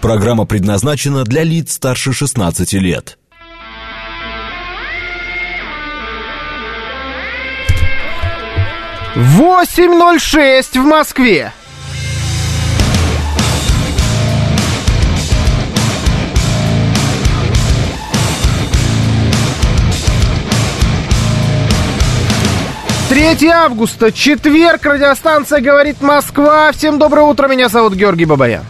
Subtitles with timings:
[0.00, 3.18] Программа предназначена для лиц старше 16 лет.
[9.14, 11.52] Восемь ноль шесть в Москве.
[23.10, 26.72] Третье августа, четверг, радиостанция «Говорит Москва».
[26.72, 28.64] Всем доброе утро, меня зовут Георгий Бабаян.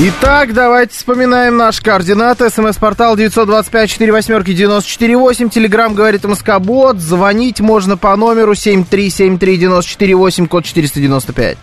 [0.00, 2.50] Итак, давайте вспоминаем наши координаты.
[2.50, 5.50] СМС-портал 925-48-94-8.
[5.50, 7.00] Телеграмм говорит МСК-бот.
[7.00, 11.58] Звонить можно по номеру 7373948, код 495.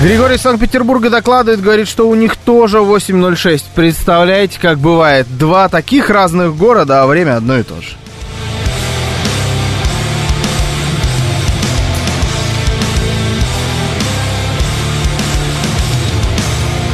[0.00, 3.64] Григорий Санкт-Петербурга докладывает, говорит, что у них тоже 8.06.
[3.74, 5.26] Представляете, как бывает?
[5.36, 7.96] Два таких разных города, а время одно и то же.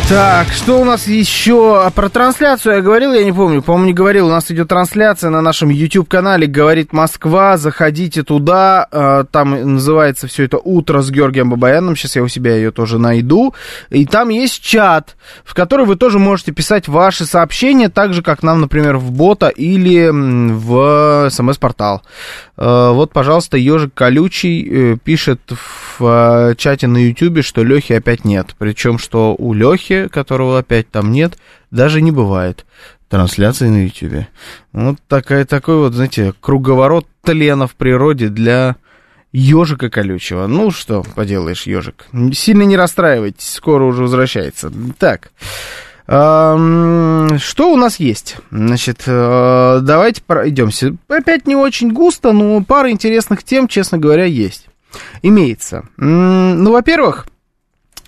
[0.06, 1.82] Так, что у нас еще?
[1.82, 3.62] А про трансляцию я говорил, я не помню.
[3.62, 4.26] По-моему, не говорил.
[4.26, 7.56] У нас идет трансляция на нашем YouTube-канале «Говорит Москва».
[7.56, 8.86] Заходите туда.
[8.92, 11.96] А, там называется все это «Утро с Георгием Бабаяном».
[11.96, 13.54] Сейчас я у себя ее тоже найду.
[13.88, 18.42] И там есть чат, в который вы тоже можете писать ваши сообщения, так же, как
[18.42, 22.02] нам, например, в бота или в смс-портал.
[22.58, 28.26] А, вот, пожалуйста, ежик колючий э, пишет в а, чате на YouTube, что Лехи опять
[28.26, 28.54] нет.
[28.58, 31.38] Причем, что у Лехи которого опять там нет,
[31.70, 32.64] даже не бывает
[33.08, 34.26] трансляции на YouTube.
[34.72, 38.76] Вот такая, такой вот, знаете, круговорот тлена в природе для
[39.32, 40.46] ежика колючего.
[40.46, 42.06] Ну, что поделаешь, ежик.
[42.32, 44.72] Сильно не расстраивайтесь, скоро уже возвращается.
[44.98, 45.30] Так,
[46.06, 48.36] что у нас есть?
[48.50, 50.94] Значит, э, давайте пройдемся.
[51.08, 54.66] Опять не очень густо, но пара интересных тем, честно говоря, есть.
[55.22, 55.88] Имеется.
[55.96, 57.26] Ну, во-первых,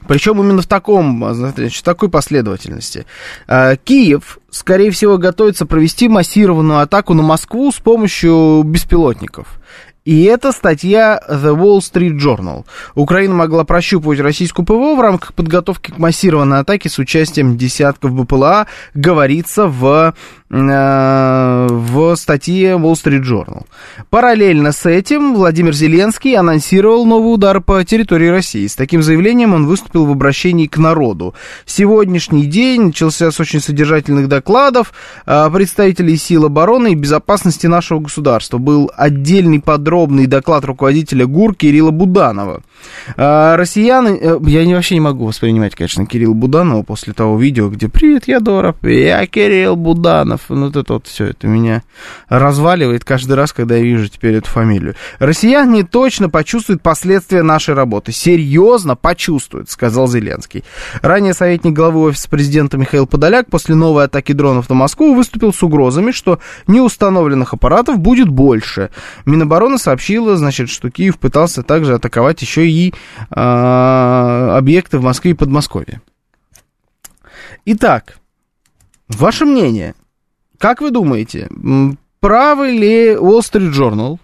[0.07, 3.07] причем именно в таком, значит, такой последовательности.
[3.47, 9.59] А, Киев, скорее всего, готовится провести массированную атаку на Москву с помощью беспилотников.
[10.07, 12.65] И это статья The Wall Street Journal.
[12.95, 18.69] Украина могла прощупывать российскую ПВО в рамках подготовки к массированной атаке с участием десятков БПЛА,
[18.95, 20.15] говорится в
[20.49, 23.65] Э, в статье Wall Street Journal.
[24.11, 28.69] Параллельно с этим Владимир Зеленский анонсировал новый удар по территории России.
[28.69, 31.35] С таким заявлением он выступил в обращении к народу.
[31.65, 34.93] Сегодняшний день начался с очень содержательных докладов
[35.27, 38.59] э, представителей сил обороны и безопасности нашего государства.
[38.59, 39.61] Был отдельный
[39.97, 42.61] подробный доклад руководителя ГУР Кирилла Буданова.
[43.17, 44.19] Э, россияне...
[44.47, 48.77] Я вообще не могу воспринимать, конечно, Кирилла Буданова после того видео, где «Привет, я Доров,
[48.83, 51.83] я Кирилл Буданов» ну вот это вот все, это меня
[52.29, 54.95] разваливает каждый раз, когда я вижу теперь эту фамилию.
[55.19, 58.13] Россияне точно почувствуют последствия нашей работы.
[58.13, 60.65] Серьезно почувствуют, сказал Зеленский.
[61.03, 65.63] Ранее советник главы офиса президента Михаил Подоляк после новой атаки дронов на Москву выступил с
[65.63, 68.91] угрозами, что неустановленных аппаратов будет больше.
[69.25, 72.93] Минобороны сообщила, значит, что Киев пытался также атаковать еще и
[73.31, 76.01] э, объекты в Москве и Подмосковье.
[77.65, 78.19] Итак,
[79.09, 79.95] ваше мнение–
[80.59, 81.49] как вы думаете,
[82.21, 84.19] правы ли Wall Street Journal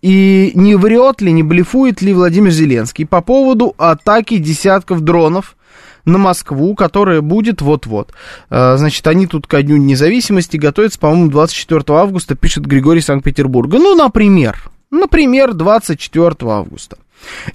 [0.00, 5.56] и не врет ли, не блефует ли Владимир Зеленский по поводу атаки десятков дронов
[6.04, 8.12] на Москву, которая будет вот-вот.
[8.50, 13.78] А, значит, они тут ко Дню независимости готовятся, по-моему, 24 августа, пишет Григорий Санкт-Петербурга.
[13.78, 16.98] Ну, например, например, 24 августа.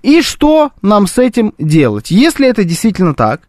[0.01, 2.11] И что нам с этим делать?
[2.11, 3.41] Если это действительно так,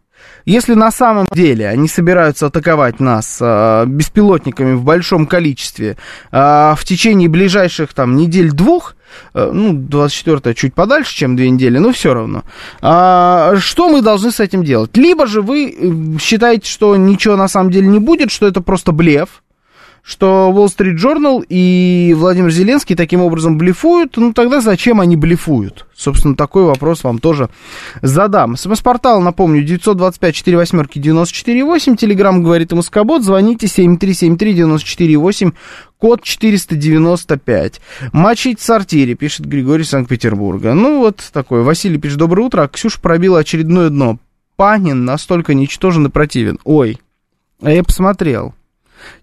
[0.45, 5.97] если на самом деле они собираются атаковать нас э, беспилотниками в большом количестве
[6.31, 8.95] э, в течение ближайших там недель-двух,
[9.33, 12.43] э, ну, 24 чуть подальше, чем две недели, но все равно,
[12.81, 14.95] э, что мы должны с этим делать?
[14.97, 19.43] Либо же вы считаете, что ничего на самом деле не будет, что это просто блеф,
[20.03, 25.85] что Wall Street Journal и Владимир Зеленский таким образом блефуют, ну тогда зачем они блефуют?
[25.95, 27.49] Собственно, такой вопрос вам тоже
[28.01, 28.55] задам.
[28.55, 35.53] СМС-портал, напомню, 925-48-94-8, Телеграмм говорит Москобот, звоните 7373-94-8,
[35.97, 37.81] код 495.
[38.13, 40.73] Мочить сортире, пишет Григорий Санкт-Петербурга.
[40.73, 41.63] Ну вот такой.
[41.63, 44.19] Василий пишет, доброе утро, а Ксюша пробила очередное дно.
[44.55, 46.59] Панин настолько ничтожен и противен.
[46.63, 46.99] Ой,
[47.61, 48.53] а я посмотрел.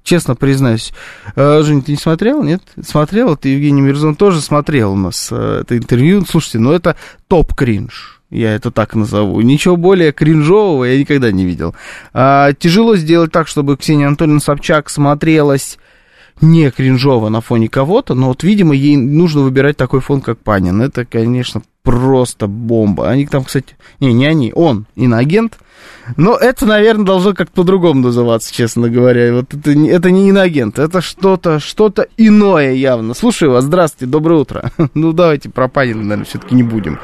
[0.02, 0.92] Честно признаюсь.
[1.34, 2.62] Э, Жень, ты не смотрел, нет?
[2.82, 3.36] Смотрел?
[3.36, 6.24] Ты, Евгений Мирзон, тоже смотрел у нас э, это интервью.
[6.28, 6.96] Слушайте, ну это
[7.28, 8.20] топ-кринж.
[8.30, 9.40] я это так назову.
[9.40, 11.74] Ничего более кринжового я никогда не видел.
[12.12, 15.78] А, тяжело сделать так, чтобы Ксения Анатольевна Собчак смотрелась
[16.40, 20.82] не кринжово на фоне кого-то, но вот, видимо, ей нужно выбирать такой фон, как Панин.
[20.82, 23.08] Это, конечно, просто бомба.
[23.08, 25.58] Они там, кстати, не, не они, он, иноагент.
[26.16, 29.32] Но это, наверное, должно как-то по-другому называться, честно говоря.
[29.32, 33.14] Вот это, это не иноагент, это что-то, что-то иное явно.
[33.14, 34.64] Слушаю вас, здравствуйте, доброе утро.
[34.94, 36.98] Ну, давайте про Панина, наверное, все-таки не будем.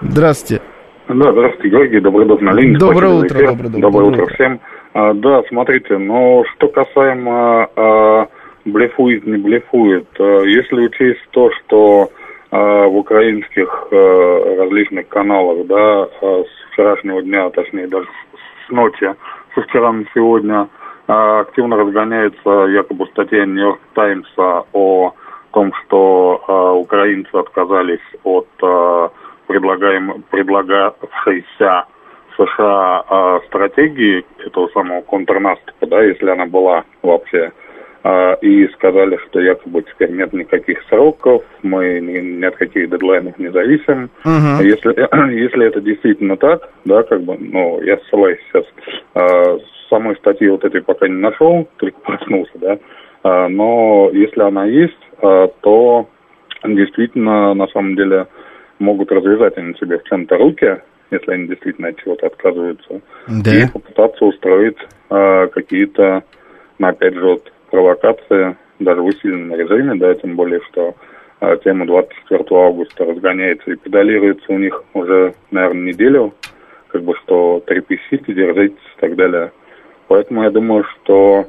[0.00, 0.62] Здравствуйте.
[1.08, 2.76] Да, здравствуйте, Георгий, доброе утро на линии.
[2.76, 4.60] Доброе утро, доброе, доброе, доброе утро всем.
[4.94, 8.28] А, да, смотрите, но что касаемо а,
[8.64, 10.08] блефует, не блефует.
[10.18, 12.10] Э, если учесть то, что
[12.50, 18.06] в украинских э, различных каналах, да, с вчерашнего дня, точнее даже
[18.66, 19.14] с ночи,
[19.54, 20.68] со вчера на сегодня,
[21.06, 25.14] активно разгоняется якобы статья Нью-Йорк Таймса о
[25.52, 28.46] том, что украинцы отказались от
[29.46, 31.86] предлагаем, предлагавшейся
[32.36, 37.52] США стратегии этого самого контрнаступа, да, если она была вообще
[38.04, 43.50] и сказали, что якобы теперь нет никаких сроков, мы ни, ни от каких дедлайнов не
[43.50, 44.10] зависим.
[44.24, 44.64] Uh-huh.
[44.64, 48.64] Если, если это действительно так, да, как бы, ну, я ссылаюсь сейчас,
[49.14, 49.58] э,
[49.90, 52.78] самой статьи вот этой пока не нашел, только проснулся, да,
[53.24, 56.08] э, но если она есть, э, то
[56.64, 58.26] действительно, на самом деле,
[58.78, 60.80] могут развязать они себе в чем-то руки,
[61.10, 63.50] если они действительно от чего-то отказываются, да.
[63.50, 64.78] и попытаться устроить
[65.10, 66.24] э, какие-то,
[66.78, 70.94] ну, опять же, вот, провокация даже в усиленном режиме, да, тем более, что
[71.40, 76.34] э, тема 24 августа разгоняется и педалируется у них уже, наверное, неделю,
[76.88, 79.52] как бы, что трепещите, держитесь и так далее.
[80.08, 81.46] Поэтому я думаю, что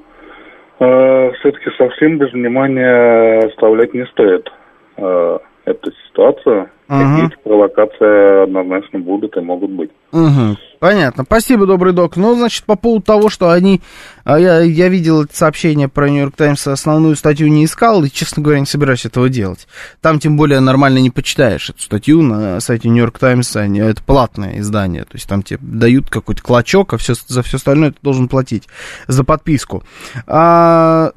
[0.80, 4.51] э, все-таки совсем без внимания оставлять не стоит
[4.98, 6.69] э, эту ситуацию.
[6.89, 6.98] Угу.
[6.98, 9.92] Какие-то провокации однозначно будут и могут быть.
[10.12, 10.57] Угу.
[10.79, 11.23] Понятно.
[11.25, 12.15] Спасибо, добрый док.
[12.15, 13.81] Ну, значит, по поводу того, что они...
[14.23, 18.61] А, я, я видел сообщение про Нью-Йорк Таймс, основную статью не искал, и, честно говоря,
[18.61, 19.67] не собираюсь этого делать.
[20.01, 23.55] Там, тем более, нормально не почитаешь эту статью на сайте Нью-Йорк Таймс.
[23.55, 27.91] Это платное издание, то есть там тебе дают какой-то клочок, а все, за все остальное
[27.91, 28.67] ты должен платить
[29.07, 29.83] за подписку.
[30.27, 31.11] А,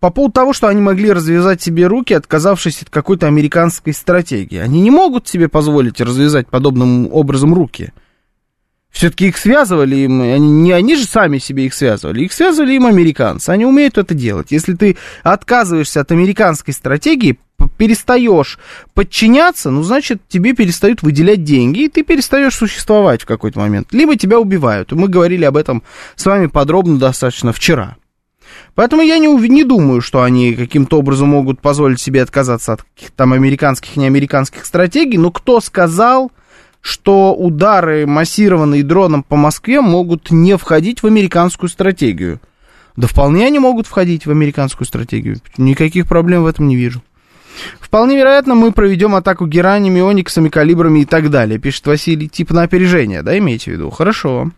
[0.00, 4.58] по поводу того, что они могли развязать себе руки, отказавшись от какой-то американской стратегии.
[4.58, 7.92] Они не могут себе позволить развязать подобным образом руки.
[8.90, 12.86] Все-таки их связывали им, они, не они же сами себе их связывали, их связывали им
[12.86, 14.50] американцы, они умеют это делать.
[14.50, 17.38] Если ты отказываешься от американской стратегии,
[17.76, 18.58] перестаешь
[18.94, 23.88] подчиняться, ну, значит, тебе перестают выделять деньги, и ты перестаешь существовать в какой-то момент.
[23.92, 24.90] Либо тебя убивают.
[24.90, 25.84] Мы говорили об этом
[26.16, 27.96] с вами подробно достаточно вчера.
[28.74, 33.16] Поэтому я не, не думаю, что они каким-то образом могут позволить себе отказаться от каких-то
[33.16, 35.18] там американских и неамериканских стратегий.
[35.18, 36.32] Но кто сказал,
[36.80, 42.40] что удары, массированные дроном по Москве, могут не входить в американскую стратегию?
[42.96, 45.38] Да вполне они могут входить в американскую стратегию.
[45.56, 47.02] Никаких проблем в этом не вижу.
[47.80, 52.62] Вполне вероятно, мы проведем атаку геранями, ониксами, калибрами и так далее, пишет Василий, типа на
[52.62, 53.90] опережение, да, имеете в виду?
[53.90, 54.50] Хорошо.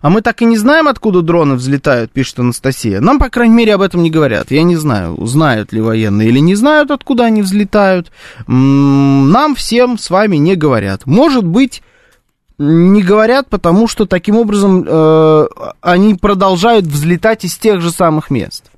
[0.00, 3.00] А мы так и не знаем, откуда дроны взлетают, пишет Анастасия.
[3.00, 4.50] Нам, по крайней мере, об этом не говорят.
[4.50, 8.10] Я не знаю, знают ли военные или не знают, откуда они взлетают.
[8.46, 11.06] Нам всем с вами не говорят.
[11.06, 11.82] Может быть,
[12.58, 15.46] не говорят, потому что таким образом э,
[15.80, 18.71] они продолжают взлетать из тех же самых мест.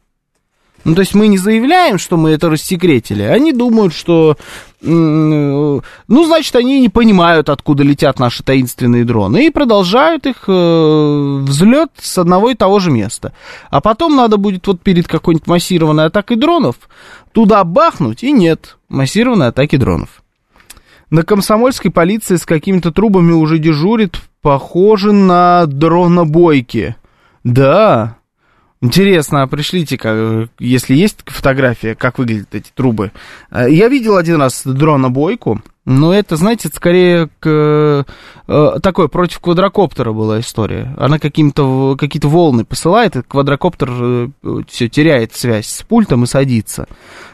[0.85, 3.23] Ну, то есть мы не заявляем, что мы это рассекретили.
[3.23, 4.37] Они думают, что...
[4.83, 9.47] Ну, значит, они не понимают, откуда летят наши таинственные дроны.
[9.47, 13.33] И продолжают их э, взлет с одного и того же места.
[13.71, 16.77] А потом надо будет вот перед какой-нибудь массированной атакой дронов
[17.33, 20.23] туда бахнуть, и нет массированной атаки дронов.
[21.09, 26.97] На комсомольской полиции с какими-то трубами уже дежурит, похоже на дронобойки.
[27.43, 28.19] Да,
[28.85, 29.99] Интересно, а пришлите,
[30.59, 33.13] если есть фотография, как выглядят эти трубы.
[33.51, 38.05] Э, я видел один раз дронобойку, но это, знаете, скорее к,
[38.47, 40.95] э, против квадрокоптера была история.
[40.99, 44.29] Она каким-то, какие-то волны посылает, и квадрокоптер э,
[44.69, 46.87] все теряет связь с пультом и садится.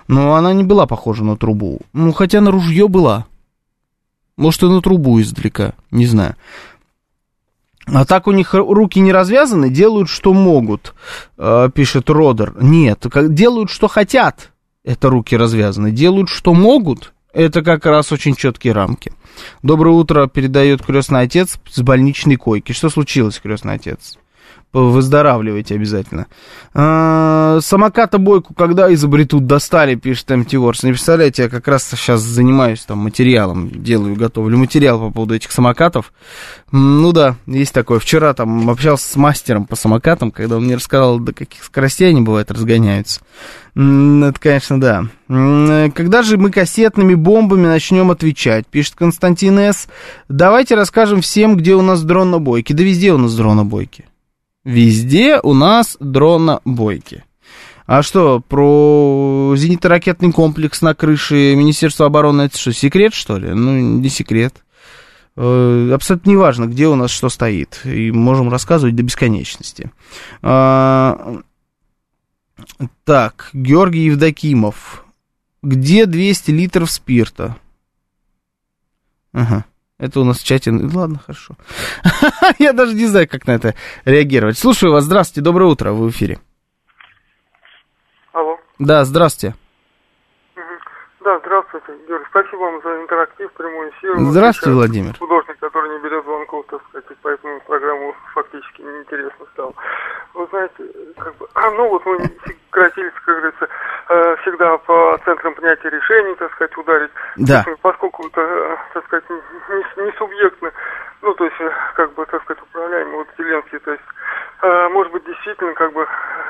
[0.07, 1.80] Но она не была похожа на трубу.
[1.92, 3.26] Ну, хотя на ружье была.
[4.37, 6.37] Может, и на трубу издалека, не знаю.
[7.92, 10.94] А так у них руки не развязаны, делают, что могут,
[11.38, 12.54] э, пишет Родер.
[12.61, 14.50] Нет, делают, что хотят,
[14.85, 15.90] это руки развязаны.
[15.90, 19.12] Делают, что могут, это как раз очень четкие рамки.
[19.62, 22.73] Доброе утро, передает крестный отец с больничной койки.
[22.73, 24.18] Что случилось, крестный отец?
[24.72, 26.28] Выздоравливайте обязательно.
[26.74, 30.84] А, самоката бойку когда изобретут, достали, пишет МТ Ворс.
[30.84, 35.50] Не представляете, я как раз сейчас занимаюсь там материалом, делаю, готовлю материал по поводу этих
[35.50, 36.12] самокатов.
[36.70, 37.98] Ну да, есть такое.
[37.98, 42.20] Вчера там общался с мастером по самокатам, когда он мне рассказал, до каких скоростей они
[42.20, 43.22] бывают разгоняются.
[43.74, 45.06] Это, конечно, да.
[45.26, 49.88] Когда же мы кассетными бомбами начнем отвечать, пишет Константин С.
[50.28, 52.72] Давайте расскажем всем, где у нас дронобойки.
[52.72, 54.04] Да везде у нас дронобойки.
[54.64, 57.25] Везде у нас дронобойки.
[57.87, 63.52] А что, про зенитно-ракетный комплекс на крыше Министерства обороны, это что, секрет, что ли?
[63.52, 64.62] Ну, не секрет.
[65.37, 67.81] Э, абсолютно неважно, где у нас что стоит.
[67.85, 69.90] И можем рассказывать до бесконечности.
[70.43, 71.40] А,
[73.05, 75.05] так, Георгий Евдокимов.
[75.62, 77.57] Где 200 литров спирта?
[79.33, 79.64] Ага.
[80.00, 80.71] Это у нас в чате.
[80.73, 81.57] Ладно, хорошо.
[82.59, 83.75] Я даже не знаю, как на это
[84.07, 84.59] реагировать.
[84.59, 85.04] Слушаю вас.
[85.04, 85.92] Здравствуйте, доброе утро.
[85.92, 86.38] Вы в эфире.
[88.33, 88.57] Алло.
[88.78, 89.54] Да, здравствуйте.
[91.30, 92.25] Да, здравствуйте, Юрий.
[92.28, 94.18] Спасибо вам за интерактив, прямой эфир.
[94.18, 95.16] Здравствуйте, Владимир.
[95.16, 99.72] Художник, который не берет звонков, так сказать, поэтому программу фактически неинтересно стало.
[100.34, 100.75] Вы знаете,
[101.16, 101.46] как бы,
[101.76, 102.18] ну вот мы
[102.72, 103.68] грозились, как говорится,
[104.08, 107.10] э, всегда по центрам принятия решений, так сказать, ударить.
[107.37, 107.64] Да.
[107.80, 110.72] Поскольку это, э, так сказать, не, не субъектно,
[111.22, 114.04] ну, то есть, э, как бы, так сказать, управляемый, вот Зеленский, то есть,
[114.90, 116.06] может быть, действительно, как бы,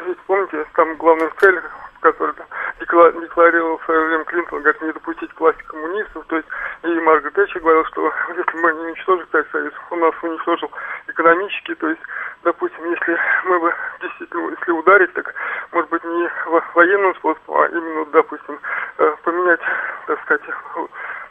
[0.06, 1.60] ведь помните, там главная цель
[2.00, 2.46] который там
[2.78, 6.24] декларировал в свое время Клинтон, говорит, не допустить власти коммунистов.
[6.26, 6.48] То есть
[6.82, 10.70] и Маргарет Тэтчер говорил, что если мы не уничтожим Советский Союз, он нас уничтожил
[11.08, 11.74] экономически.
[11.74, 12.00] То есть,
[12.42, 15.34] допустим, если мы бы действительно, если ударить, так,
[15.72, 16.30] может быть, не
[16.74, 18.58] военным способом, а именно, допустим,
[18.98, 19.60] э, поменять,
[20.06, 20.42] так сказать,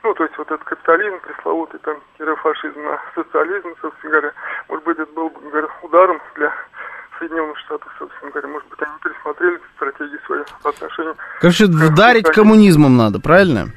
[0.04, 1.98] ну, то есть вот этот капитализм пресловутый, там,
[2.38, 4.34] фашизм на социализм, собственно говоря,
[4.70, 6.54] может быть, это был бы, ударом для
[7.20, 8.48] Соединенных Штатов, собственно говоря.
[8.48, 11.16] Может быть, они пересмотрели стратегии свои по отношению...
[11.42, 13.68] Короче, вдарить коммунизмом надо, правильно?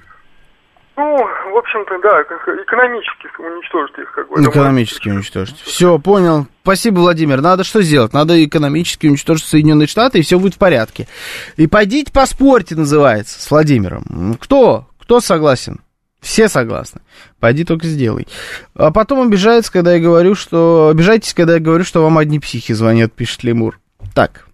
[0.96, 4.42] Ну, в общем-то, да, экономически уничтожить их, как бы.
[4.42, 5.58] Экономически уничтожить.
[5.60, 6.46] Все, понял.
[6.62, 7.40] Спасибо, Владимир.
[7.40, 8.12] Надо что сделать?
[8.12, 11.08] Надо экономически уничтожить Соединенные Штаты, и все будет в порядке.
[11.56, 14.36] И пойдите поспорьте, называется, с Владимиром.
[14.40, 14.86] Кто?
[15.00, 15.80] Кто согласен?
[16.22, 17.00] Все согласны.
[17.40, 18.28] Пойди только сделай.
[18.74, 20.88] А потом обижается, когда я говорю, что...
[20.88, 23.80] Обижайтесь, когда я говорю, что вам одни психи звонят, пишет Лемур.
[24.14, 24.46] Так,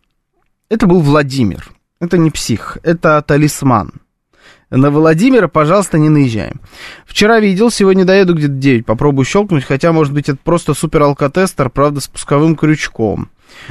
[0.70, 1.68] это был Владимир.
[2.00, 3.92] Это не псих, это талисман.
[4.70, 6.60] На Владимира, пожалуйста, не наезжаем.
[7.06, 8.86] Вчера видел, сегодня доеду где-то 9.
[8.86, 13.30] Попробую щелкнуть, хотя, может быть, это просто супер алкотестер, правда, с пусковым крючком.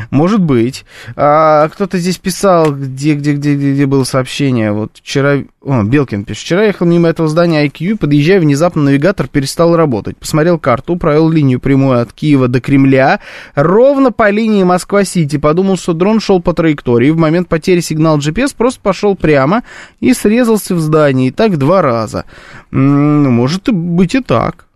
[0.10, 0.86] Может быть.
[1.16, 4.72] А, кто-то здесь писал, где, где, где, где, где было сообщение.
[4.72, 5.40] Вот вчера...
[5.62, 6.44] О, Белкин пишет.
[6.44, 10.18] Вчера ехал мимо этого здания IQ, подъезжая, внезапно навигатор перестал работать.
[10.18, 13.20] Посмотрел карту, провел линию прямую от Киева до Кремля,
[13.56, 15.38] ровно по линии Москва-Сити.
[15.38, 17.10] Подумал, что дрон шел по траектории.
[17.10, 19.64] В момент потери сигнала GPS просто пошел прямо
[20.00, 21.28] и срезался в здании.
[21.28, 22.26] И так два раза.
[22.72, 24.68] М-м, может быть и так.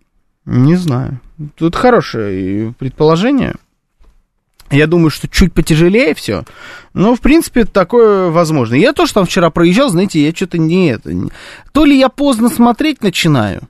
[0.44, 1.20] Не знаю.
[1.56, 3.54] Тут хорошее предположение.
[4.72, 6.44] Я думаю, что чуть потяжелее все.
[6.94, 8.74] Но, в принципе, такое возможно.
[8.74, 11.12] Я тоже там вчера проезжал, знаете, я что-то не это...
[11.72, 13.68] То ли я поздно смотреть начинаю,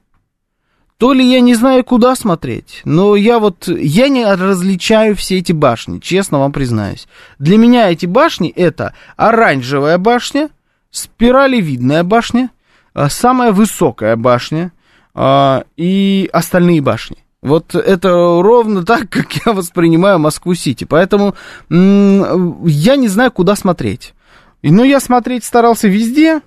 [0.98, 2.82] то ли я не знаю, куда смотреть.
[2.84, 3.66] Но я вот...
[3.66, 7.08] Я не различаю все эти башни, честно вам признаюсь.
[7.40, 10.50] Для меня эти башни это оранжевая башня,
[10.92, 12.50] спиралевидная башня,
[12.94, 14.70] а, самая высокая башня
[15.14, 17.21] а, и остальные башни.
[17.42, 20.84] Вот это ровно так, как я воспринимаю Москву-Сити.
[20.84, 21.34] Поэтому
[21.68, 24.14] я не знаю, куда смотреть.
[24.62, 26.40] Но я смотреть старался везде.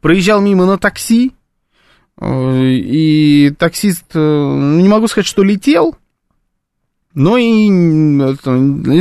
[0.00, 1.32] Проезжал мимо на такси.
[2.18, 5.96] Э, и таксист, э, ну, не могу сказать, что летел,
[7.12, 7.68] но и,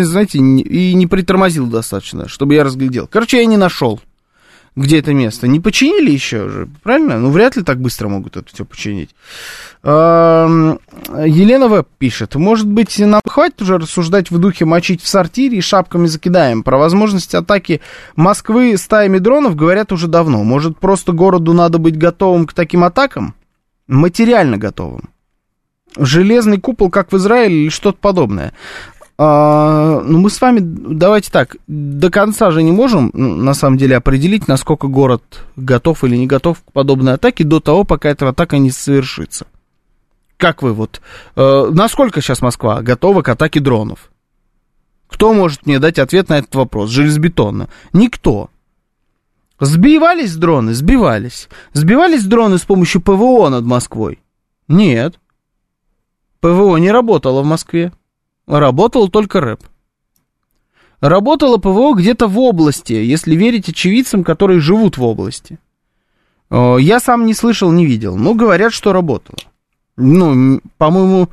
[0.03, 3.07] знаете, и не притормозил достаточно, чтобы я разглядел.
[3.07, 4.01] Короче, я не нашел
[4.75, 5.47] где это место.
[5.47, 7.17] Не починили еще же, правильно?
[7.17, 9.11] Ну, вряд ли так быстро могут это все починить.
[9.85, 15.61] Елена Веб пишет, может быть, нам хватит уже рассуждать в духе мочить в сортире и
[15.61, 16.63] шапками закидаем.
[16.63, 17.81] Про возможность атаки
[18.15, 20.43] Москвы стаями дронов говорят уже давно.
[20.43, 23.35] Может, просто городу надо быть готовым к таким атакам?
[23.87, 25.09] Материально готовым.
[25.95, 28.53] Железный купол, как в Израиле, или что-то подобное.
[29.19, 33.95] А, ну, мы с вами, давайте так, до конца же не можем, на самом деле,
[33.95, 38.57] определить, насколько город готов или не готов к подобной атаке до того, пока эта атака
[38.57, 39.45] не совершится.
[40.37, 41.01] Как вы вот,
[41.35, 44.11] э, насколько сейчас Москва готова к атаке дронов?
[45.07, 47.69] Кто может мне дать ответ на этот вопрос железобетонно?
[47.93, 48.49] Никто.
[49.59, 50.73] Сбивались дроны?
[50.73, 51.47] Сбивались.
[51.73, 54.19] Сбивались дроны с помощью ПВО над Москвой?
[54.67, 55.19] Нет.
[56.41, 57.93] ПВО не работало в Москве.
[58.45, 59.63] работал только рэп.
[60.99, 65.59] Работало ПВО где-то в области, если верить очевидцам, которые живут в области.
[66.49, 69.37] Э, я сам не слышал, не видел, но говорят, что работало.
[69.97, 71.29] Ну, по-моему,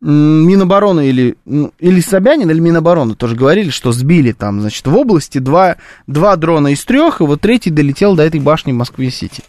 [0.00, 1.36] Минобороны или,
[1.78, 5.76] или Собянин, или Минобороны тоже говорили, что сбили там, значит, в области два,
[6.06, 9.42] два дрона из трех, и вот третий долетел до этой башни в Москве-Сити.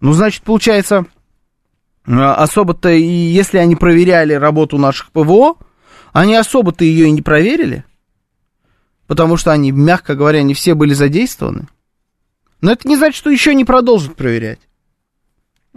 [0.00, 1.06] Ну, значит, получается,
[2.06, 5.56] э, особо-то, и если они проверяли работу наших ПВО,
[6.12, 7.84] они особо-то ее и не проверили,
[9.06, 11.66] потому что они, мягко говоря, не все были задействованы.
[12.60, 14.60] Но это не значит, что еще не продолжат проверять.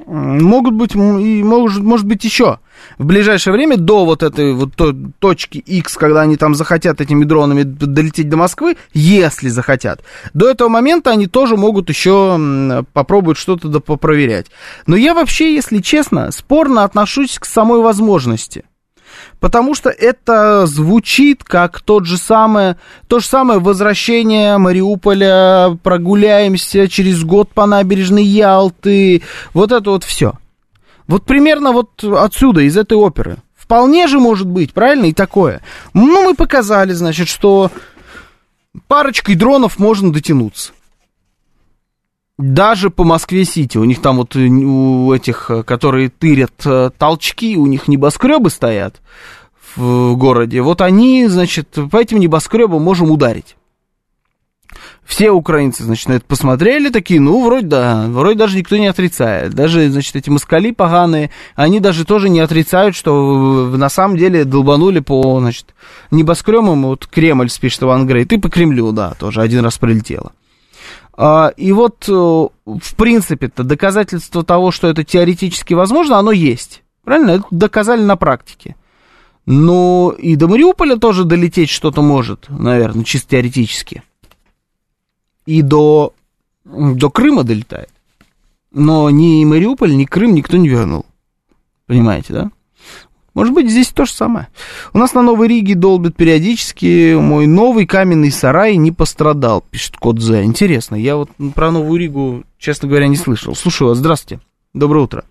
[0.06, 2.60] Могут быть, и может, может быть еще
[3.00, 4.74] в ближайшее время до вот этой вот
[5.20, 10.04] точки X, когда они там захотят этими дронами долететь до Москвы, если захотят,
[10.36, 14.46] до этого момента они тоже могут еще попробовать что-то попроверять.
[14.86, 18.66] Но я вообще, если честно, спорно отношусь к самой возможности–
[19.40, 22.78] потому что это звучит как тот же самое,
[23.08, 30.34] то же самое возвращение Мариуполя, прогуляемся через год по набережной Ялты, вот это вот все.
[31.08, 33.38] Вот примерно вот отсюда, из этой оперы.
[33.56, 35.62] Вполне же может быть, правильно, и такое.
[35.94, 37.72] Ну, мы показали, значит, что
[38.88, 40.72] парочкой дронов можно дотянуться.
[42.38, 43.80] Даже по Москве-Сити.
[43.80, 48.52] У них там вот э, у этих, э, которые тырят э, толчки, у них небоскребы
[48.52, 49.02] стоят
[49.76, 50.62] в городе.
[50.62, 53.56] Вот они, значит, по этим небоскребам можем ударить.
[55.04, 59.54] Все украинцы, значит, на это посмотрели, такие, ну, вроде да, вроде даже никто не отрицает.
[59.54, 65.00] Даже, значит, эти москали поганые, они даже тоже не отрицают, что на самом деле долбанули
[65.00, 65.74] по, значит,
[66.12, 70.34] небоскребам, вот Кремль спишет Иван Грей, ты по Кремлю, да, тоже один раз прилетело.
[71.20, 76.84] А, и вот, э, в принципе-то, доказательство того, что это теоретически возможно, оно есть.
[77.04, 77.32] Правильно?
[77.32, 78.76] Это доказали на практике.
[79.48, 84.04] Но и до Мариуполя тоже долететь что-то может, наверное, чисто теоретически.
[85.48, 86.14] И до,
[86.66, 87.90] до Крыма долетает.
[88.72, 91.06] Но ни Мариуполь, ни Крым никто не вернул.
[91.88, 92.52] Понимаете, да?
[93.38, 94.48] Может быть, здесь то же самое.
[94.96, 97.14] У нас на Новой Риге долбят периодически.
[97.14, 100.44] Мой новый каменный сарай не пострадал, пишет код З.
[100.44, 103.54] Интересно, я вот про Новую Ригу, честно говоря, не слышал.
[103.54, 104.44] Слушаю вас, здравствуйте.
[104.74, 105.24] Доброе утро.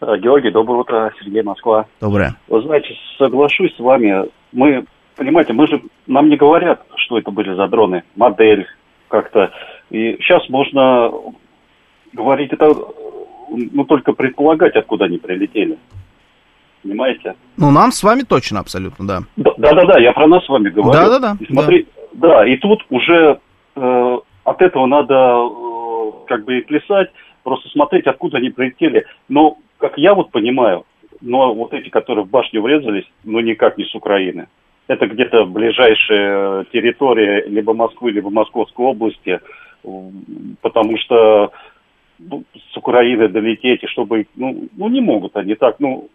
[0.00, 1.12] Э, Георгий, доброе утро.
[1.20, 1.84] Сергей, Москва.
[2.00, 2.34] Доброе.
[2.48, 2.88] Вы знаете,
[3.18, 4.30] соглашусь с вами.
[4.52, 8.04] Мы, понимаете, мы же, нам не говорят, что это были за дроны.
[8.16, 8.66] Модель
[9.08, 9.50] как-то.
[9.90, 11.12] И сейчас можно
[12.14, 12.74] говорить это,
[13.50, 15.76] ну, только предполагать, откуда они прилетели
[16.82, 17.34] понимаете?
[17.56, 19.20] Ну, нам с вами точно абсолютно, да.
[19.36, 20.92] Да-да-да, я про нас с вами говорю.
[20.92, 21.36] Да-да-да.
[21.40, 22.28] И смотри, да.
[22.28, 23.40] да, и тут уже
[23.76, 27.10] э, от этого надо э, как бы и плясать,
[27.42, 29.06] просто смотреть, откуда они прилетели.
[29.28, 30.84] Но, как я вот понимаю,
[31.20, 34.48] но вот эти, которые в башню врезались, ну, никак не с Украины.
[34.86, 39.40] Это где-то ближайшая территория либо Москвы, либо Московской области,
[40.62, 41.52] потому что
[42.18, 46.08] ну, с Украины долететь, и чтобы, ну, ну, не могут они так, ну,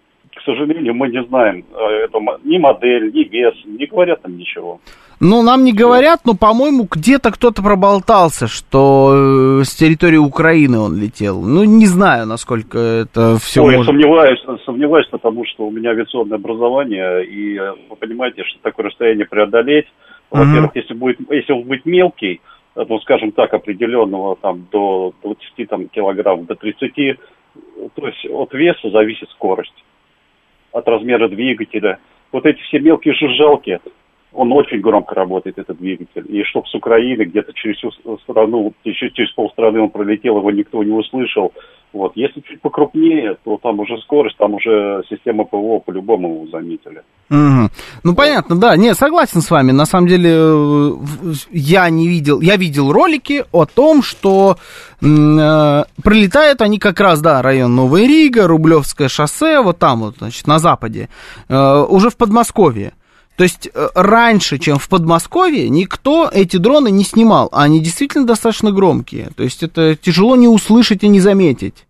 [0.43, 4.81] к сожалению, мы не знаем э, это, ни модель, ни вес, не говорят нам ничего.
[5.21, 10.99] Ну, нам не говорят, но, по-моему, где-то кто-то проболтался, что э, с территории Украины он
[10.99, 11.41] летел.
[11.41, 13.91] Ну, не знаю, насколько это все Ой, может...
[13.91, 19.25] сомневаюсь, сомневаюсь, потому что у меня авиационное образование, и э, вы понимаете, что такое расстояние
[19.25, 19.87] преодолеть,
[20.29, 22.41] во-первых, если, будет, если он будет мелкий,
[22.75, 26.91] ну, скажем так, определенного там до 20 там, килограмм, до 30,
[27.95, 29.75] то есть от веса зависит скорость
[30.73, 31.99] от размера двигателя.
[32.31, 33.79] Вот эти все мелкие жужжалки,
[34.33, 36.25] он очень громко работает, этот двигатель.
[36.27, 37.91] И чтобы с Украины где-то через всю
[38.23, 41.53] страну, через, через полстраны он пролетел, его никто не услышал.
[41.93, 42.13] Вот.
[42.15, 47.03] Если чуть покрупнее, то там уже скорость, там уже система ПВО по-любому заметили.
[47.29, 47.69] Угу.
[48.03, 48.75] Ну, понятно, да.
[48.75, 49.71] Не, согласен с вами.
[49.71, 50.93] На самом деле, э,
[51.51, 54.57] я не видел, я видел ролики о том, что
[55.01, 60.47] э, пролетают они как раз, да, район Новая Рига, Рублевское шоссе, вот там вот, значит,
[60.47, 61.07] на западе,
[61.47, 62.91] э, уже в Подмосковье.
[63.37, 67.47] То есть э, раньше, чем в Подмосковье, никто эти дроны не снимал.
[67.53, 69.29] А они действительно достаточно громкие.
[69.35, 71.87] То есть это тяжело не услышать и не заметить.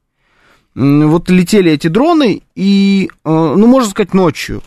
[0.76, 4.62] Вот летели эти дроны, и, э, ну, можно сказать, ночью.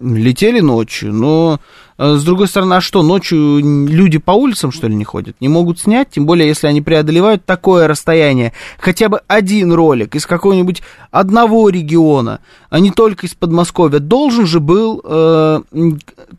[0.00, 1.60] Летели ночью, но
[1.96, 5.36] э, с другой стороны, а что, ночью люди по улицам, что ли, не ходят?
[5.40, 8.52] Не могут снять, тем более, если они преодолевают такое расстояние.
[8.78, 14.60] Хотя бы один ролик из какого-нибудь одного региона, а не только из Подмосковья, должен же
[14.60, 15.62] был э,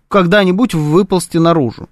[0.09, 1.89] когда-нибудь выползти наружу.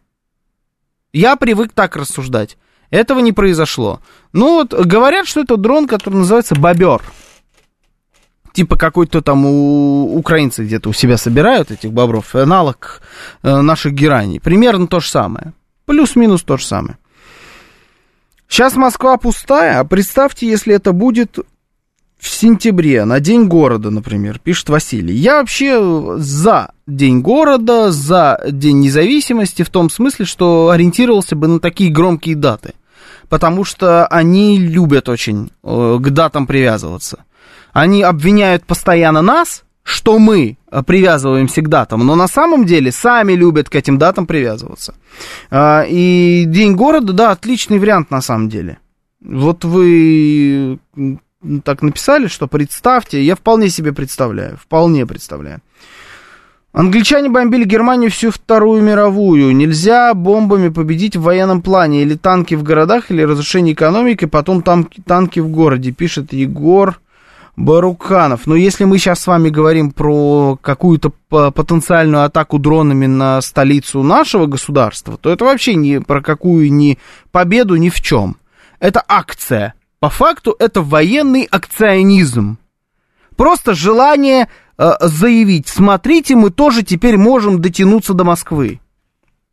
[1.11, 2.57] Я привык так рассуждать.
[2.91, 3.99] Этого не произошло.
[4.31, 7.01] Ну вот, говорят, что это дрон, который называется «Бобер».
[8.57, 13.03] Типа какой-то там у украинцы где-то у себя собирают этих бобров, аналог
[13.43, 14.39] э, наших гераний.
[14.39, 15.53] Примерно то же самое.
[15.85, 16.97] Плюс-минус то же самое.
[18.47, 21.37] Сейчас Москва пустая, а представьте, если это будет
[22.17, 25.13] в сентябре, на День города, например, пишет Василий.
[25.13, 31.59] Я вообще за День города, за День независимости, в том смысле, что ориентировался бы на
[31.59, 32.73] такие громкие даты.
[33.29, 37.19] Потому что они любят очень э, к датам привязываться.
[37.77, 43.33] Они обвиняют постоянно нас, что мы э, привязываемся к датам, но на самом деле сами
[43.33, 44.95] любят к этим датам привязываться.
[45.51, 48.79] А, и День города, да, отличный вариант на самом деле.
[49.21, 50.79] Вот вы
[51.63, 55.61] так написали, что представьте, я вполне себе представляю, вполне представляю.
[56.73, 59.55] Англичане бомбили Германию всю Вторую мировую.
[59.55, 62.01] Нельзя бомбами победить в военном плане.
[62.01, 66.99] Или танки в городах, или разрушение экономики, потом танки, танки в городе, пишет Егор
[67.57, 68.45] Баруканов.
[68.45, 74.45] Но если мы сейчас с вами говорим про какую-то потенциальную атаку дронами на столицу нашего
[74.45, 76.99] государства, то это вообще не про какую ни
[77.31, 78.37] победу ни в чем.
[78.79, 79.73] Это акция.
[79.99, 82.59] По факту это военный акционизм.
[83.35, 88.79] Просто желание э, заявить, смотрите, мы тоже теперь можем дотянуться до Москвы.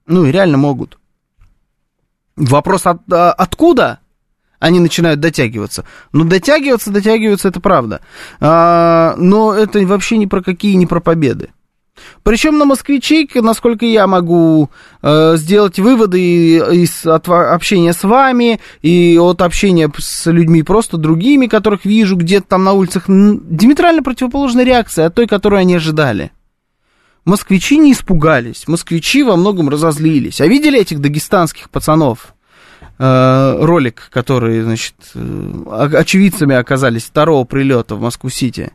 [0.07, 0.99] Ну и реально могут.
[2.37, 4.01] Вопрос от, а, откуда?
[4.65, 5.85] Они начинают дотягиваться.
[6.13, 8.01] Ну, дотягиваться, дотягиваться, это правда.
[8.41, 11.51] А, но это вообще ни про какие, ни про победы.
[12.23, 14.71] Причем на москвичей, насколько я могу
[15.03, 21.47] э, сделать выводы из от общения с вами и от общения с людьми просто другими,
[21.47, 26.33] которых вижу где-то там на улицах, диаметрально противоположная реакция от той, которую они ожидали.
[27.27, 30.41] Москвичи не испугались, москвичи во многом разозлились.
[30.41, 32.35] А видели этих дагестанских пацанов?
[32.99, 38.73] Э, ролик, который, значит, э, очевидцами оказались второго прилета в Москву-Сити.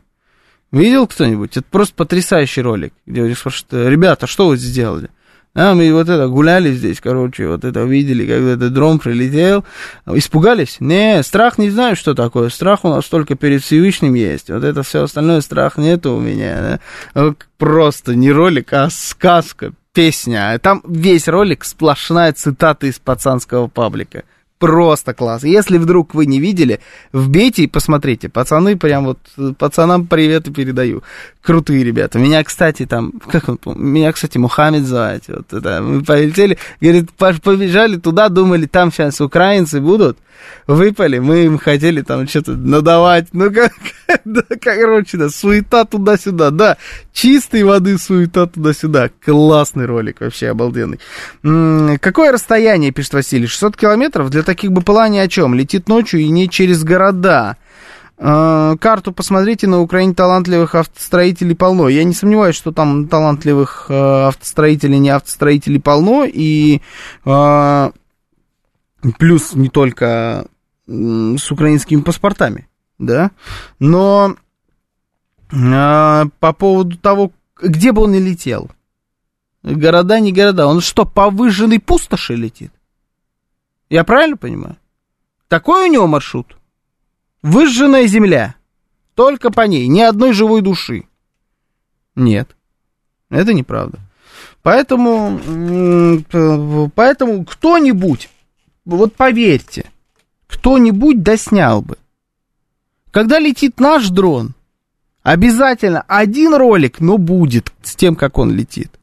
[0.72, 1.56] Видел кто-нибудь?
[1.56, 5.08] Это просто потрясающий ролик, где они спрашивают, ребята, что вы сделали?
[5.52, 9.64] А, мы вот это гуляли здесь, короче, вот это видели, когда этот дрон прилетел.
[10.06, 10.76] Испугались?
[10.78, 12.50] Не, страх не знаю, что такое.
[12.50, 14.48] Страх у нас только перед Всевышним есть.
[14.48, 16.78] Вот это все остальное страх нету у меня.
[17.14, 17.34] Да?
[17.58, 20.58] Просто не ролик, а сказка, песня.
[20.58, 24.24] Там весь ролик сплошная цитата из пацанского паблика
[24.60, 25.42] просто класс.
[25.42, 26.80] Если вдруг вы не видели,
[27.12, 28.28] вбейте и посмотрите.
[28.28, 29.18] Пацаны, прям вот,
[29.56, 31.02] пацанам привет и передаю.
[31.42, 32.18] Крутые ребята.
[32.18, 35.24] Меня, кстати, там, как он, меня, кстати, Мухаммед звать.
[35.28, 40.18] Вот это, мы полетели, говорит, побежали туда, думали, там сейчас украинцы будут.
[40.66, 43.28] Выпали, мы им хотели там что-то надавать.
[43.32, 43.72] Ну, как,
[44.24, 46.76] да, короче, да, суета туда-сюда, да.
[47.12, 49.10] Чистой воды суета туда-сюда.
[49.24, 51.00] Классный ролик, вообще обалденный.
[51.98, 53.46] Какое расстояние, пишет Василий?
[53.46, 54.30] 600 километров?
[54.30, 55.54] Для таких БПЛА ни о чем.
[55.54, 57.56] Летит ночью и не через города.
[58.18, 61.88] Э, карту посмотрите, на Украине талантливых автостроителей полно.
[61.88, 66.24] Я не сомневаюсь, что там талантливых э, автостроителей, не автостроителей полно.
[66.24, 66.80] И
[67.24, 67.90] э,
[69.18, 70.46] плюс не только
[70.88, 73.30] с украинскими паспортами, да.
[73.78, 74.34] Но
[75.48, 77.30] по поводу того,
[77.62, 78.68] где бы он и летел,
[79.62, 82.72] города, не города, он что, по выжженной пустоши летит?
[83.90, 84.76] Я правильно понимаю?
[85.48, 86.56] Такой у него маршрут?
[87.42, 88.54] Выжженная земля.
[89.14, 91.04] Только по ней, ни одной живой души.
[92.14, 92.56] Нет,
[93.28, 93.98] это неправда.
[94.62, 95.40] Поэтому,
[96.94, 98.30] поэтому кто-нибудь,
[98.84, 99.90] вот поверьте,
[100.46, 101.98] кто-нибудь доснял бы.
[103.10, 104.54] Когда летит наш дрон,
[105.22, 108.99] обязательно один ролик, но будет с тем, как он летит.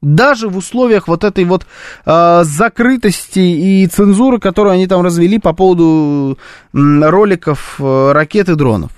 [0.00, 1.66] Даже в условиях вот этой вот
[2.06, 6.38] э, закрытости и цензуры, которую они там развели по поводу
[6.72, 8.92] э, роликов э, ракет и дронов.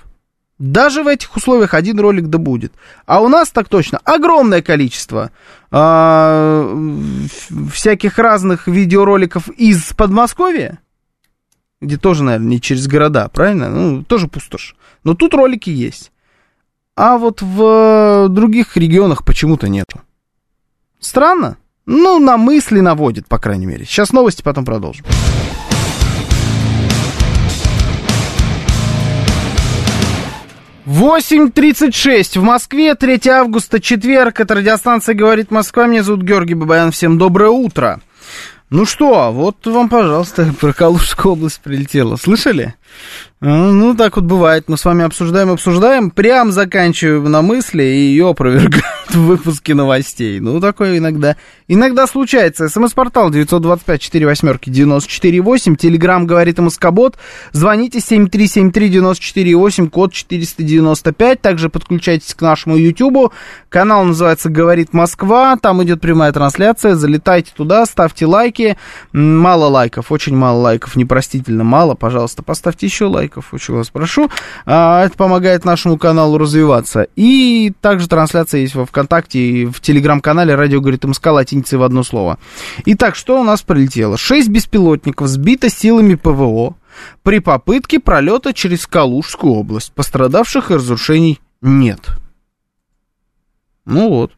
[0.59, 2.71] Даже в этих условиях один ролик да будет.
[3.07, 5.31] А у нас так точно огромное количество
[5.71, 6.85] э,
[7.73, 10.77] всяких разных видеороликов из Подмосковья,
[11.81, 13.69] где тоже, наверное, не через города, правильно?
[13.69, 14.75] Ну, тоже пустошь.
[15.03, 16.11] Но тут ролики есть.
[16.95, 20.01] А вот в других регионах почему-то нету.
[21.01, 21.57] Странно?
[21.87, 23.85] Ну, на мысли наводит, по крайней мере.
[23.85, 25.03] Сейчас новости, потом продолжим.
[30.85, 34.39] Восемь тридцать шесть в Москве, 3 августа, четверг.
[34.39, 35.87] Это радиостанция «Говорит Москва».
[35.87, 36.91] Меня зовут Георгий Бабаян.
[36.91, 37.99] Всем доброе утро.
[38.69, 42.15] Ну что, вот вам, пожалуйста, про Калужскую область прилетело.
[42.15, 42.75] Слышали?
[43.43, 44.65] Ну, так вот бывает.
[44.67, 50.39] Мы с вами обсуждаем, обсуждаем, прям заканчиваем на мысли и ее опровергают в выпуске новостей.
[50.39, 51.35] Ну, такое иногда.
[51.67, 52.69] Иногда случается.
[52.69, 55.75] СМС-портал 925-48-94-8.
[55.75, 57.17] Телеграмм говорит МСК-бот.
[57.51, 61.41] Звоните 7373-94-8, код 495.
[61.41, 63.33] Также подключайтесь к нашему YouTube.
[63.69, 65.57] Канал называется «Говорит Москва».
[65.59, 66.93] Там идет прямая трансляция.
[66.93, 68.77] Залетайте туда, ставьте лайки.
[69.13, 70.95] Мало лайков, очень мало лайков.
[70.95, 71.95] Непростительно мало.
[71.95, 74.29] Пожалуйста, поставьте еще лайк лайков, очень вас прошу.
[74.65, 77.07] А, это помогает нашему каналу развиваться.
[77.15, 82.03] И также трансляция есть во ВКонтакте и в Телеграм-канале «Радио говорит МСК» латиницей в одно
[82.03, 82.37] слово.
[82.85, 84.17] Итак, что у нас прилетело?
[84.17, 86.75] Шесть беспилотников сбито силами ПВО
[87.23, 89.93] при попытке пролета через Калужскую область.
[89.93, 92.09] Пострадавших и разрушений нет.
[93.85, 94.31] Ну вот.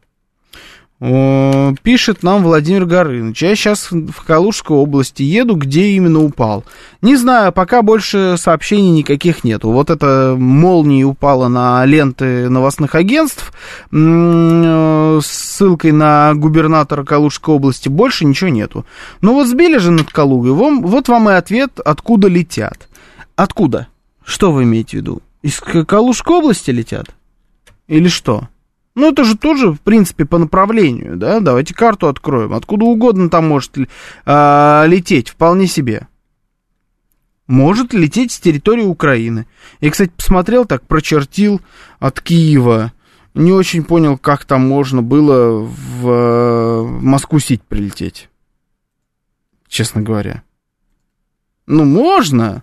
[1.00, 3.42] Пишет нам Владимир Горыныч.
[3.42, 6.64] Я сейчас в Калужской области еду, где именно упал.
[7.02, 9.70] Не знаю, пока больше сообщений никаких нету.
[9.70, 13.52] Вот эта молния упала на ленты новостных агентств
[13.90, 17.88] с ссылкой на губернатора Калужской области.
[17.88, 18.86] Больше ничего нету.
[19.20, 20.52] Ну вот сбили же над Калугой.
[20.52, 22.88] Вот вам и ответ, откуда летят.
[23.36, 23.88] Откуда?
[24.24, 25.22] Что вы имеете в виду?
[25.42, 27.08] Из Калужской области летят?
[27.88, 28.48] Или что?
[28.94, 31.40] Ну, это же тоже, в принципе, по направлению, да?
[31.40, 32.54] Давайте карту откроем.
[32.54, 36.06] Откуда угодно там может э, лететь, вполне себе.
[37.48, 39.46] Может лететь с территории Украины.
[39.80, 41.60] Я, кстати, посмотрел так, прочертил
[41.98, 42.92] от Киева.
[43.34, 48.30] Не очень понял, как там можно было в, в Москву-Сить прилететь.
[49.66, 50.44] Честно говоря.
[51.66, 52.62] Ну, можно,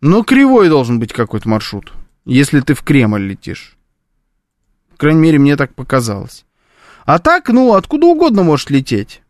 [0.00, 1.92] но кривой должен быть какой-то маршрут,
[2.24, 3.75] если ты в Кремль летишь.
[4.96, 6.46] По крайней мере, мне так показалось.
[7.04, 9.20] А так, ну, откуда угодно может лететь.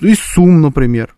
[0.00, 1.14] Из Сум, например.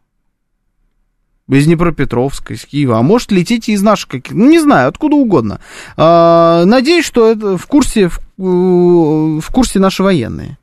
[1.48, 2.98] Из Днепропетровска, из Киева.
[2.98, 5.60] А может лететь и из наших каких Ну, не знаю, откуда угодно.
[5.96, 10.58] А, надеюсь, что это в курсе, в, в курсе наши военные.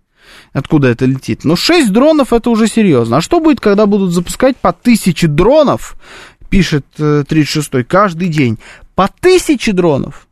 [0.53, 1.43] Откуда это летит.
[1.43, 3.17] Но 6 дронов это уже серьезно.
[3.17, 5.95] А что будет, когда будут запускать по тысяче дронов,
[6.49, 8.59] пишет 36-й, э, каждый день?
[8.93, 10.27] По тысяче дронов.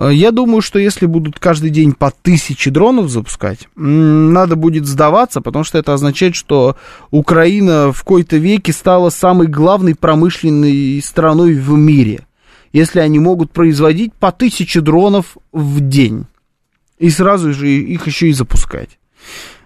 [0.00, 5.40] Э, я думаю, что если будут каждый день по тысяче дронов запускать, надо будет сдаваться,
[5.40, 6.76] потому что это означает, что
[7.10, 12.26] Украина в какой-то веке стала самой главной промышленной страной в мире.
[12.72, 16.26] Если они могут производить по тысяче дронов в день.
[16.98, 18.98] И сразу же их еще и запускать.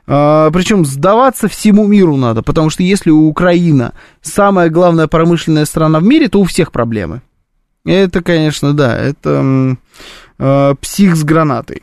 [0.06, 3.92] А, причем сдаваться всему миру надо, потому что если у Украины
[4.22, 7.22] самая главная промышленная страна в мире, то у всех проблемы.
[7.84, 9.76] Это, конечно, да, это
[10.38, 11.82] э, псих с гранатой.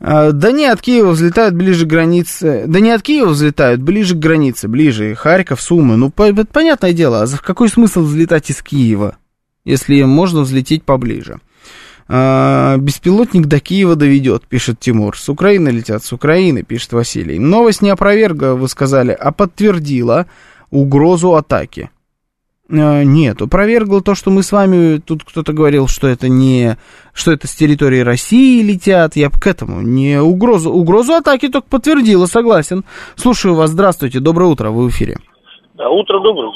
[0.00, 2.64] Э, да не, от Киева взлетают ближе к границе.
[2.66, 5.14] Да не от Киева взлетают, ближе к границе, ближе.
[5.14, 5.96] Харьков, Сумы.
[5.96, 9.16] Ну, понятное дело, а за какой смысл взлетать из Киева,
[9.64, 11.40] если можно взлететь поближе?
[12.10, 15.16] А, беспилотник до Киева доведет, пишет Тимур.
[15.16, 17.38] С Украины летят, с Украины, пишет Василий.
[17.38, 20.26] Новость не опровергла, вы сказали, а подтвердила
[20.70, 21.90] угрозу атаки.
[22.70, 26.76] Э, нет, опровергло то, что мы с вами, тут кто-то говорил, что это не,
[27.14, 32.26] что это с территории России летят, я к этому, не угрозу, угрозу атаки только подтвердила,
[32.26, 32.84] согласен.
[33.16, 35.16] Слушаю вас, здравствуйте, доброе утро, вы в эфире.
[35.74, 36.50] Да, утро доброе,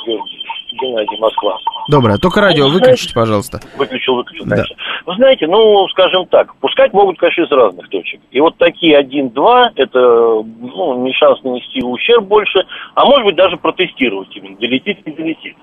[0.72, 1.56] Геннадий, Москва.
[1.88, 3.60] Доброе, только радио ну, выключите, пожалуйста.
[3.76, 4.76] Выключил, выключил, конечно.
[4.76, 5.02] Да.
[5.06, 8.20] Вы знаете, ну, скажем так, пускать могут, конечно, из разных точек.
[8.30, 13.56] И вот такие один-два, это, ну, не шанс нанести ущерб больше, а может быть даже
[13.56, 15.56] протестировать именно, долетит, не долетит.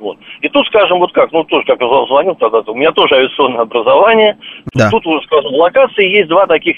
[0.00, 0.18] Вот.
[0.40, 3.60] И тут, скажем, вот как, ну, тоже, как я звонил тогда-то, у меня тоже авиационное
[3.60, 4.38] образование.
[4.74, 4.88] Да.
[4.90, 6.76] Тут уже, скажем, в локации есть два таких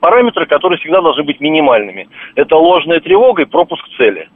[0.00, 2.08] параметра, которые всегда должны быть минимальными.
[2.34, 4.28] Это ложная тревога и пропуск цели.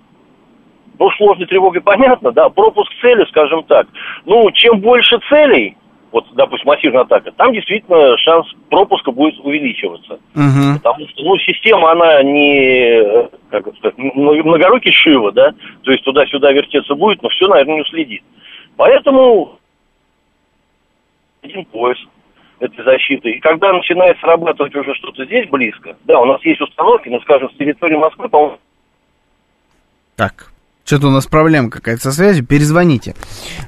[0.98, 3.86] Ну, сложной тревогой понятно, да, пропуск цели, скажем так.
[4.26, 5.76] Ну, чем больше целей,
[6.12, 10.14] вот, допустим, массивная атака, там действительно шанс пропуска будет увеличиваться.
[10.34, 10.78] Угу.
[10.82, 16.94] Потому что, ну, система, она не, как сказать, многорукий Шива, да, то есть туда-сюда вертеться
[16.94, 18.22] будет, но все, наверное, не уследит.
[18.76, 19.58] Поэтому
[21.42, 21.98] один пояс
[22.58, 23.30] этой защиты.
[23.30, 27.50] И когда начинает срабатывать уже что-то здесь близко, да, у нас есть установки, ну, скажем,
[27.50, 28.58] с территории Москвы, по-моему...
[30.16, 30.49] Так,
[30.90, 33.14] что-то у нас проблема какая-то со связью, перезвоните.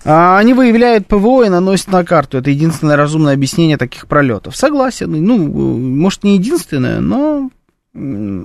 [0.05, 2.39] А, они выявляют ПВО и наносят на карту.
[2.39, 4.57] Это единственное разумное объяснение таких пролетов.
[4.57, 5.13] Согласен.
[5.13, 7.49] Ну, может, не единственное, но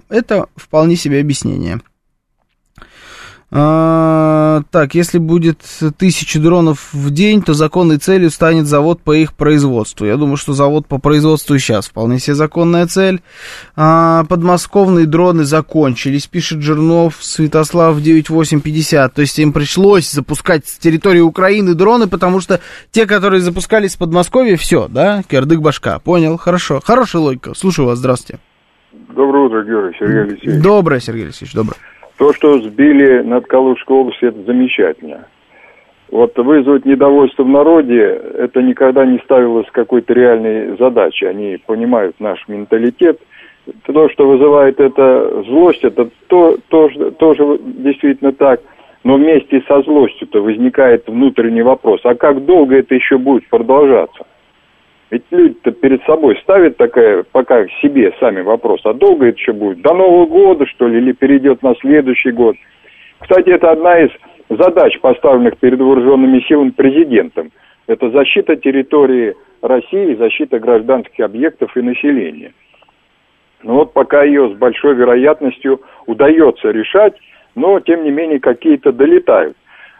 [0.10, 1.82] это вполне себе объяснение.
[3.50, 5.62] А, так, если будет
[5.98, 10.06] тысяча дронов в день, то законной целью станет завод по их производству.
[10.06, 13.22] Я думаю, что завод по производству и сейчас вполне себе законная цель.
[13.76, 19.14] А, подмосковные дроны закончились, пишет Жирнов, Святослав 9850.
[19.14, 22.60] То есть им пришлось запускать с территории Украины дроны, потому что
[22.92, 26.00] те, которые запускались с Подмосковья, все, да, кирдык башка.
[26.00, 26.82] Понял, хорошо.
[26.84, 27.54] Хорошая логика.
[27.56, 28.42] Слушаю вас, здравствуйте.
[29.16, 30.62] Доброе утро, Георгий, Сергей Алексеевич.
[30.64, 31.78] Доброе, Сергей Алексеевич, доброе.
[32.18, 35.28] То, что сбили над Калужской областью, это замечательно.
[36.10, 38.02] Вот вызвать недовольство в народе,
[38.38, 41.26] это никогда не ставилось какой-то реальной задачей.
[41.26, 43.20] Они понимают наш менталитет.
[43.86, 48.62] То, что вызывает это злость, это то, то, тоже действительно так.
[49.04, 54.26] Но вместе со злостью-то возникает внутренний вопрос, а как долго это еще будет продолжаться?
[55.10, 59.82] Ведь люди-то перед собой ставят такая, пока себе сами вопрос, а долго это еще будет?
[59.82, 62.56] До Нового года, что ли, или перейдет на следующий год?
[63.20, 64.10] Кстати, это одна из
[64.50, 67.52] задач, поставленных перед вооруженными силами президентом.
[67.88, 72.54] Это защита территории России, защита гражданских объектов и населения.
[73.64, 77.16] Но вот пока ее с большой вероятностью удается решать,
[77.56, 79.56] но тем не менее какие-то долетают.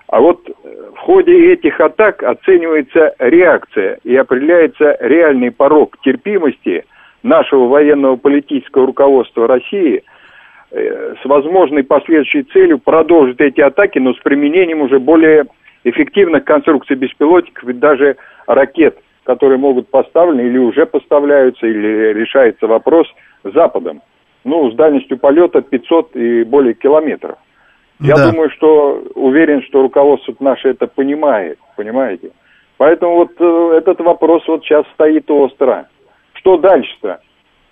[0.10, 0.54] А вот э,
[0.96, 6.86] в ходе этих атак оценивается реакция и определяется реальный порог терпимости
[7.24, 10.04] нашего военного политического руководства России
[10.72, 15.46] э, с возможной последующей целью продолжить эти атаки, но с применением уже более
[15.84, 18.16] эффективных конструкций беспилотников, ведь даже
[18.46, 23.08] ракет, которые могут поставлены или уже поставляются, или решается вопрос
[23.44, 24.02] Западом.
[24.46, 27.38] Ну, с дальностью полета 500 и более километров.
[28.00, 28.32] Я да.
[28.32, 32.32] думаю, что уверен, что руководство наше это понимает, понимаете?
[32.78, 35.88] Поэтому вот э, этот вопрос вот сейчас стоит остро.
[36.34, 37.22] Что дальше-то?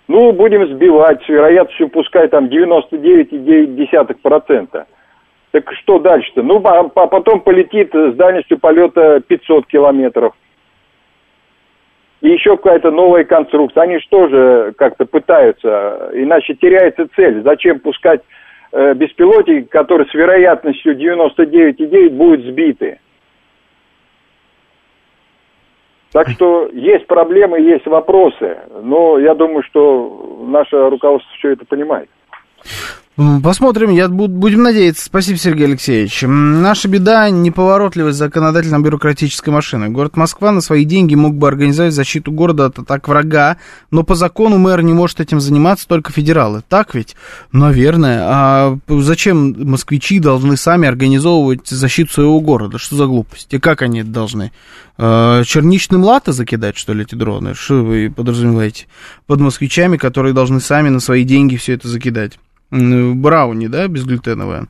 [0.08, 4.84] Ну, будем сбивать с вероятностью, пускай там 99,9%.
[5.52, 6.42] Так что дальше-то?
[6.42, 10.34] Ну, а, а потом полетит с дальностью полета 500 километров.
[12.20, 13.84] И еще какая-то новая конструкция.
[13.84, 17.42] Они что же как-то пытаются, иначе теряется цель.
[17.42, 18.22] Зачем пускать
[18.72, 23.00] э, беспилотники, которые с вероятностью 99,9 будут сбиты.
[26.12, 32.08] Так что есть проблемы, есть вопросы, но я думаю, что наше руководство все это понимает.
[33.16, 35.06] Посмотрим, я буду, будем надеяться.
[35.06, 36.22] Спасибо, Сергей Алексеевич.
[36.26, 39.88] Наша беда– неповоротливость законодательно-бюрократической машины.
[39.88, 43.56] Город Москва на свои деньги мог бы организовать защиту города от атак врага,
[43.90, 46.62] но по закону мэр не может этим заниматься, только федералы.
[46.68, 47.16] Так ведь?
[47.52, 48.20] Наверное.
[48.22, 52.76] А зачем москвичи должны сами организовывать защиту своего города?
[52.76, 53.54] Что за глупость?
[53.54, 54.52] И как они должны?
[54.98, 57.54] А, черничным латы закидать, что ли, эти дроны?
[57.54, 58.88] Что вы подразумеваете?
[59.26, 62.38] Под москвичами, которые должны сами на свои деньги все это закидать
[62.70, 64.66] брауни, да, безглютеновое,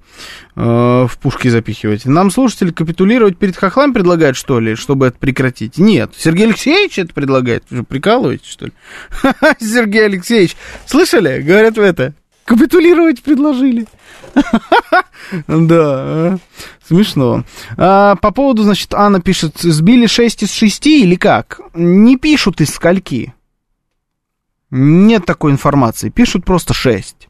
[0.55, 0.61] э,
[1.09, 2.05] в пушки запихивать.
[2.05, 5.79] Нам слушатели капитулировать перед хохлами предлагают, что ли, чтобы это прекратить?
[5.79, 6.13] Нет.
[6.17, 7.65] Сергей Алексеевич это предлагает.
[7.71, 8.73] Вы же прикалываетесь, что ли?
[9.61, 10.57] Сергей Алексеевич,
[10.87, 11.41] слышали?
[11.41, 12.15] Говорят в это.
[12.45, 13.87] Капитулировать предложили.
[15.49, 16.39] Да,
[16.87, 17.45] смешно.
[17.77, 21.61] А, по поводу, значит, Анна пишет, сбили 6 из 6 или как?
[21.75, 23.35] Не пишут из скольки.
[24.71, 26.11] Нет такой информации.
[26.11, 27.29] Пишут просто 6.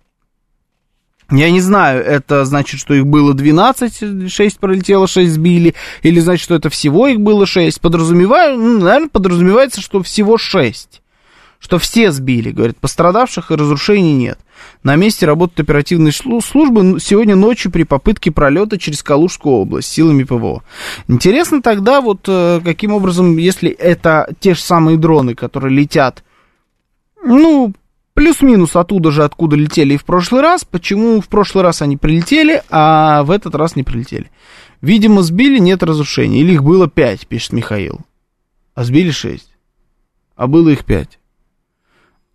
[1.30, 6.44] Я не знаю, это значит, что их было 12, 6 пролетело, 6 сбили, или значит,
[6.44, 7.80] что это всего их было 6.
[7.80, 11.02] Подразумеваю, ну, наверное, подразумевается, что всего 6.
[11.58, 14.38] Что все сбили, говорят, пострадавших и разрушений нет.
[14.84, 20.62] На месте работают оперативные службы сегодня ночью при попытке пролета через Калужскую область силами ПВО.
[21.08, 26.22] Интересно тогда, вот э, каким образом, если это те же самые дроны, которые летят,
[27.24, 27.74] ну,
[28.16, 30.64] Плюс-минус оттуда же, откуда летели и в прошлый раз.
[30.64, 34.30] Почему в прошлый раз они прилетели, а в этот раз не прилетели?
[34.80, 36.40] Видимо, сбили, нет разрушений.
[36.40, 38.00] Или их было 5, пишет Михаил.
[38.74, 39.46] А сбили 6.
[40.34, 41.18] А было их 5.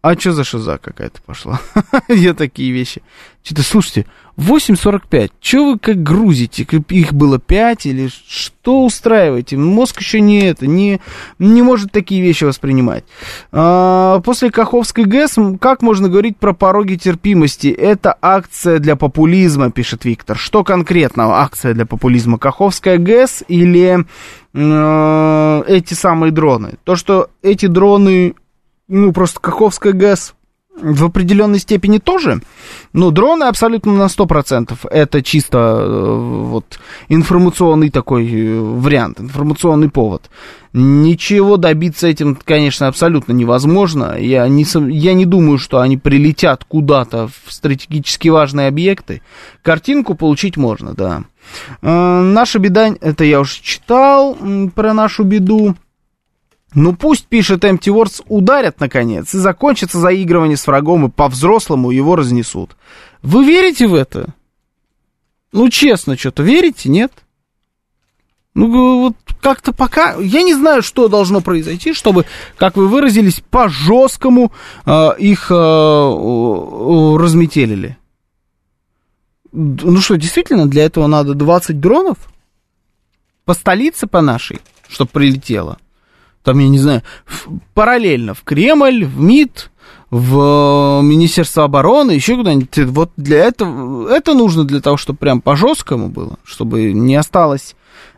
[0.02, 1.62] А что за шиза какая-то пошла?
[2.08, 3.04] Я такие вещи.
[3.44, 5.32] Что-то, слушайте, 8.45.
[5.40, 6.64] Че вы как грузите?
[6.90, 9.58] Их было 5 или что устраиваете?
[9.58, 11.00] Мозг еще не это, не,
[11.38, 13.04] не может такие вещи воспринимать.
[13.52, 17.68] А, после Каховской ГЭС как можно говорить про пороги терпимости?
[17.68, 20.38] Это акция для популизма, пишет Виктор.
[20.38, 22.40] Что конкретно акция для популизма?
[22.40, 24.06] Каховская ГЭС или
[24.54, 26.74] э, эти самые дроны?
[26.84, 28.34] То, что эти дроны
[28.92, 30.36] ну, просто Каховская ГЭС
[30.76, 32.42] в определенной степени тоже.
[32.94, 34.78] Ну, дроны абсолютно на 100%.
[34.90, 40.30] Это чисто э, вот информационный такой э, вариант, информационный повод.
[40.74, 44.18] Ничего добиться этим, конечно, абсолютно невозможно.
[44.18, 49.22] Я не, я не думаю, что они прилетят куда-то в стратегически важные объекты.
[49.62, 51.24] Картинку получить можно, да.
[51.82, 54.38] Э, наша беда, это я уже читал
[54.74, 55.76] про нашу беду.
[56.74, 62.16] Ну пусть, пишет Empty Words, ударят наконец, и закончится заигрывание с врагом, и по-взрослому его
[62.16, 62.78] разнесут.
[63.22, 64.34] Вы верите в это?
[65.52, 67.12] Ну, честно, что-то верите, нет?
[68.54, 70.16] Ну, вот как-то пока...
[70.16, 72.26] Я не знаю, что должно произойти, чтобы,
[72.56, 74.54] как вы выразились, по-жесткому
[74.86, 77.98] э, их э, разметелили.
[79.52, 82.18] Ну что, действительно, для этого надо 20 дронов?
[83.44, 85.78] По столице, по нашей, чтобы прилетело?
[86.44, 89.72] Там, я не знаю, в, параллельно в Кремль, в МИД,
[90.10, 92.78] в Министерство обороны, еще куда-нибудь.
[92.90, 97.76] Вот для этого, это нужно для того, чтобы прям по-жесткому было, чтобы не осталось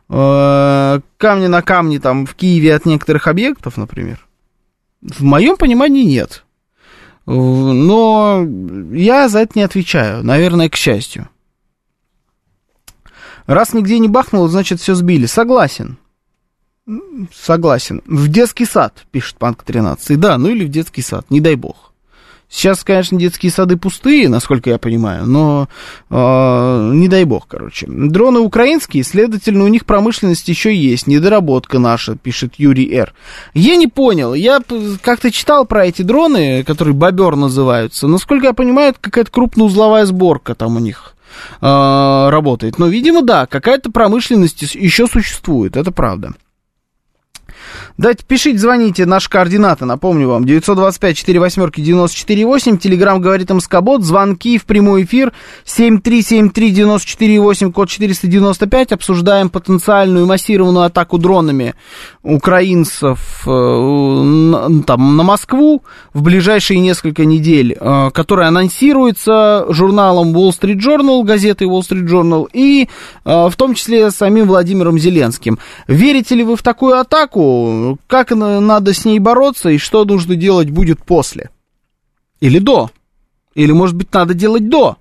[0.09, 4.25] э, камня на камне там в Киеве от некоторых объектов, например.
[5.01, 6.45] В моем понимании нет.
[7.25, 8.45] Но
[8.91, 11.29] я за это не отвечаю, наверное, к счастью.
[13.45, 15.25] Раз нигде не бахнуло, значит, все сбили.
[15.25, 15.97] Согласен.
[17.33, 18.01] Согласен.
[18.05, 20.19] В детский сад, пишет Панк 13.
[20.19, 21.93] Да, ну или в детский сад, не дай бог.
[22.49, 25.67] Сейчас, конечно, детские сады пустые, насколько я понимаю, но
[26.11, 27.87] э, не дай бог, короче.
[27.87, 33.13] Дроны украинские, следовательно, у них промышленность еще есть, недоработка наша, пишет Юрий Р.
[33.55, 34.61] Я не понял, я
[35.01, 38.07] как-то читал про эти дроны, которые бобер называются.
[38.07, 41.15] Насколько я понимаю, это какая-то крупноузловая сборка там у них
[41.59, 42.77] э, работает.
[42.77, 46.33] Но, видимо, да, какая-то промышленность еще существует, это правда.
[47.97, 54.65] Дайте, пишите, звоните, наши координаты, напомню вам, 925 восьмерки 94 телеграмм говорит МСК-бот, звонки в
[54.65, 55.33] прямой эфир,
[55.65, 61.75] 7373948, код 495, обсуждаем потенциальную массированную атаку дронами
[62.23, 70.79] украинцев э, там, на Москву в ближайшие несколько недель, э, которая анонсируется журналом Wall Street
[70.79, 72.87] Journal, газетой Wall Street Journal, и
[73.25, 75.59] э, в том числе самим Владимиром Зеленским.
[75.87, 77.99] Верите ли вы в такую атаку?
[78.07, 81.49] Как надо с ней бороться и что нужно делать будет после?
[82.39, 82.89] Или до?
[83.53, 84.97] Или, может быть, надо делать до?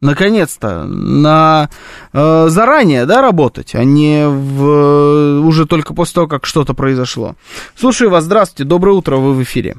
[0.00, 1.68] Наконец-то, на
[2.12, 7.34] э, заранее, да, работать, а не в, уже только после того, как что-то произошло.
[7.74, 9.74] Слушаю вас, здравствуйте, доброе утро, вы в эфире.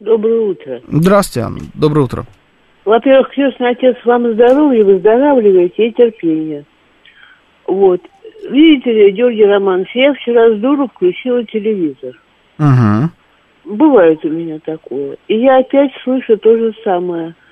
[0.00, 0.80] Доброе утро.
[0.88, 2.24] Здравствуйте, Анна, доброе утро.
[2.84, 6.64] Во-первых, крестный отец, вам здоровья, выздоравливаете и терпения.
[7.66, 8.00] Вот.
[8.50, 12.18] Видите ли, Георгий Романович, я вчера с дуру включила телевизор.
[12.58, 13.76] Угу.
[13.76, 15.18] Бывает у меня такое.
[15.28, 17.34] И я опять слышу то же самое–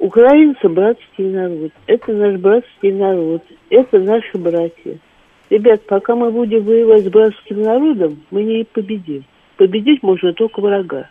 [0.00, 1.72] Украинцы– братский народ.
[1.86, 3.42] Это наш братский народ.
[3.68, 4.96] Это наши братья.
[5.50, 9.24] Ребят, пока мы будем воевать с братским народом, мы не победим.
[9.58, 11.06] Победить можно только врага.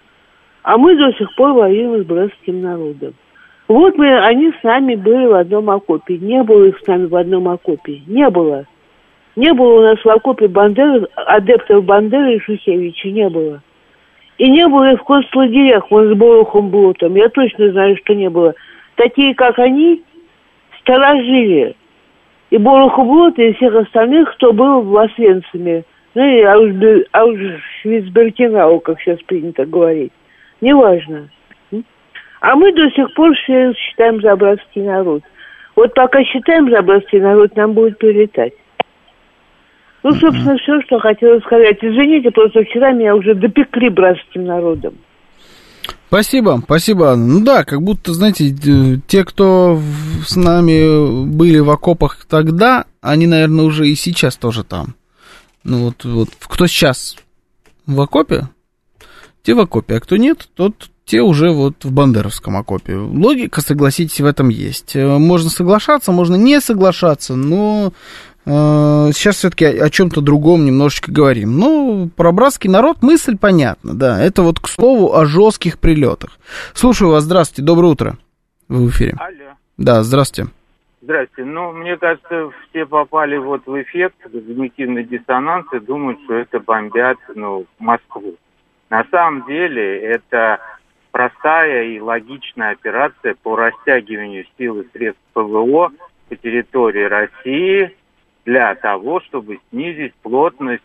[0.64, 3.14] А мы до сих пор воюем с братским народом.
[3.68, 6.18] Вот мы, они с нами были в одном окопе.
[6.18, 8.02] Не было их с нами в одном окопе.
[8.08, 8.66] Не было.
[9.36, 13.10] Не было у нас в окопе Бандеры, адептов Бандеры и Шухевича.
[13.10, 13.62] Не было.
[14.40, 17.14] И не было и в концлагерях, вон с Борухом Блотом.
[17.16, 18.56] Я точно знаю, что не было
[19.00, 20.04] такие, как они,
[20.82, 21.76] сторожили
[22.50, 25.86] и Борохублот, и всех остальных, кто был в Освенциме.
[26.16, 26.42] Ну и
[27.14, 30.12] Аушвиц-Биркенау, как сейчас принято говорить.
[30.60, 31.30] Неважно.
[32.42, 35.22] А мы до сих пор все считаем за братский народ.
[35.76, 38.54] Вот пока считаем за братский народ, нам будет прилетать.
[40.04, 41.78] Ну, собственно, все, что хотела сказать.
[41.82, 44.96] Извините, просто вчера меня уже допекли братским народом.
[46.10, 47.16] Спасибо, спасибо.
[47.16, 49.80] Ну да, как будто, знаете, те, кто
[50.26, 54.96] с нами были в окопах тогда, они, наверное, уже и сейчас тоже там.
[55.64, 57.16] Ну вот, вот кто сейчас
[57.86, 58.50] в окопе,
[59.44, 62.96] те в окопе, а кто нет, тот те уже вот в бандеровском окопе.
[62.96, 64.96] Логика, согласитесь, в этом есть.
[64.96, 67.94] Можно соглашаться, можно не соглашаться, но
[68.39, 71.58] Э, сейчас все-таки о, чем-то другом немножечко говорим.
[71.58, 74.22] Ну, про братский народ мысль понятна, да.
[74.22, 76.40] Это вот, к слову, о жестких прилетах.
[76.74, 78.18] Слушаю вас, здравствуйте, доброе утро.
[78.68, 79.16] Вы в эфире.
[79.20, 79.52] Алло.
[79.78, 80.52] Да, здравствуйте.
[81.02, 81.50] Здравствуйте.
[81.50, 87.18] Ну, мне кажется, все попали вот в эффект когнитивный диссонанс и думают, что это бомбят,
[87.36, 88.36] ну, Москву.
[88.90, 90.60] На самом деле это
[91.12, 95.92] простая и логичная операция по растягиванию сил и средств ПВО
[96.28, 97.96] по территории России
[98.50, 100.82] для того, чтобы снизить плотность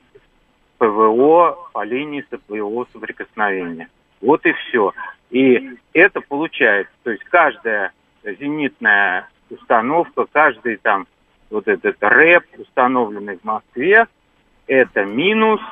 [0.77, 3.89] ПВО по линии своего соприкосновения.
[4.21, 4.93] Вот и все.
[5.31, 7.93] И это получается, то есть каждая
[8.23, 11.07] зенитная установка, каждый там
[11.49, 14.09] вот этот рэп, установленный в Москве,
[14.67, 15.63] это минус,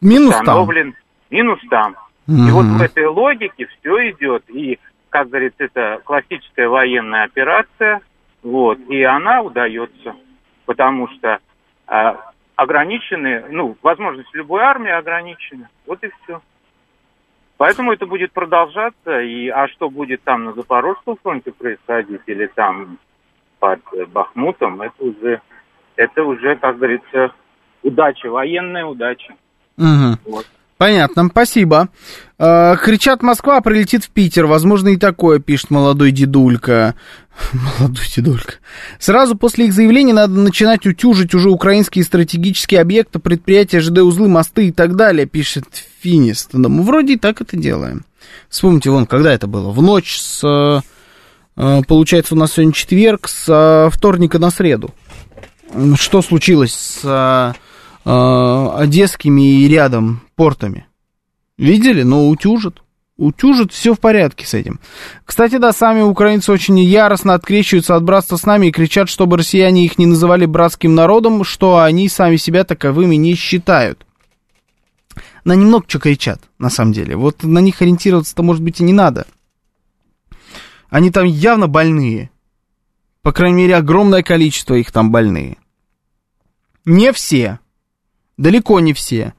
[0.00, 1.00] Минус установлен, там.
[1.30, 1.96] минус там.
[2.28, 2.48] Мгм.
[2.48, 4.44] И вот в этой логике все идет.
[4.48, 4.78] И,
[5.10, 8.00] как говорится, это классическая военная операция,
[8.44, 10.14] вот, и она удается,
[10.66, 11.38] потому что
[11.86, 15.68] а, ограничены, ну, возможность любой армии ограничена.
[15.86, 16.40] Вот и все.
[17.56, 19.20] Поэтому это будет продолжаться.
[19.20, 22.98] И, а что будет там на Запорожском фронте происходить или там
[23.58, 25.40] под э, Бахмутом, это уже,
[25.94, 27.32] это уже, как говорится,
[27.84, 29.34] удача, военная удача.
[29.76, 30.18] Мгм.
[30.24, 30.46] Вот.
[30.76, 31.88] Понятно, спасибо.
[32.40, 34.46] Э, кричат Москва, прилетит в Питер.
[34.46, 36.96] Возможно, и такое, пишет молодой дедулька.
[37.52, 38.54] Молодой дедулька.
[38.98, 44.72] Сразу после их заявления надо начинать утюжить уже украинские стратегические объекты, предприятия, ЖД-узлы, мосты и
[44.72, 45.66] так далее, пишет
[46.00, 46.50] Финист.
[46.52, 48.04] Да мы вроде и так это делаем.
[48.48, 49.70] Вспомните, вон, когда это было?
[49.70, 50.42] В ночь с...
[50.44, 50.80] э,
[51.56, 54.90] э, Получается, у нас сегодня четверг, с э, вторника на среду.
[55.96, 57.54] Что случилось с
[58.04, 60.86] одесскими и рядом портами?
[61.56, 62.02] Видели?
[62.02, 62.81] Но утюжат.
[63.22, 64.80] Утюжат, все в порядке с этим.
[65.24, 69.84] Кстати, да, сами украинцы очень яростно открещиваются от братства с нами и кричат, чтобы россияне
[69.84, 74.04] их не называли братским народом, что они сами себя таковыми не считают.
[75.44, 77.14] На немного что кричат, на самом деле.
[77.14, 79.28] Вот на них ориентироваться-то, может быть, и не надо.
[80.90, 82.28] Они там явно больные.
[83.22, 85.58] По крайней мере, огромное количество их там больные.
[86.84, 87.60] Не все.
[88.36, 89.32] Далеко не все.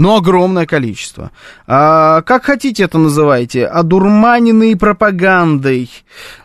[0.00, 1.30] Но огромное количество.
[1.66, 3.66] А, как хотите это называйте.
[3.66, 5.90] Одурманенные пропагандой.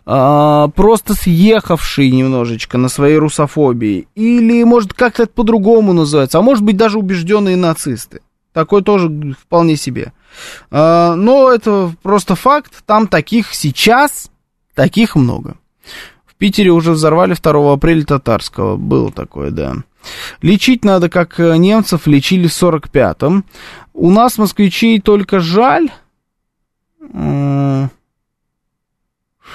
[0.06, 4.10] а, просто съехавшие немножечко на своей русофобии.
[4.14, 6.38] Или, может, как-то это по-другому называется.
[6.38, 8.20] А может быть, даже убежденные нацисты.
[8.52, 10.12] Такой тоже вполне себе.
[10.70, 12.84] А, но это просто факт.
[12.86, 14.30] Там таких сейчас,
[14.74, 15.56] таких много.
[16.26, 18.76] В Питере уже взорвали 2 апреля татарского.
[18.76, 19.76] Было такое, да.
[20.42, 23.46] Лечить надо, как э, немцев лечили в 45-м.
[23.94, 25.90] У нас москвичей только жаль.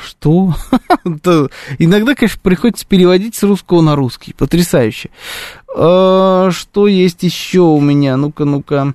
[0.02, 0.54] Что?
[1.78, 4.32] Иногда, конечно, приходится переводить с русского на русский.
[4.32, 5.10] Потрясающе.
[5.74, 8.16] Э, Что есть еще у меня?
[8.16, 8.94] Ну-ка, ну-ка.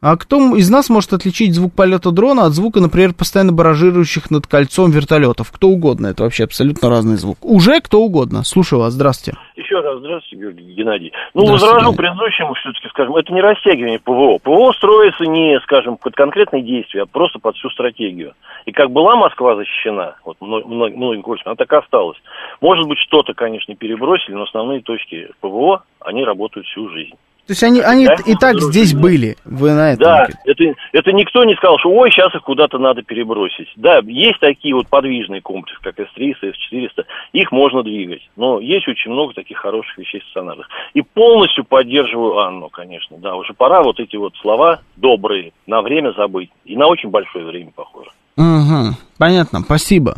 [0.00, 4.46] А кто из нас может отличить звук полета дрона от звука, например, постоянно баражирующих над
[4.46, 5.50] кольцом вертолетов?
[5.50, 7.38] Кто угодно, это вообще абсолютно разный звук.
[7.42, 8.44] Уже кто угодно.
[8.44, 9.38] Слушаю вас, здравствуйте.
[9.56, 11.12] Еще раз здравствуйте, Георгий Геннадий.
[11.32, 14.38] Ну, возражу предыдущему все-таки, скажем, это не растягивание ПВО.
[14.42, 18.34] ПВО строится не, скажем, под конкретные действия, а просто под всю стратегию.
[18.66, 22.18] И как была Москва защищена, вот мно- мно- многим кольцами, она так и осталась.
[22.60, 27.14] Может быть, что-то, конечно, перебросили, но основные точки ПВО, они работают всю жизнь.
[27.46, 29.00] То есть они, они Да, и так здесь да.
[29.00, 29.36] были.
[29.44, 30.04] Вы на этом.
[30.04, 33.68] Да, это, это никто не сказал, что ой, сейчас их куда-то надо перебросить.
[33.76, 38.28] Да, есть такие вот подвижные комплексы, как С-300, С-400, их можно двигать.
[38.34, 40.68] Но есть очень много таких хороших вещей стационарных.
[40.94, 43.16] И полностью поддерживаю Анну, конечно.
[43.18, 46.50] Да, уже пора вот эти вот слова добрые на время забыть.
[46.64, 48.10] И на очень большое время, похоже.
[48.36, 50.16] Угу, понятно, спасибо.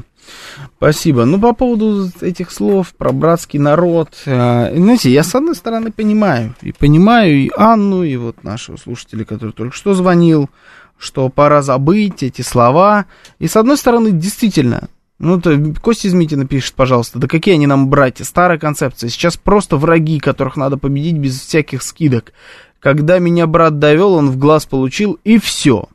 [0.79, 1.25] Спасибо.
[1.25, 6.55] Ну, по поводу этих слов про братский народ, э, знаете, я с одной стороны понимаю,
[6.63, 10.49] и понимаю и Анну, и вот нашего слушателя, который только что звонил,
[10.97, 13.07] что пора забыть эти слова.
[13.41, 17.89] И с одной стороны, действительно, ну, то Костя Измитина пишет, пожалуйста, да какие они нам
[17.89, 19.11] братья, старая концепция.
[19.11, 22.33] Сейчас просто враги, которых надо победить без всяких скидок.
[22.79, 25.89] Когда меня брат довел, он в глаз получил, и все.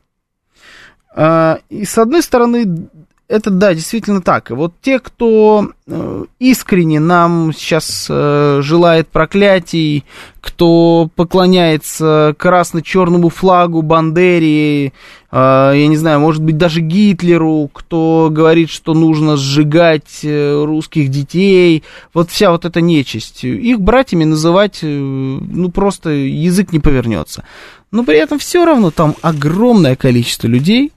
[1.16, 2.90] А, И с одной стороны,
[3.26, 4.50] это да, действительно так.
[4.50, 10.04] И вот те, кто э, искренне нам сейчас э, желает проклятий,
[10.42, 14.92] кто поклоняется красно-черному флагу, Бандере, э,
[15.30, 22.30] я не знаю, может быть, даже Гитлеру, кто говорит, что нужно сжигать русских детей, вот
[22.30, 23.42] вся вот эта нечисть.
[23.44, 27.44] Их братьями называть, ну, просто язык не повернется.
[27.90, 30.92] Но при этом все равно там огромное количество людей,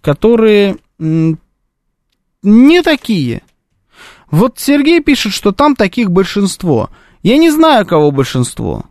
[0.00, 0.78] которые
[2.42, 3.42] не такие.
[4.30, 6.90] Вот Сергей пишет, что там таких большинство.
[7.22, 8.84] Я не знаю, кого большинство.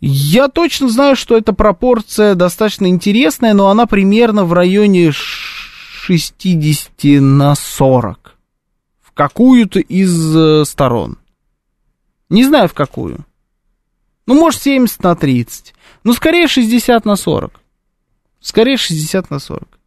[0.00, 5.70] Я точно знаю, что эта пропорция достаточно интересная, но она примерно в районе ш-
[6.06, 8.36] 60 на 40.
[9.02, 11.18] В какую-то из э, сторон.
[12.30, 13.26] Не знаю, в какую.
[14.26, 15.74] Ну, может, 70 на 30.
[16.04, 17.60] Ну, скорее 60 на 40.
[18.40, 19.79] Скорее 60 на 40.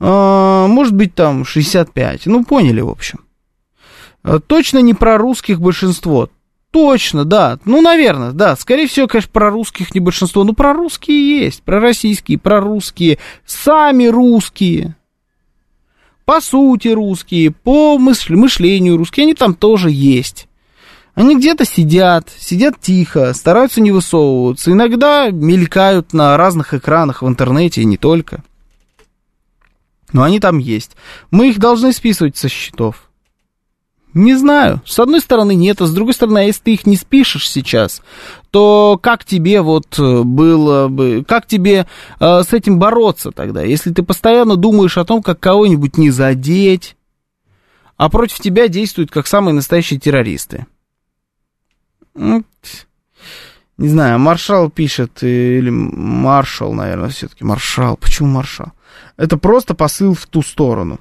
[0.00, 2.26] А, может быть, там 65.
[2.26, 3.20] Ну, поняли, в общем.
[4.22, 6.28] А, Точно не про русских большинство.
[6.70, 7.58] точно, да.
[7.64, 8.56] Ну, наверное, да.
[8.56, 10.42] Скорее всего, конечно, про русских не большинство.
[10.42, 11.62] Ну, про русские есть.
[11.62, 13.18] Про российские, про русские.
[13.46, 14.96] Сами русские.
[16.24, 19.24] По сути русские, по мышлению русские.
[19.24, 20.48] Они там тоже есть.
[21.14, 24.72] Они где-то сидят, сидят тихо, стараются не высовываться.
[24.72, 28.42] Иногда мелькают на разных экранах в интернете и не только.
[30.12, 30.96] Но они там есть.
[31.30, 33.08] Мы их должны списывать со счетов.
[34.14, 34.80] Не знаю.
[34.86, 38.00] С одной стороны нет, а с другой стороны, а если ты их не спишешь сейчас,
[38.52, 41.88] то как тебе вот э, было бы, как тебе
[42.20, 43.62] э, с этим бороться тогда?
[43.62, 46.96] Если ты постоянно думаешь о том, как кого-нибудь не задеть,
[47.96, 50.66] а против тебя действуют как самые настоящие террористы.
[52.14, 52.44] Ну,
[53.78, 57.96] не знаю, маршал пишет, или маршал, наверное, все-таки маршал.
[57.96, 58.72] Почему маршал?
[59.16, 61.00] Это просто посыл в ту сторону.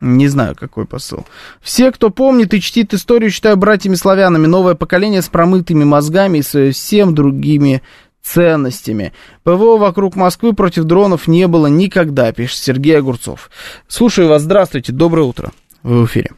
[0.00, 1.24] Не знаю, какой посыл.
[1.62, 4.46] Все, кто помнит и чтит историю, считаю братьями-славянами.
[4.46, 7.82] Новое поколение с промытыми мозгами и совсем другими
[8.20, 9.12] ценностями.
[9.44, 13.50] ПВО вокруг Москвы против дронов не было никогда, пишет Сергей Огурцов.
[13.86, 15.52] Слушаю вас, здравствуйте, доброе утро.
[15.82, 16.32] Вы в эфире.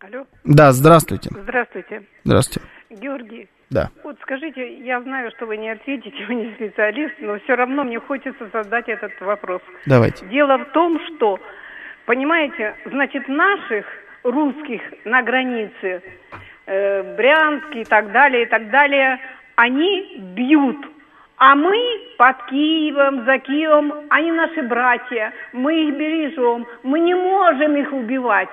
[0.00, 0.24] Алло.
[0.44, 1.30] Да, здравствуйте.
[1.42, 2.02] Здравствуйте.
[2.24, 2.68] Здравствуйте.
[2.90, 3.48] Георгий.
[3.70, 3.90] Да.
[4.04, 7.98] Вот скажите, я знаю, что вы не ответите, вы не специалист, но все равно мне
[7.98, 9.60] хочется задать этот вопрос.
[9.86, 10.24] Давайте.
[10.26, 11.40] Дело в том, что,
[12.04, 13.86] понимаете, значит, наших
[14.22, 16.02] русских на границе,
[16.66, 19.18] э, Брянск и так далее, и так далее,
[19.56, 20.86] они бьют.
[21.38, 21.76] А мы
[22.16, 28.48] под Киевом, за Киевом, они наши братья, мы их бережем, мы не можем их убивать.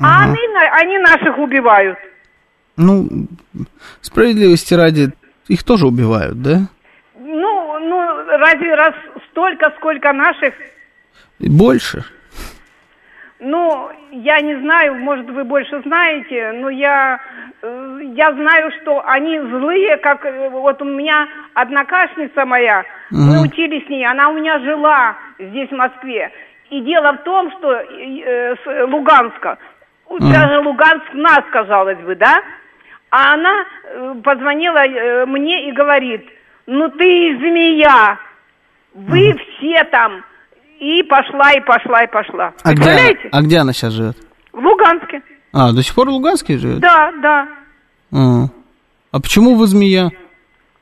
[0.00, 0.38] А они,
[0.72, 1.98] они наших убивают.
[2.76, 3.08] Ну,
[4.02, 5.12] справедливости ради,
[5.48, 6.58] их тоже убивают, да?
[7.18, 8.94] Ну, ну, разве раз
[9.30, 10.54] столько, сколько наших?
[11.38, 12.04] Больше.
[13.38, 17.20] Ну, я не знаю, может, вы больше знаете, но я,
[17.62, 23.42] э, я знаю, что они злые, как э, вот у меня однокашница моя, мы Мгм.
[23.42, 26.30] учились с ней, она у меня жила здесь, в Москве.
[26.70, 29.58] И дело в том, что э, с Луганска,
[30.08, 30.32] Мгм.
[30.32, 32.40] даже Луганск нас, казалось бы, да?
[33.10, 36.26] А она э, позвонила э, мне и говорит,
[36.66, 38.18] ну ты змея,
[38.94, 40.24] вы все там.
[40.78, 42.52] И пошла, и пошла, и пошла.
[42.62, 43.28] А где, Представляете?
[43.32, 44.16] а где она сейчас живет?
[44.52, 45.22] В Луганске.
[45.52, 46.80] А, до сих пор в Луганске живет?
[46.80, 47.48] Да, да.
[48.12, 48.44] А,
[49.12, 50.10] А почему вы змея?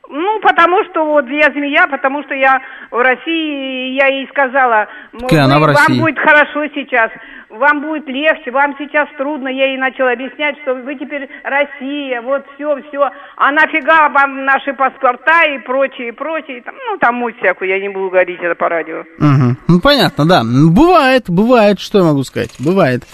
[0.09, 2.61] Ну, потому что вот я змея, потому что я
[2.91, 5.93] в России, я ей сказала, она в России?
[5.93, 7.11] вам будет хорошо сейчас,
[7.59, 9.49] вам будет легче, вам сейчас трудно.
[9.49, 13.11] Я ей начала объяснять, что вы теперь Россия, вот все, все.
[13.37, 16.63] А нафига вам наши паспорта и прочее, и прочее.
[16.63, 19.05] Там, ну, там муть всякую, я не буду говорить это по радио.
[19.19, 19.59] Мгм.
[19.69, 20.43] Ну, понятно, да.
[20.45, 22.51] Бывает, бывает, что я могу сказать.
[22.59, 23.05] Бывает.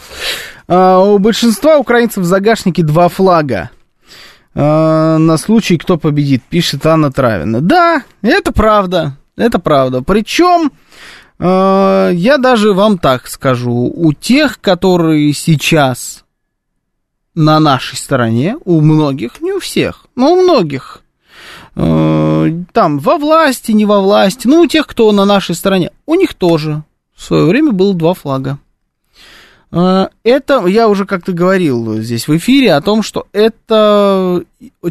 [0.69, 3.71] А, у большинства украинцев в загашнике два флага.
[4.55, 7.61] А, на случай, кто победит, пишет Анна Травина.
[7.61, 9.17] Да, это правда.
[9.37, 10.03] Это правда.
[10.03, 10.71] Причем,
[11.41, 16.25] я даже вам так скажу, у тех, которые сейчас
[17.35, 21.03] на нашей стороне, у многих, не у всех, но у многих,
[21.77, 26.15] э, там во власти, не во власти, ну, у тех, кто на нашей стороне, у
[26.15, 26.83] них тоже
[27.15, 28.59] в свое время было два флага.
[29.73, 34.45] Э, Это, я уже как-то говорил здесь в эфире о том, что это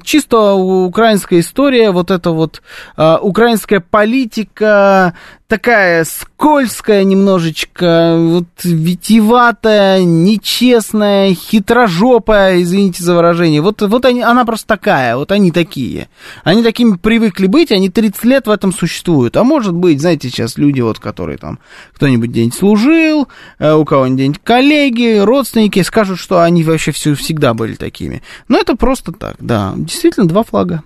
[0.04, 2.62] чисто украинская история, вот эта вот
[2.98, 5.14] э, украинская политика,
[5.50, 13.62] такая скользкая немножечко, вот витиеватая, нечестная, хитрожопая, извините за выражение.
[13.62, 16.08] Вот, вот они, она просто такая, вот они такие.
[16.44, 19.38] Они такими привыкли быть, они 30 лет в этом существуют.
[19.38, 21.58] А может быть, знаете, сейчас люди, вот, которые там,
[21.94, 27.56] кто-нибудь где-нибудь служил, э, у кого-нибудь где-нибудь коллеги, родственники, скажут, что они вообще все, всегда
[27.56, 28.22] были такими.
[28.48, 29.74] Но это просто так, да.
[29.78, 30.84] Действительно, два флага.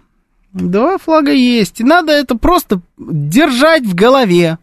[0.52, 1.80] Два флага есть.
[1.80, 4.58] И надо это просто держать в голове.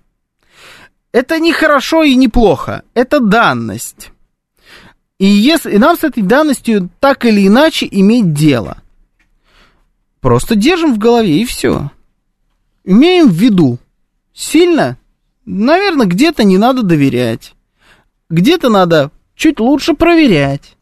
[1.13, 2.83] Это не хорошо и не плохо.
[2.95, 4.11] Это данность.
[5.19, 8.79] И, если, и нам с этой данностью так или иначе иметь дело.
[10.21, 11.91] Просто держим в голове и все.
[12.85, 13.79] Имеем в виду.
[14.33, 14.97] Сильно?
[15.45, 17.55] Наверное, где-то не надо доверять.
[18.29, 20.77] Где-то надо чуть лучше проверять.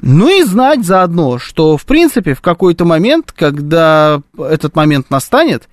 [0.00, 5.68] Ну и знать заодно, что, в принципе, в какой-то момент, когда этот момент настанет,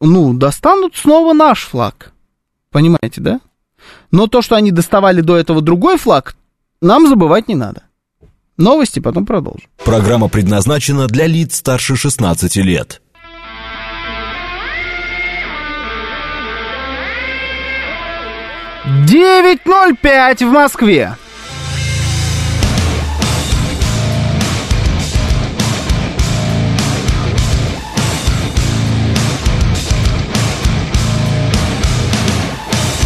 [0.00, 2.12] ну, достанут снова наш флаг.
[2.70, 3.40] Понимаете, да?
[4.10, 6.34] Но то, что они доставали до этого другой флаг,
[6.80, 7.82] нам забывать не надо.
[8.56, 9.68] Новости потом продолжим.
[9.84, 13.00] Программа предназначена для лиц старше 16 лет.
[19.06, 21.16] Девять ноль пять в Москве.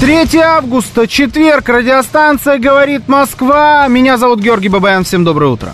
[0.01, 3.89] 3 августа, четверг, радиостанция «Говорит Москва».
[3.89, 5.05] Меня зовут Георгий Бабаян.
[5.05, 5.73] Всем доброе утро.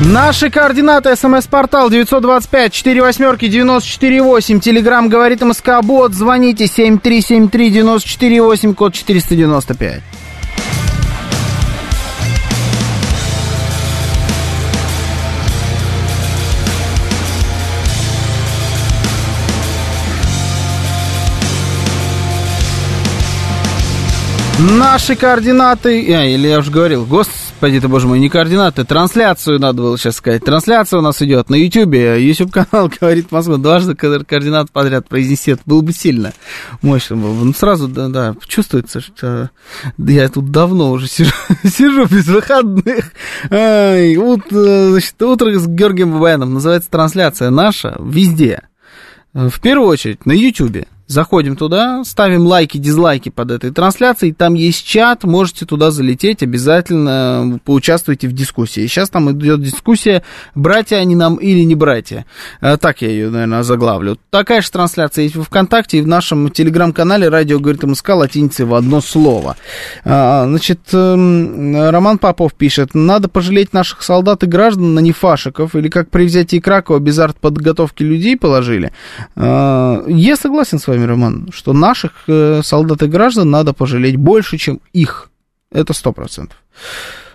[0.00, 1.16] Наши координаты.
[1.16, 4.60] СМС-портал 925 4 восьмерки 948.
[4.60, 6.12] Телеграмм говорит МСК Бот.
[6.12, 10.17] Звоните 7373 948, код 495.
[24.58, 26.12] Наши координаты...
[26.12, 30.16] А, или я уже говорил, господи ты, боже мой, не координаты, трансляцию надо было сейчас
[30.16, 30.44] сказать.
[30.44, 33.56] Трансляция у нас идет на Ютьюбе, YouTube-канал «Говорит Москва».
[33.56, 36.32] Дважды координат подряд произнести, это было бы сильно
[36.82, 37.44] мощно было бы.
[37.44, 39.50] Ну, сразу, да, да, чувствуется, что
[39.96, 41.32] я тут давно уже сижу,
[41.62, 43.12] сижу без выходных.
[43.50, 48.62] Ай, э, значит, утро с Георгием Бабаяном называется трансляция наша везде.
[49.32, 50.88] В первую очередь на Ютьюбе.
[51.08, 54.34] Заходим туда, ставим лайки, дизлайки под этой трансляцией.
[54.34, 58.86] Там есть чат, можете туда залететь, обязательно поучаствуйте в дискуссии.
[58.86, 60.22] Сейчас там идет дискуссия,
[60.54, 62.26] братья они нам или не братья.
[62.60, 64.18] А, так я ее, наверное, заглавлю.
[64.28, 68.74] Такая же трансляция есть в ВКонтакте и в нашем телеграм-канале «Радио говорит МСК» латиницей в
[68.74, 69.56] одно слово.
[70.04, 75.88] А, значит, эм, Роман Попов пишет, надо пожалеть наших солдат и граждан на нефашиков, или
[75.88, 78.92] как при взятии Кракова без артподготовки людей положили.
[79.36, 84.16] А, я согласен с вами вами, Роман, что наших э, солдат и граждан надо пожалеть
[84.16, 85.30] больше, чем их.
[85.70, 86.56] Это сто процентов.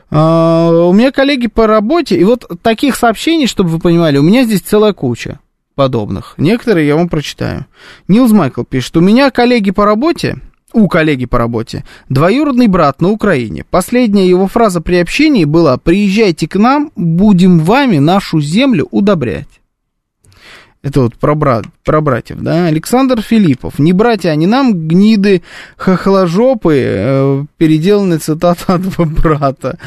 [0.09, 4.43] А, у меня коллеги по работе, и вот таких сообщений, чтобы вы понимали, у меня
[4.43, 5.39] здесь целая куча
[5.75, 6.35] подобных.
[6.37, 7.65] Некоторые я вам прочитаю.
[8.07, 10.37] Нилс Майкл пишет, у меня коллеги по работе,
[10.71, 13.65] у коллеги по работе, двоюродный брат на Украине.
[13.69, 19.62] Последняя его фраза при общении была «Приезжайте к нам, будем вами нашу землю удобрять».
[20.83, 22.65] Это вот про, брат, про братьев, да.
[22.65, 23.79] Александр Филиппов.
[23.79, 25.41] Не братья, они нам, гниды,
[25.77, 26.75] хохложопы.
[26.77, 29.79] Э, переделанная цитата от брата.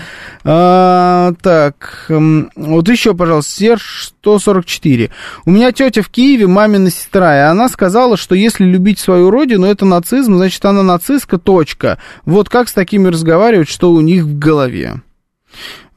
[0.42, 5.11] А, так, вот еще, пожалуйста, Серж 144.
[5.44, 9.66] У меня тетя в Киеве, мамина сестра, и она сказала, что если любить свою родину,
[9.66, 11.99] это нацизм, значит, она нацистка, точка.
[12.24, 15.03] Вот как с такими разговаривать, что у них в голове.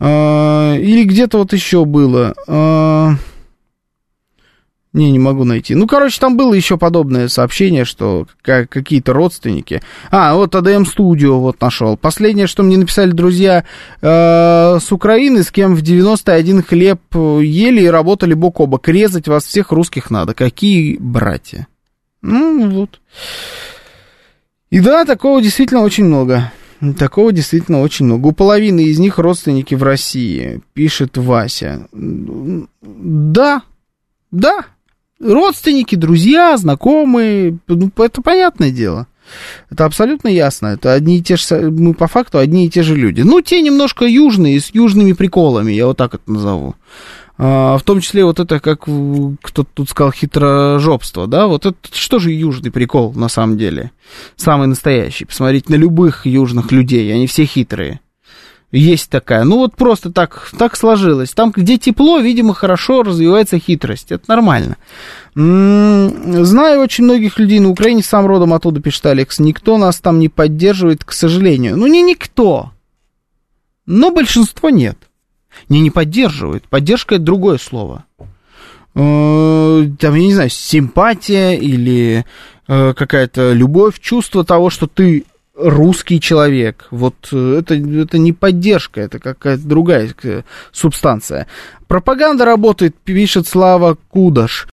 [0.02, 2.34] А, или где-то вот еще было.
[2.48, 3.14] А,
[4.92, 5.76] не, не могу найти.
[5.76, 9.82] Ну, короче, там было еще подобное сообщение, что какие-то родственники.
[10.10, 11.96] А, вот АДМ Студио вот нашел.
[11.96, 13.66] Последнее, что мне написали друзья
[14.02, 18.88] э, с Украины, с кем в 91 хлеб ели и работали бок о бок.
[18.88, 20.34] Резать вас всех русских надо.
[20.34, 21.68] Какие братья?
[22.24, 23.00] Ну, вот.
[24.72, 26.52] И да, такого действительно очень много.
[26.98, 28.28] Такого действительно очень много.
[28.28, 31.88] У половины из них родственники в России, пишет Вася.
[31.92, 33.62] Да,
[34.32, 34.66] да,
[35.20, 39.08] родственники, друзья, знакомые, ну, это понятное дело.
[39.70, 40.68] Это абсолютно ясно.
[40.68, 43.22] Это одни и те же, мы по факту одни и те же люди.
[43.22, 46.76] Ну, те немножко южные, с южными приколами, я вот так это назову.
[47.38, 52.20] А, в том числе вот это, как кто-то тут сказал, хитрожопство, да, вот это что
[52.20, 53.92] же южный прикол на самом деле?
[54.36, 55.26] Самый настоящий.
[55.26, 58.02] Посмотрите на любых южных людей, они все хитрые.
[58.72, 59.46] Есть такая.
[59.46, 61.32] Ну вот просто так, так сложилось.
[61.32, 64.12] Там, где тепло, видимо, хорошо развивается хитрость.
[64.12, 64.78] Это нормально.
[65.34, 69.40] Знаю очень многих людей на Украине, сам родом оттуда, пишет Алекс.
[69.40, 71.78] Никто нас там не поддерживает, к сожалению.
[71.78, 72.72] Ну, не никто.
[73.88, 74.98] Но большинство нет.
[75.68, 76.68] Не, не поддерживает.
[76.68, 78.06] Поддержка это другое слово.
[78.94, 82.24] Э, там, я не знаю, симпатия или
[82.68, 85.26] э, какая-то любовь, чувство того, что ты
[85.60, 86.88] русский человек.
[86.92, 91.48] Вот э, это, это не поддержка, это какая-то другая э, субстанция.
[91.88, 94.68] Пропаганда работает, пишет Слава Кудаш.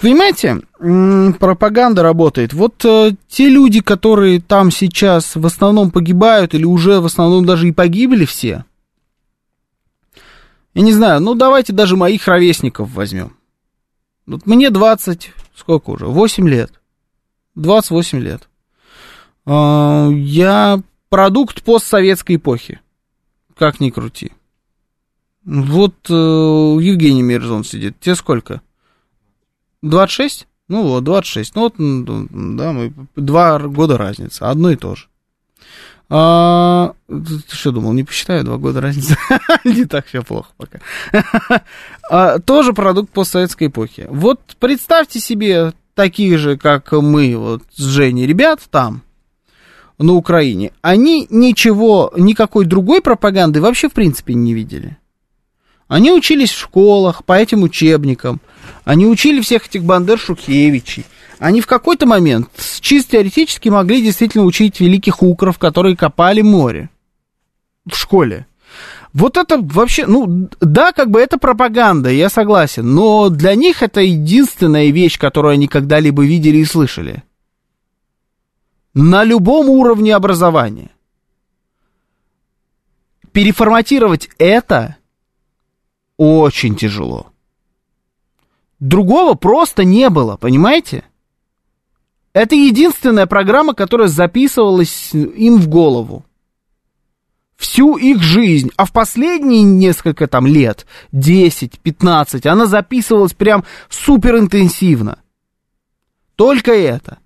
[0.00, 0.60] Понимаете,
[1.38, 2.52] пропаганда работает.
[2.52, 7.68] Вот э, те люди, которые там сейчас в основном погибают, или уже в основном даже
[7.68, 8.64] и погибли все,
[10.74, 13.36] я не знаю, ну давайте даже моих ровесников возьмем.
[14.26, 16.70] Вот мне 20, сколько уже, 8 лет.
[17.56, 18.47] 28 лет.
[19.50, 22.80] А, я продукт постсоветской эпохи.
[23.56, 24.32] Как ни крути.
[25.44, 27.98] Вот э, Евгений Мирзон сидит.
[27.98, 28.60] Тебе сколько?
[29.80, 30.46] 26?
[30.68, 31.54] Ну вот, 26.
[31.54, 34.42] Ну вот, да, мы два года разницы.
[34.42, 35.06] Одно и то же.
[36.10, 39.16] А, ты что думал, не посчитаю, два года разницы?
[39.64, 40.80] не так все плохо пока.
[42.10, 44.06] а, тоже продукт постсоветской эпохи.
[44.10, 49.02] Вот представьте себе таких же, как мы, вот с Женей, ребят там,
[49.98, 54.96] на Украине, они ничего, никакой другой пропаганды вообще в принципе не видели.
[55.88, 58.40] Они учились в школах по этим учебникам.
[58.84, 61.04] Они учили всех этих Бандер Шухевичей.
[61.38, 62.48] Они в какой-то момент
[62.80, 66.90] чисто теоретически могли действительно учить великих укров, которые копали море
[67.90, 68.46] в школе.
[69.14, 74.00] Вот это вообще, ну, да, как бы это пропаганда, я согласен, но для них это
[74.00, 77.22] единственная вещь, которую они когда-либо видели и слышали.
[79.00, 80.90] На любом уровне образования.
[83.30, 84.96] Переформатировать это
[86.16, 87.28] очень тяжело.
[88.80, 91.04] Другого просто не было, понимаете?
[92.32, 96.26] Это единственная программа, которая записывалась им в голову.
[97.56, 105.20] Всю их жизнь, а в последние несколько там лет, 10-15, она записывалась прям супер интенсивно.
[106.34, 107.18] Только это.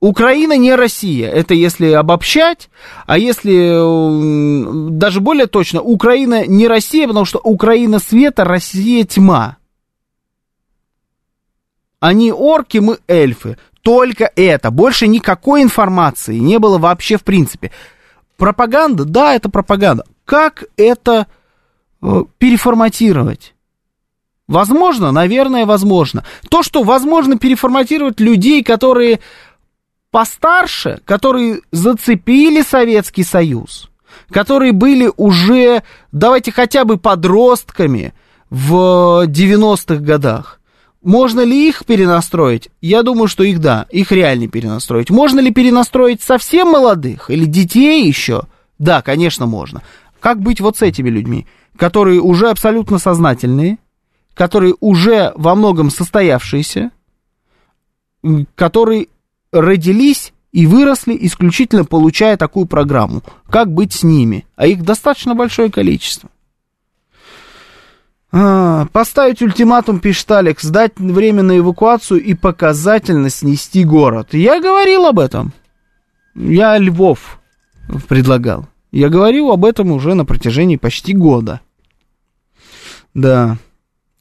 [0.00, 2.70] Украина не Россия, это если обобщать,
[3.06, 9.58] а если даже более точно, Украина не Россия, потому что Украина света, Россия тьма.
[12.00, 13.58] Они орки, мы эльфы.
[13.82, 14.70] Только это.
[14.70, 17.70] Больше никакой информации не было вообще в принципе.
[18.38, 20.04] Пропаганда, да, это пропаганда.
[20.24, 21.26] Как это
[22.00, 23.54] э, переформатировать?
[24.48, 26.24] Возможно, наверное, возможно.
[26.48, 29.20] То, что возможно переформатировать людей, которые
[30.10, 33.90] постарше, которые зацепили Советский Союз,
[34.30, 35.82] которые были уже,
[36.12, 38.12] давайте хотя бы подростками
[38.48, 40.60] в 90-х годах,
[41.02, 42.68] можно ли их перенастроить?
[42.82, 45.08] Я думаю, что их да, их реально перенастроить.
[45.10, 48.42] Можно ли перенастроить совсем молодых или детей еще?
[48.78, 49.82] Да, конечно, можно.
[50.20, 51.46] Как быть вот с этими людьми,
[51.78, 53.78] которые уже абсолютно сознательные,
[54.34, 56.90] которые уже во многом состоявшиеся,
[58.54, 59.08] которые
[59.52, 63.22] родились и выросли исключительно получая такую программу.
[63.48, 64.46] Как быть с ними?
[64.56, 66.28] А их достаточно большое количество.
[68.32, 74.34] А, поставить ультиматум, пишет Алекс, дать время на эвакуацию и показательно снести город.
[74.34, 75.52] Я говорил об этом.
[76.36, 77.40] Я Львов
[78.08, 78.68] предлагал.
[78.92, 81.60] Я говорил об этом уже на протяжении почти года.
[83.14, 83.58] Да.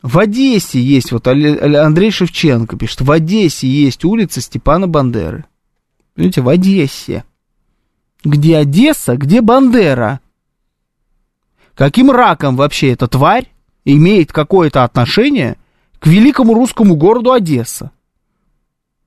[0.01, 5.45] В Одессе есть, вот Андрей Шевченко пишет, в Одессе есть улица Степана Бандеры.
[6.15, 7.25] Понимаете, в Одессе.
[8.23, 10.21] Где Одесса, где Бандера?
[11.75, 13.49] Каким раком вообще эта тварь
[13.85, 15.57] имеет какое-то отношение
[15.99, 17.91] к великому русскому городу Одесса.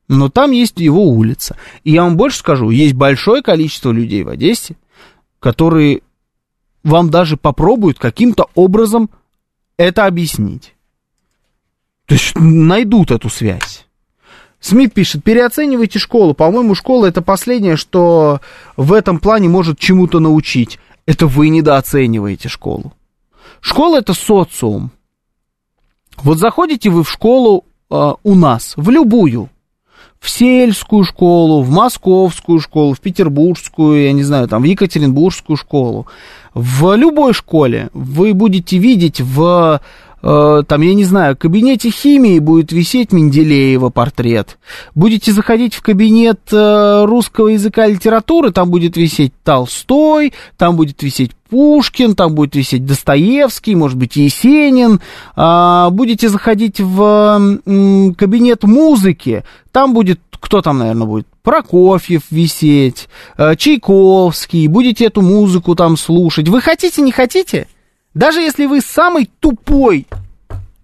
[0.08, 1.56] Но там есть его улица.
[1.84, 4.76] И я вам больше скажу, есть большое количество людей в Одессе,
[5.40, 6.02] которые
[6.82, 9.10] вам даже попробуют каким-то образом
[9.76, 10.74] это объяснить.
[12.06, 13.86] То есть найдут эту связь.
[14.60, 16.34] Смит пишет, переоценивайте школу.
[16.34, 18.40] По-моему, школа это последнее, что
[18.76, 20.78] в этом плане может чему-то научить.
[21.04, 22.92] Это вы недооцениваете школу.
[23.60, 24.92] Школа это социум.
[26.18, 29.50] Вот заходите вы в школу э, у нас, в любую,
[30.20, 36.06] в сельскую школу, в московскую школу, в петербургскую, я не знаю, там, в екатеринбургскую школу,
[36.54, 39.80] в любой школе вы будете видеть в
[40.22, 44.58] там, я не знаю, в кабинете химии будет висеть Менделеева портрет.
[44.94, 51.02] Будете заходить в кабинет э, русского языка и литературы, там будет висеть Толстой, там будет
[51.02, 55.00] висеть Пушкин, там будет висеть Достоевский, может быть, Есенин.
[55.36, 57.58] А, будете заходить в
[58.16, 61.26] кабинет музыки, там будет, кто там, наверное, будет?
[61.42, 66.48] Прокофьев висеть, э, Чайковский, будете эту музыку там слушать.
[66.48, 67.66] Вы хотите, не хотите?
[68.14, 70.06] Даже если вы самый тупой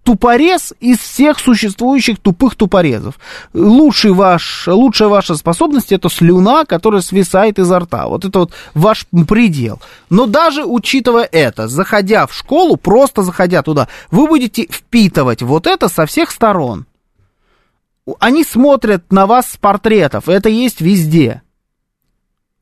[0.08, 3.18] тупорез из всех существующих тупых тупорезов.
[3.52, 8.08] Лучший ваш, лучшая ваша способность это слюна, которая свисает изо рта.
[8.08, 9.82] Вот это вот ваш предел.
[10.08, 15.90] Но даже учитывая это, заходя в школу, просто заходя туда, вы будете впитывать вот это
[15.90, 16.86] со всех сторон.
[18.18, 21.42] Они смотрят на вас с портретов, это есть везде.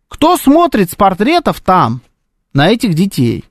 [0.08, 2.00] Кто смотрит с портретов там,
[2.52, 3.44] на этих детей?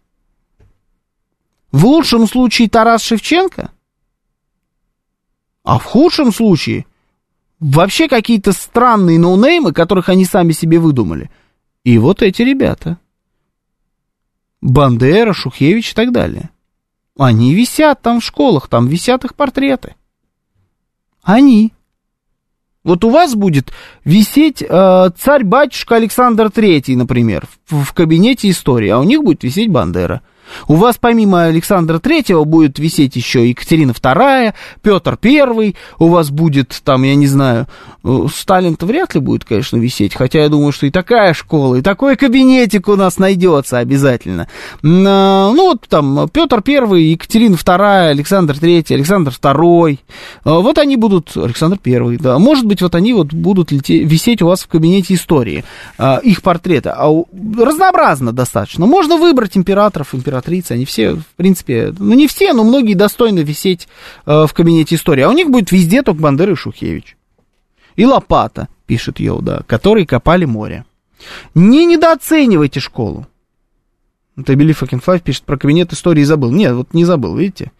[1.75, 3.69] В лучшем случае Тарас Шевченко,
[5.65, 6.85] а в худшем случае
[7.59, 11.29] вообще какие-то странные ноунеймы, которых они сами себе выдумали.
[11.83, 12.97] И вот эти ребята.
[14.61, 16.49] Бандера, Шухевич и так далее.
[17.17, 19.95] Они висят там в школах, там висят их портреты.
[21.23, 21.73] Они.
[22.85, 23.73] Вот у вас будет
[24.05, 29.69] висеть э, царь-батюшка Александр Третий, например, в, в кабинете истории, а у них будет висеть
[29.69, 30.21] Бандера–
[30.67, 36.81] У вас помимо Александра Третьего будет висеть еще Екатерина Вторая, Петр Первый, у вас будет
[36.83, 37.67] там, я не знаю,
[38.03, 41.81] э, Сталин-то вряд ли будет, конечно, висеть, хотя я думаю, что и такая школа, и
[41.81, 44.47] такой кабинетик у нас найдется обязательно.
[44.83, 49.99] А, ну вот там Петр Первый, Екатерина Вторая, Александр Третий, Александр Второй,
[50.43, 54.41] а, вот они будут, Александр Первый, да, может быть, вот они вот будут лететь, висеть
[54.41, 55.63] у вас в кабинете истории,
[55.97, 57.09] а, их портреты, а
[57.57, 62.63] разнообразно достаточно, можно выбрать императоров, императоров императрицы, они все, в принципе, ну не все, но
[62.63, 63.87] многие достойны висеть
[64.25, 65.21] э, в кабинете истории.
[65.21, 67.17] А у них будет везде только Бандера и Шухевич.
[67.95, 70.85] И лопата, пишет Йоуда, которые копали море.
[71.53, 73.25] Не недооценивайте школу.
[74.37, 76.51] Это Билли Факин Файв пишет про кабинет истории забыл.
[76.51, 77.71] Нет, вот не забыл, видите.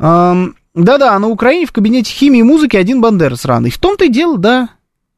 [0.00, 3.70] Эм, да-да, на Украине в кабинете химии и музыки один Бандера сраный.
[3.70, 4.70] В том-то и дело, да.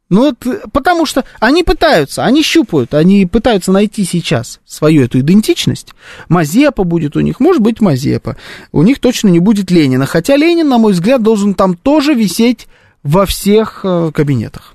[0.09, 0.37] Ну вот,
[0.73, 5.95] потому что они пытаются, они щупают, они пытаются найти сейчас свою эту идентичность.
[6.29, 8.37] Мазепа будет у них, может быть Мазепа.
[8.71, 10.07] У них точно не будет Ленина.
[10.07, 12.69] Хотя Ленин, на мой взгляд, должен там тоже висеть
[13.03, 14.75] во всех э, кабинетах.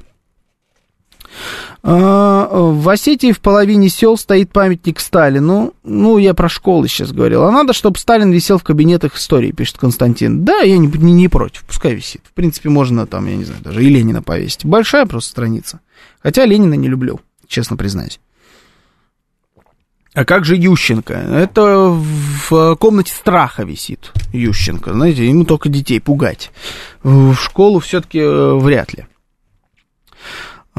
[1.84, 5.74] А, в Осетии в половине сел стоит памятник Сталину.
[5.84, 7.44] Ну, я про школы сейчас говорил.
[7.44, 10.46] А надо, чтобы Сталин висел в кабинетах истории, пишет Константин.
[10.46, 12.22] Да, я не, не, не против, пускай висит.
[12.26, 14.66] В принципе, можно там, я не знаю, даже и Ленина повесить.
[14.66, 15.80] Большая просто страница.
[16.22, 18.20] Хотя Ленина не люблю, честно признаюсь.
[20.14, 21.14] А как же Ющенко?
[21.14, 24.92] Это в комнате страха висит Ющенко.
[24.92, 26.52] Знаете, ему только детей пугать.
[27.02, 29.06] В школу все-таки э, вряд ли.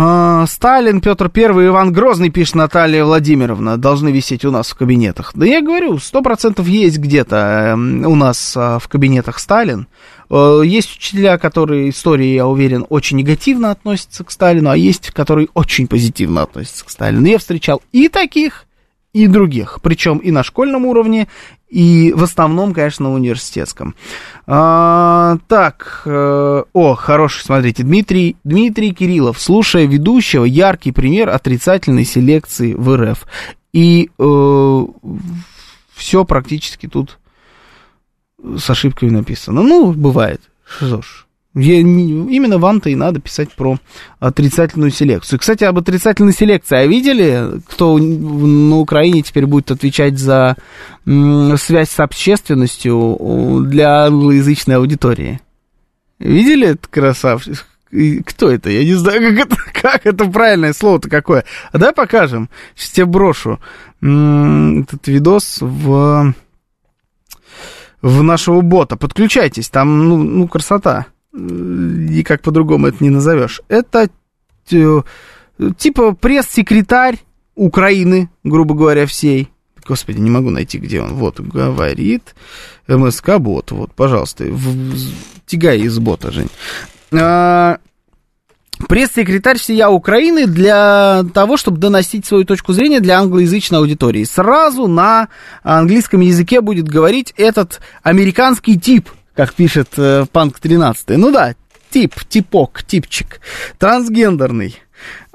[0.05, 5.31] А, Сталин, Петр Первый, Иван Грозный, пишет Наталья Владимировна, должны висеть у нас в кабинетах.
[5.37, 9.87] Да я говорю, сто процентов есть где-то эм, у нас а, в кабинетах Сталин.
[10.29, 15.47] Э, есть учителя, которые истории, я уверен, очень негативно относятся к Сталину, а есть, которые
[15.55, 17.25] очень позитивно относятся к Сталину.
[17.25, 18.67] Я встречал и таких,
[19.13, 21.29] и других, причем и на школьном уровне,
[21.73, 23.95] и в основном, конечно, на университетском.
[24.47, 32.75] А, так, э, о, хороший, смотрите, Дмитрий, Дмитрий Кириллов, слушая ведущего, яркий пример отрицательной селекции
[32.75, 33.27] в РФ.
[33.73, 34.87] И э,
[35.95, 37.19] все практически тут
[38.39, 39.63] с ошибками написано.
[39.63, 40.43] Ну, бывает.
[40.67, 43.79] Что ж, Именно вам-то и надо писать про
[44.21, 45.39] отрицательную селекцию.
[45.39, 46.77] Кстати, об отрицательной селекции.
[46.79, 50.57] А видели, кто на Украине теперь будет отвечать за
[51.05, 55.41] связь с общественностью для англоязычной аудитории?
[56.19, 57.67] Видели этот красавчик?
[58.25, 58.71] Кто это?
[58.71, 61.45] Я не знаю, как это, как это правильное слово-то какое.
[61.71, 62.49] А давай покажем.
[62.75, 63.61] Сейчас тебе брошу
[64.01, 66.35] этот видос в,
[68.01, 68.97] в нашего бота.
[68.97, 73.63] Подключайтесь, там, ну, ну красота и как по-другому это не назовешь.
[73.69, 74.11] Это
[74.71, 75.03] э,
[75.79, 77.19] типа пресс-секретарь
[77.55, 79.51] Украины, грубо говоря, всей.
[79.87, 81.15] Господи, не могу найти, где он.
[81.15, 82.35] Вот, говорит
[82.87, 83.73] МСК-бот.
[83.73, 84.95] Вот, пожалуйста, в,
[85.47, 86.51] тягай из бота, Жень.
[87.13, 87.79] А,
[88.87, 94.25] пресс-секретарь всея Украины для того, чтобы доносить свою точку зрения для англоязычной аудитории.
[94.25, 95.29] Сразу на
[95.63, 101.17] английском языке будет говорить этот американский тип– как пишет э, Панк 13.
[101.17, 101.55] Ну да,
[101.91, 103.41] тип, типок, типчик,
[103.79, 104.77] трансгендерный.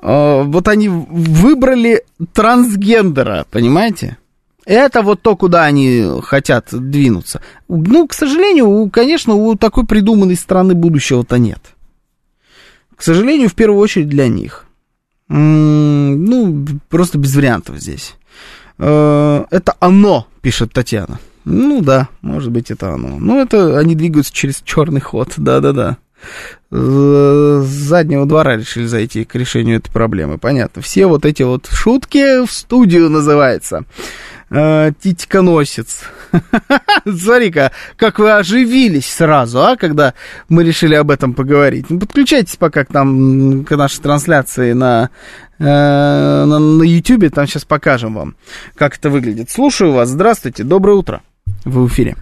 [0.02, 4.18] Э, вот они выбрали трансгендера, понимаете?
[4.66, 7.42] Это вот то, куда они хотят двинуться.
[7.70, 11.62] Ну, к сожалению, конечно, у такой придуманной страны будущего-то нет.
[12.96, 14.66] К сожалению, в первую очередь для них.
[15.30, 18.16] Ну, просто без вариантов здесь.
[18.78, 21.20] Э, это оно, пишет Татьяна.
[21.50, 23.20] Ну да, может быть, это оно.
[23.20, 25.96] Ну, это они двигаются через черный ход, да-да-да.
[26.70, 30.38] С заднего двора решили зайти к решению этой проблемы.
[30.40, 30.82] Понятно.
[30.82, 33.86] Все вот эти вот шутки в студию называется.
[34.50, 36.02] Э, Титьконосец.
[37.06, 40.16] Смотри-ка, как вы оживились сразу, а, когда
[40.50, 41.86] мы решили об этом поговорить.
[41.90, 45.12] Ну, подключайтесь пока к нам, к нашей трансляции на,
[45.60, 48.36] э, на, на YouTube, там сейчас покажем вам,
[48.76, 49.50] как это выглядит.
[49.50, 51.22] Слушаю вас, здравствуйте, доброе утро.
[51.66, 52.16] Вы в эфире.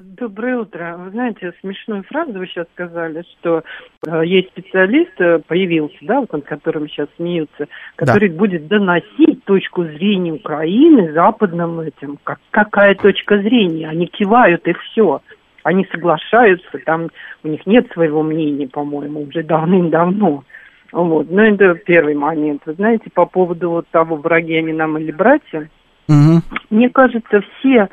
[0.00, 0.96] Доброе утро.
[0.98, 3.62] Вы знаете, смешную фразу вы сейчас сказали, что
[4.06, 7.66] э, есть специалист, э, появился, да, вот над которым сейчас смеются,
[7.96, 8.36] который да.
[8.36, 12.18] будет доносить точку зрения Украины западным этим.
[12.22, 13.88] Как, какая точка зрения?
[13.88, 15.22] Они кивают и все.
[15.64, 17.08] Они соглашаются, там
[17.42, 20.44] у них нет своего мнения, по-моему, уже давным-давно.
[20.92, 21.30] Вот.
[21.30, 22.62] Но это первый момент.
[22.66, 25.68] Вы знаете, по поводу вот того, враги они нам или братья,
[26.08, 26.42] угу.
[26.70, 27.88] мне кажется, все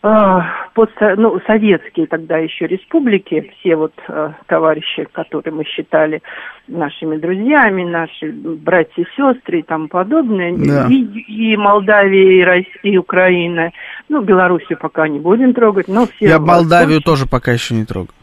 [0.00, 6.22] под, ну, советские тогда еще республики, все вот э, товарищи, которые мы считали
[6.68, 10.86] нашими друзьями, наши братья и сестры и тому подобное, да.
[10.88, 13.72] и, и Молдавия, и Россия, и Украина,
[14.08, 16.28] ну, Белоруссию пока не будем трогать, но все...
[16.28, 18.14] Я Молдавию тоже пока еще не трогаю.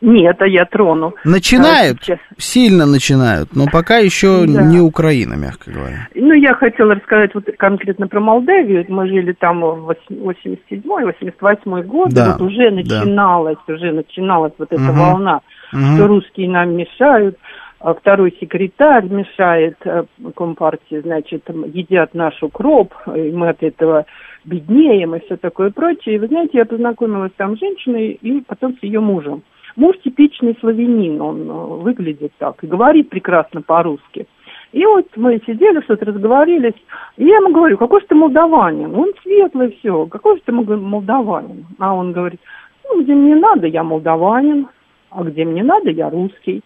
[0.00, 1.14] Нет, а я трону.
[1.24, 4.62] Начинают, а, сильно начинают, но пока еще да.
[4.62, 6.08] не Украина, мягко говоря.
[6.14, 8.86] Ну, я хотела рассказать вот конкретно про Молдавию.
[8.88, 12.32] Мы жили там в 87-88 год, да.
[12.32, 13.74] вот уже начиналась, да.
[13.74, 14.92] уже начиналась вот эта угу.
[14.92, 15.40] волна,
[15.72, 15.80] угу.
[15.94, 17.36] что русские нам мешают,
[17.80, 20.04] а второй секретарь мешает э,
[20.36, 24.04] Компартии, значит, едят наш укроп, и мы от этого
[24.44, 26.16] беднеем и все такое прочее.
[26.16, 29.42] И вы знаете, я познакомилась там с женщиной и потом с ее мужем.
[29.76, 31.52] Муж типичный славянин, он э,
[31.82, 34.26] выглядит так и говорит прекрасно по-русски.
[34.72, 36.74] И вот мы сидели, что-то разговорились,
[37.16, 38.94] и я ему говорю, какой же ты молдаванин?
[38.94, 41.66] Он светлый, все, какой же ты молдаванин?
[41.78, 42.40] А он говорит,
[42.84, 44.68] ну, где мне надо, я молдаванин,
[45.10, 46.62] а где мне надо, я русский.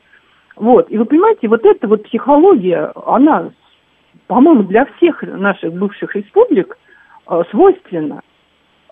[0.56, 3.50] Вот, и вы понимаете, вот эта вот психология, она,
[4.26, 6.76] по-моему, для всех наших бывших республик
[7.26, 8.20] э, свойственна.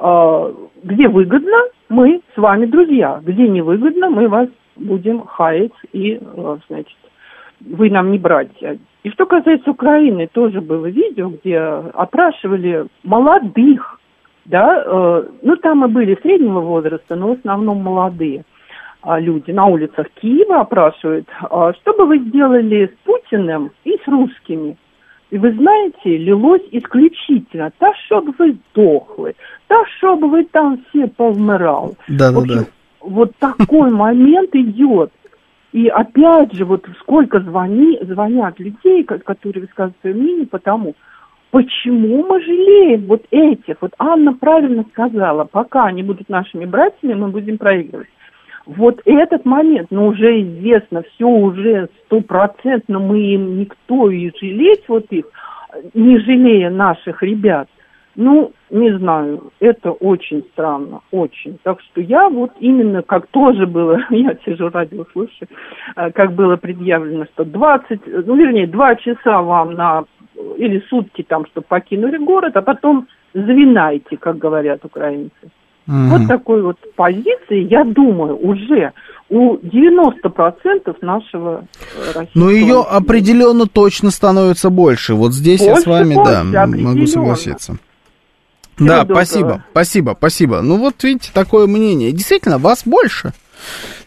[0.03, 1.57] Э, где выгодно,
[1.89, 3.21] мы с вами друзья.
[3.23, 6.97] Где невыгодно, мы вас будем хаять и, э, значит,
[7.61, 8.79] вы нам не братья.
[9.05, 14.01] И что касается Украины, тоже было видео, где опрашивали молодых,
[14.45, 18.45] да, э, ну там мы были среднего возраста, но в основном молодые
[19.05, 24.09] э, люди на улицах Киева опрашивают, э, что бы вы сделали с Путиным и с
[24.09, 24.77] русскими?
[25.33, 29.35] И вы знаете, лилось исключительно, та, чтобы вы сдохли,
[29.67, 31.95] та, чтобы вы там все повмирали.
[32.07, 32.65] Да, да, да.
[33.01, 35.11] Вот такой момент идет.
[35.73, 40.95] И опять же, вот сколько звони, звонят людей, которые высказывают свое мнение, потому
[41.51, 43.77] почему мы жалеем вот этих.
[43.81, 48.09] Вот Анна правильно сказала, пока они будут нашими братьями, мы будем проигрывать
[48.67, 55.07] вот этот момент, ну, уже известно, все уже стопроцентно, мы им никто и жалеть вот
[55.11, 55.27] их,
[55.95, 57.69] не жалея наших ребят,
[58.15, 61.59] ну, не знаю, это очень странно, очень.
[61.63, 65.49] Так что я вот именно, как тоже было, я сижу радио слушаю,
[65.97, 70.05] э, как было предъявлено, что 20, ну, вернее, 2 часа вам на,
[70.57, 75.51] или сутки там, чтобы покинули город, а потом звинайте, как говорят украинцы.
[75.89, 76.09] Mm-hmm.
[76.09, 78.93] Вот такой вот позиции, я думаю, уже
[79.29, 82.27] у 90% нашего э, российского...
[82.35, 85.15] Но ее определенно точно становится больше.
[85.15, 87.73] Вот здесь больше, я с вами, больше, да, могу согласиться.
[88.77, 89.25] Всего да, доброго.
[89.25, 90.61] спасибо, спасибо, спасибо.
[90.63, 92.13] Ну вот видите, такое мнение.
[92.13, 93.33] Действительно, вас больше.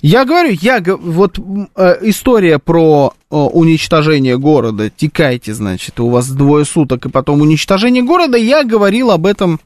[0.02, 4.90] Я говорю, я вот э, история про э, уничтожение города.
[4.90, 8.38] Текайте, значит, у вас двое суток и потом уничтожение города.
[8.38, 9.60] Я говорил об этом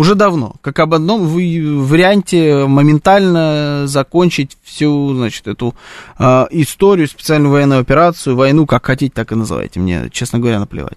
[0.00, 5.74] уже давно, как об одном варианте моментально закончить всю, значит, эту
[6.18, 9.78] э, историю, специальную военную операцию, войну, как хотите, так и называйте.
[9.78, 10.96] Мне, честно говоря, наплевать.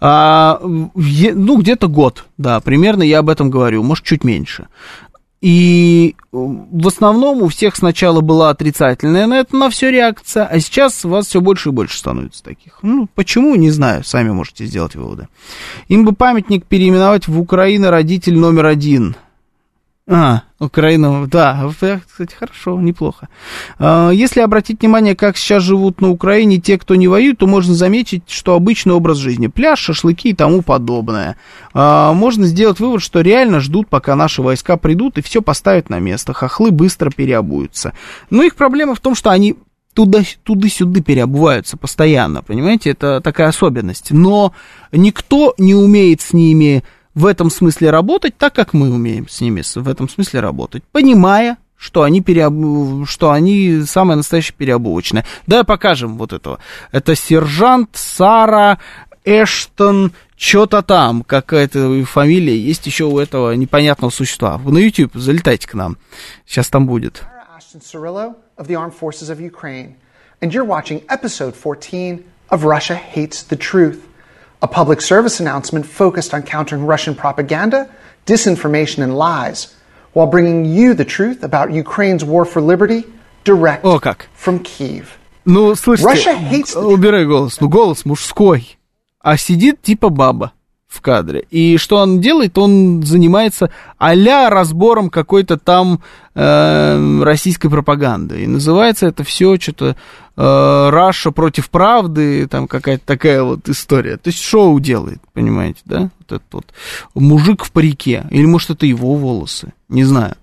[0.00, 0.60] А,
[0.96, 4.66] е, ну, где-то год, да, примерно я об этом говорю, может, чуть меньше.
[5.40, 11.02] И в основном у всех сначала была отрицательная на это на все реакция, а сейчас
[11.04, 12.78] у вас все больше и больше становится таких.
[12.82, 15.28] Ну, почему, не знаю, сами можете сделать выводы.
[15.88, 19.16] Им бы памятник переименовать в Украина родитель номер один–
[20.12, 23.28] а, Украина, да, кстати, хорошо, неплохо.
[23.78, 27.74] А, если обратить внимание, как сейчас живут на Украине те, кто не воюет, то можно
[27.74, 31.36] заметить, что обычный образ жизни, пляж, шашлыки и тому подобное.
[31.74, 36.00] А, можно сделать вывод, что реально ждут, пока наши войска придут и все поставят на
[36.00, 37.92] место, хохлы быстро переобуются.
[38.30, 39.54] Но их проблема в том, что они
[39.94, 44.10] туда, туда-сюда переобуваются постоянно, понимаете, это такая особенность.
[44.10, 44.54] Но
[44.90, 46.82] никто не умеет с ними
[47.14, 51.58] в этом смысле работать так, как мы умеем с ними в этом смысле работать, понимая,
[51.76, 53.08] что они, переоб...
[53.08, 55.24] что они самое настоящее переобувочное.
[55.46, 56.58] Давай покажем вот этого.
[56.92, 58.78] Это сержант Сара
[59.24, 64.58] Эштон, что-то там, какая-то фамилия есть еще у этого непонятного существа.
[64.58, 65.96] На YouTube залетайте к нам.
[66.46, 67.22] Сейчас там будет.
[70.42, 73.98] And you're watching episode 14 of Russia Hates the Truth
[74.61, 77.89] a public service announcement focused on countering Russian propaganda,
[78.25, 79.75] disinformation, and lies,
[80.13, 83.03] while bringing you the truth about Ukraine's war for liberty
[83.43, 84.27] direct О, как.
[84.33, 85.17] from Kiev.
[85.45, 86.07] Ну, слышите,
[86.75, 87.59] убирай голос.
[87.59, 88.77] Ну, голос мужской.
[89.19, 90.53] А сидит типа баба
[90.90, 91.46] В кадре.
[91.50, 92.58] И что он делает?
[92.58, 94.12] Он занимается а
[94.50, 96.00] разбором какой-то там
[96.34, 98.42] э, российской пропаганды.
[98.42, 99.94] И называется это все что-то
[100.36, 104.16] э, Раша против правды, там какая-то такая вот история.
[104.16, 106.10] То есть шоу делает, понимаете, да?
[106.18, 106.66] Вот этот вот
[107.14, 108.26] мужик в парике.
[108.30, 110.34] Или может это его волосы, не знаю.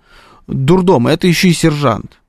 [0.47, 2.19] Дурдом, это еще и сержант.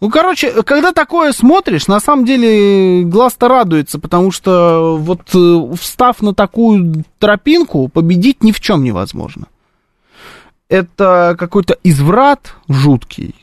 [0.00, 6.20] Ну, короче, когда такое смотришь, на самом деле глаз-то радуется, потому что вот э, встав
[6.20, 9.46] на такую тропинку, победить ни в чем невозможно.
[10.68, 13.34] Это какой-то изврат жуткий,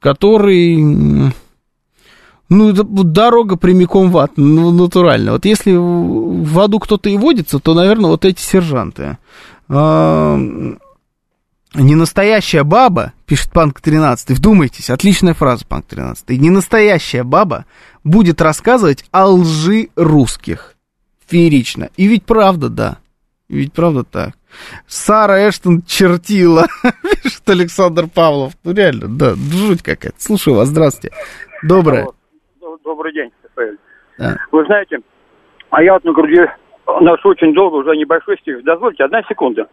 [0.00, 1.32] который...
[2.50, 5.32] Ну, это дорога прямиком в ад, ну, натурально.
[5.32, 9.18] Вот если в аду кто-то и водится, то, наверное, вот эти сержанты.
[11.74, 17.64] Не настоящая баба, пишет Панк 13, вдумайтесь, отличная фраза Панк 13, не настоящая баба
[18.04, 20.74] будет рассказывать о лжи русских.
[21.26, 21.88] Феерично.
[21.96, 22.98] И ведь правда, да.
[23.48, 24.34] И ведь правда так.
[24.86, 26.66] Сара Эштон чертила,
[27.22, 28.52] пишет Александр Павлов.
[28.62, 30.20] Ну реально, да, жуть какая-то.
[30.20, 31.16] Слушаю вас, здравствуйте.
[31.64, 32.06] Доброе.
[32.84, 33.78] Добрый день, Рафаэль.
[34.18, 34.36] Да.
[34.52, 34.98] Вы знаете,
[35.70, 36.40] а я вот на груди
[37.00, 38.62] ношу очень долго, уже небольшой стих.
[38.62, 39.66] Дозвольте, одна секунда.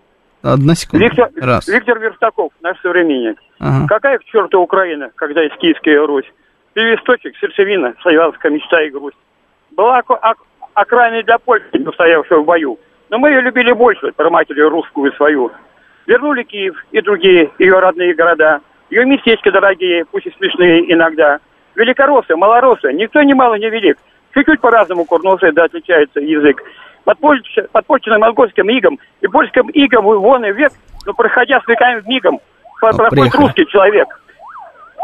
[0.44, 1.06] Одна секунда.
[1.06, 1.68] Виктор, Раз.
[1.68, 3.38] Виктор Верстаков, наш современник.
[3.60, 3.88] Ага.
[3.88, 6.32] Какая к черту Украина, когда есть Киевская Русь?
[6.74, 9.18] Перевесточек, сердцевина, славянская мечта и грусть.
[9.72, 10.02] Была
[10.74, 12.80] окраиной для Польши, устоявшей в бою.
[13.10, 15.52] Но мы ее любили больше, проматили русскую свою.
[16.08, 18.62] Вернули Киев и другие ее родные города.
[18.90, 21.40] Ее местечки дорогие, пусть и смешные иногда.
[21.76, 23.98] Великороссы, малороссы, никто ни мало не велик.
[24.34, 26.64] Чуть-чуть по-разному курносы, да, отличается язык
[27.04, 30.72] подпольченным монгольским игом и польским игом вон и век,
[31.06, 32.40] но проходя с веками мигом,
[32.80, 33.42] проходит приехали.
[33.42, 34.08] русский человек.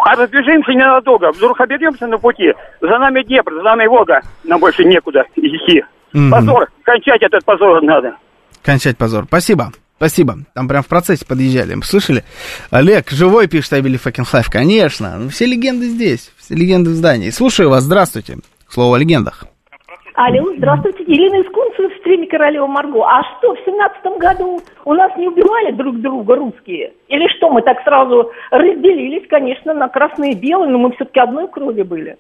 [0.06, 2.54] А разбежимся ненадолго, вдруг оберемся на пути.
[2.82, 5.84] За нами Днепр, за нами Волга, нам больше некуда идти.
[6.32, 8.16] Позор, кончать этот позор надо.
[8.64, 9.26] Кончать позор.
[9.26, 9.72] Спасибо.
[9.98, 10.38] Спасибо.
[10.54, 11.76] Там прям в процессе подъезжали.
[11.82, 12.24] Слышали?
[12.70, 14.46] Олег, живой пишет can fly.
[14.50, 15.18] Конечно.
[15.18, 16.32] Ну, все легенды здесь.
[16.38, 17.32] Все легенды в здании.
[17.32, 17.84] Слушаю вас.
[17.84, 18.38] Здравствуйте.
[18.70, 19.46] Слово о легендах.
[20.20, 23.04] Алло, здравствуйте, Елена из Кунцева в стриме Королева Марго.
[23.06, 26.94] А что, в семнадцатом году у нас не убивали друг друга русские?
[27.08, 31.48] Или что, мы так сразу разделились, конечно, на красные и белые, но мы все-таки одной
[31.48, 32.18] крови были.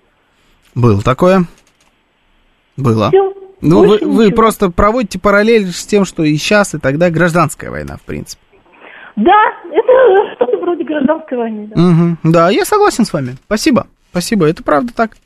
[0.75, 1.39] Было такое.
[2.77, 3.07] Было.
[3.09, 4.35] Всё, Ну, вы, больше вы ничего.
[4.35, 8.43] просто проводите параллель с тем, что и сейчас, и тогда гражданская война, в принципе.
[9.15, 9.33] Да,
[9.71, 11.71] это что-то вроде гражданской войны.
[11.73, 11.81] Да.
[11.81, 12.17] Мгм.
[12.25, 13.37] Да, я согласен с вами.
[13.47, 13.87] Спасибо.
[14.11, 15.17] Спасибо, это правда так.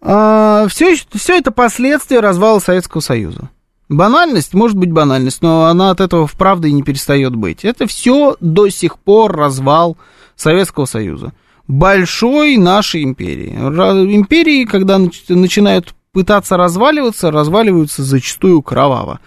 [0.00, 3.50] Все, все это последствия развала Советского Союза.
[3.88, 7.64] Банальность, может быть банальность, но она от этого вправду и не перестает быть.
[7.64, 9.96] Это все до сих пор развал
[10.36, 11.32] Советского Союза.
[11.66, 13.50] Большой нашей империи.
[13.50, 19.20] Империи, когда нач- начинают пытаться разваливаться, разваливаются зачастую кроваво.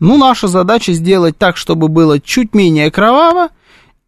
[0.00, 3.48] Ну, наша задача сделать так, чтобы было чуть менее кроваво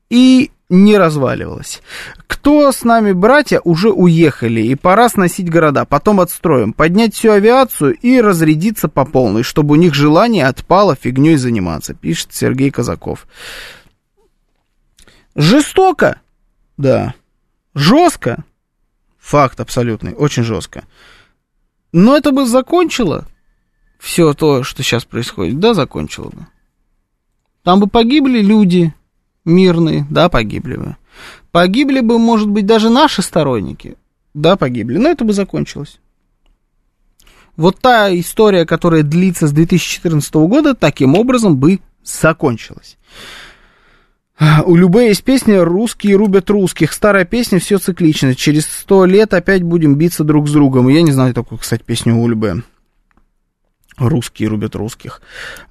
[0.08, 1.82] и не разваливалось.
[2.26, 7.94] Кто с нами, братья, уже уехали, и пора сносить города, потом отстроим, поднять всю авиацию
[7.94, 13.26] и разрядиться по полной, чтобы у них желание отпало фигней заниматься, пишет Сергей Казаков.
[15.34, 16.20] Жестоко?
[16.76, 17.14] Да.
[17.74, 18.44] Жестко?
[19.18, 20.84] Факт абсолютный, очень жестко.
[21.92, 23.26] Но это бы закончило
[23.98, 25.58] все то, что сейчас происходит.
[25.58, 26.46] Да, закончило бы.
[27.64, 28.94] Там бы погибли люди
[29.44, 30.96] мирные, да, погибли бы.
[31.50, 33.96] Погибли бы, может быть, даже наши сторонники.
[34.34, 34.98] Да, погибли.
[34.98, 35.98] Но это бы закончилось.
[37.56, 42.96] Вот та история, которая длится с 2014 года, таким образом бы закончилась.
[44.64, 46.94] У Любе есть песня «Русские рубят русских».
[46.94, 48.34] Старая песня, все циклично.
[48.34, 50.88] Через сто лет опять будем биться друг с другом.
[50.88, 52.62] Я не знаю такую, кстати, песню у Любе.
[54.00, 55.20] Русские рубят русских.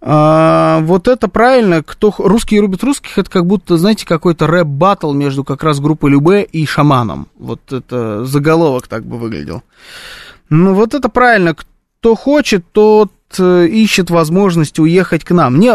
[0.01, 1.81] А, вот это правильно.
[1.81, 6.43] Кто русские рубят русских, это как будто, знаете, какой-то рэп-баттл между как раз группой Любэ
[6.43, 7.27] и Шаманом.
[7.39, 9.63] Вот это заголовок так бы выглядел.
[10.51, 11.55] Ну, вот это правильно.
[11.55, 15.59] Кто хочет, тот э, ищет возможность уехать к нам.
[15.59, 15.73] Не,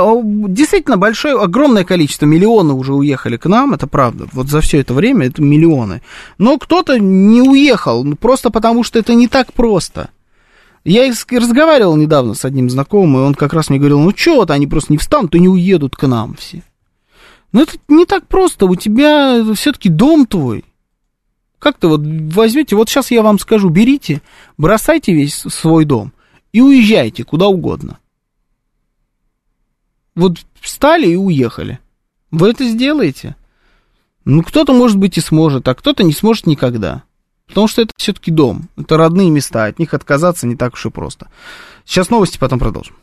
[0.48, 4.28] действительно, большое, огромное количество, миллионы уже уехали к нам, это правда.
[4.32, 6.02] Вот за все это время это миллионы.
[6.38, 10.10] Но кто-то не уехал, просто потому что это не так просто.
[10.84, 14.50] Я разговаривал недавно с одним знакомым, и он как раз мне говорил, ну что вот
[14.50, 16.62] они просто не встанут и не уедут к нам все.
[17.52, 20.64] Но это не так просто, у тебя все-таки дом твой.
[21.58, 24.20] Как ты вот возьмете, вот сейчас я вам скажу, берите,
[24.58, 26.12] бросайте весь свой дом
[26.52, 27.98] и уезжайте куда угодно.
[30.14, 31.80] Вот встали и уехали.
[32.30, 33.36] Вы это сделаете?
[34.24, 37.04] Ну, кто-то, может быть, и сможет, а кто-то не сможет никогда.
[37.48, 40.90] Потому что это все-таки дом, это родные места, от них отказаться не так уж и
[40.90, 41.28] просто.
[41.84, 42.94] Сейчас новости, потом продолжим.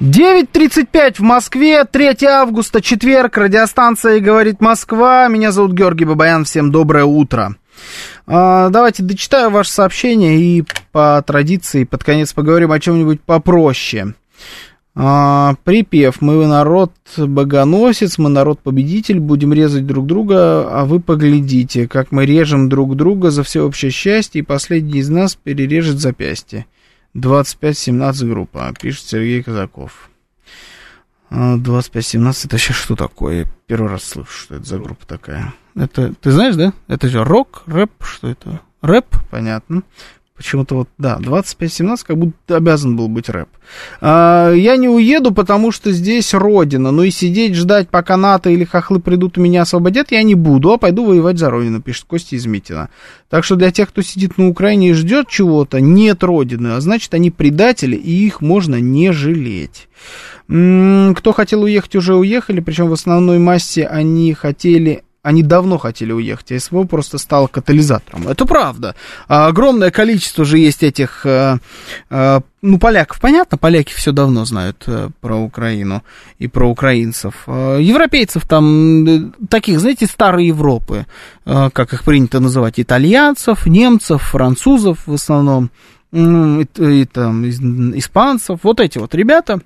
[0.00, 5.28] Девять тридцать пять в Москве, 3 августа, четверг, радиостанция «Говорит Москва».
[5.28, 7.54] Меня зовут Георгий Бабаян, всем доброе утро.
[8.26, 14.14] А, давайте дочитаю ваше сообщение и по традиции под конец поговорим о чем-нибудь попроще.
[14.94, 21.88] А, припев «Мы народ богоносец, мы народ победитель, будем резать друг друга, а вы поглядите,
[21.88, 26.66] как мы режем друг друга за всеобщее счастье, и последний из нас перережет запястье».
[27.14, 30.10] 25-17 группа, пишет Сергей Казаков.
[31.30, 33.46] 25-17 а, это сейчас что такое?
[33.66, 35.54] Первый раз слышу, что это за группа такая.
[35.74, 36.74] Это, ты знаешь, да?
[36.88, 38.60] Это же рок, рэп, что это?
[38.82, 39.82] Рэп, понятно.
[40.42, 43.48] Почему-то вот, да, 25-17 как будто обязан был быть рэп.
[44.00, 46.90] А, я не уеду, потому что здесь родина.
[46.90, 50.72] Ну и сидеть, ждать, пока НАТО или хохлы придут и меня освободят, я не буду,
[50.72, 52.88] а пойду воевать за родину, пишет Костя из Митина.
[53.30, 57.14] Так что для тех, кто сидит на Украине и ждет чего-то, нет родины, а значит,
[57.14, 59.88] они предатели, и их можно не жалеть.
[60.48, 66.12] М-м, кто хотел уехать, уже уехали, причем в основной массе они хотели они давно хотели
[66.12, 68.26] уехать, а СВО просто стало катализатором.
[68.26, 68.96] Это правда.
[69.28, 71.58] А огромное количество же есть этих, э,
[72.10, 76.02] э, ну, поляков, понятно, поляки все давно знают э, про Украину
[76.40, 77.46] и про украинцев.
[77.46, 81.06] Европейцев там, таких, знаете, старой Европы,
[81.44, 85.70] как их принято называть, итальянцев, немцев, французов в основном,
[86.12, 89.60] и, и там, испанцев, вот эти вот ребята,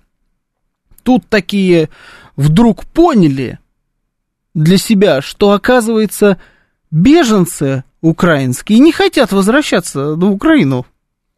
[1.02, 1.88] тут такие
[2.36, 3.58] вдруг поняли,
[4.56, 6.38] для себя, что, оказывается,
[6.90, 10.86] беженцы украинские не хотят возвращаться на Украину.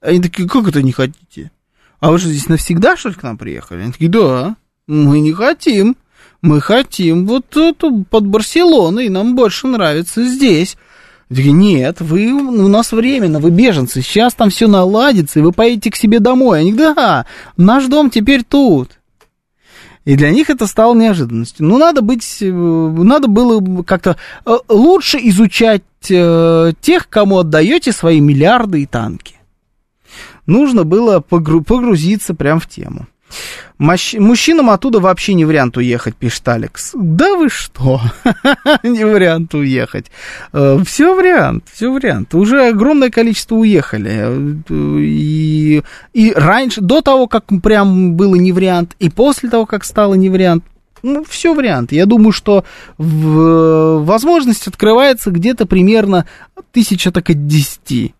[0.01, 1.51] Они такие, как это не хотите?
[1.99, 3.83] А вы же здесь навсегда, что ли, к нам приехали?
[3.83, 4.55] Они такие, да,
[4.87, 5.97] мы не хотим.
[6.43, 10.77] Мы хотим вот эту под Барселоной, нам больше нравится здесь.
[11.29, 15.97] Нет, вы у нас временно, вы беженцы, сейчас там все наладится, и вы поедете к
[15.97, 16.61] себе домой.
[16.61, 17.27] Они, да,
[17.57, 18.98] наш дом теперь тут.
[20.09, 21.67] И для них это стало неожиданностью.
[21.67, 24.17] Ну, надо быть, э, надо было как-то
[24.47, 29.35] э, лучше изучать э, тех, кому отдаете свои миллиарды и танки.
[30.47, 33.07] Нужно было погрузиться прямо в тему.
[33.79, 36.93] Мужчинам оттуда вообще не вариант уехать, пишет Алекс.
[36.95, 38.01] Да вы что?
[38.83, 40.07] не вариант уехать.
[40.53, 42.35] Э, все вариант, все вариант.
[42.35, 44.61] Уже огромное количество уехали.
[44.71, 45.83] И,
[46.13, 50.29] и раньше, до того, как прям было не вариант, и после того, как стало не
[50.29, 50.65] вариант,
[51.03, 51.93] ну, все вариант.
[51.93, 52.65] Я думаю, что
[52.97, 56.27] в, возможность открывается где-то примерно
[56.73, 58.15] тысяча так от десяти.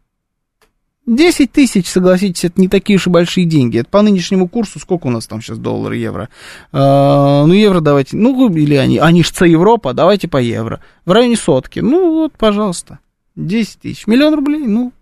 [1.09, 3.79] 10 тысяч, согласитесь, это не такие и большие деньги.
[3.79, 6.29] Это по нынешнему курсу, сколько у нас там сейчас доллар, евро?
[6.71, 10.81] А, ну, евро давайте, ну, или они, они ж Европа, давайте по евро.
[11.07, 11.81] В районе сотки.
[11.81, 12.99] Ну, вот, пожалуйста,
[13.37, 14.07] 10 тысяч.
[14.07, 14.93] Миллион рублей, ну,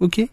[0.00, 0.30] окей.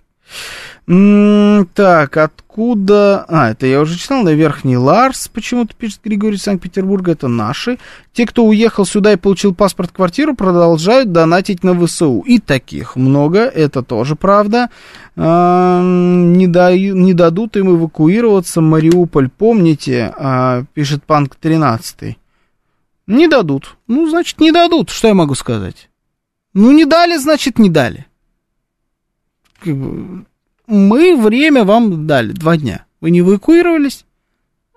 [0.88, 3.26] Так, откуда...
[3.28, 7.80] А, это я уже читал, на Верхний Ларс, почему-то пишет Григорий Санкт-Петербурга, это наши.
[8.14, 12.24] Те, кто уехал сюда и получил паспорт-квартиру, продолжают донатить на ВСУ.
[12.28, 14.70] И таких много, это тоже правда.
[15.16, 22.16] А, не, даю, не дадут им эвакуироваться Мариуполь, помните, а, пишет Панк 13.
[23.08, 23.76] Не дадут.
[23.88, 25.90] Ну, значит, не дадут, что я могу сказать?
[26.54, 28.06] Ну, не дали, значит, не дали
[29.64, 32.86] мы время вам дали, два дня.
[33.02, 34.06] Вы не эвакуировались?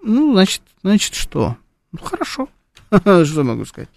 [0.03, 1.57] Ну, значит, значит что?
[1.93, 2.49] Ну, хорошо.
[2.91, 3.89] Что могу сказать?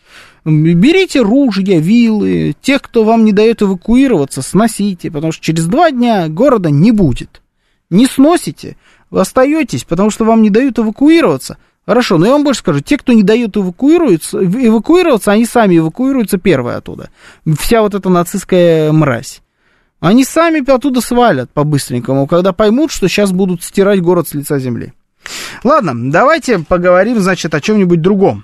[0.44, 2.56] Берите ружья, вилы.
[2.62, 7.42] Тех, кто вам не дает эвакуироваться, сносите, потому что через два дня города не будет.
[7.90, 8.78] Не сносите,
[9.10, 11.58] вы остаетесь, потому что вам не дают эвакуироваться.
[11.86, 16.38] Хорошо, но я вам больше скажу, те, кто не дают эвакуироваться, эвакуироваться, они сами эвакуируются
[16.38, 17.10] первые оттуда.
[17.60, 19.42] Вся вот эта нацистская мразь.
[20.02, 24.94] Они сами оттуда свалят по-быстренькому, когда поймут, что сейчас будут стирать город с лица земли.
[25.64, 28.44] Ладно, давайте поговорим, значит, о чем-нибудь другом.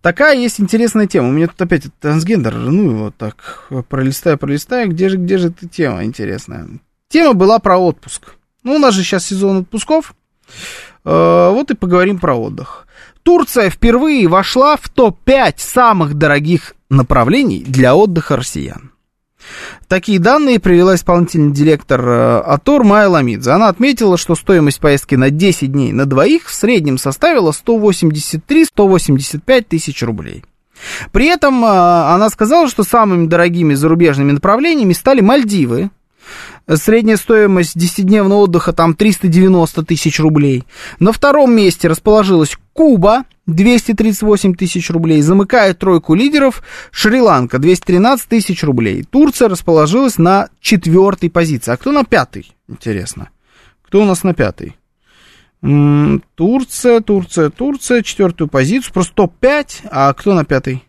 [0.00, 1.28] Такая есть интересная тема.
[1.28, 5.68] У меня тут опять трансгендер, ну, вот так, пролистаю, пролистаю, где же, где же эта
[5.68, 6.68] тема интересная?
[7.08, 8.36] Тема была про отпуск.
[8.62, 10.14] Ну, у нас же сейчас сезон отпусков,
[11.04, 12.86] э, вот и поговорим про отдых.
[13.24, 18.92] Турция впервые вошла в топ-5 самых дорогих направлений для отдыха россиян.
[19.86, 23.52] Такие данные привела исполнительный директор э, АТОР Майя Ламидзе.
[23.52, 30.02] Она отметила, что стоимость поездки на 10 дней на двоих в среднем составила 183-185 тысяч
[30.02, 30.44] рублей.
[31.12, 35.90] При этом э, она сказала, что самыми дорогими зарубежными направлениями стали Мальдивы,
[36.76, 40.64] Средняя стоимость 10-дневного отдыха там 390 тысяч рублей.
[40.98, 45.22] На втором месте расположилась Куба, 238 тысяч рублей.
[45.22, 46.62] Замыкает тройку лидеров
[46.92, 49.02] Шри-Ланка, 213 тысяч рублей.
[49.02, 51.72] Турция расположилась на четвертой позиции.
[51.72, 52.52] А кто на пятой?
[52.68, 53.30] Интересно.
[53.82, 54.76] Кто у нас на пятой?
[55.60, 60.84] Турция, Турция, Турция, четвертую позицию, просто топ-5, а кто на пятой?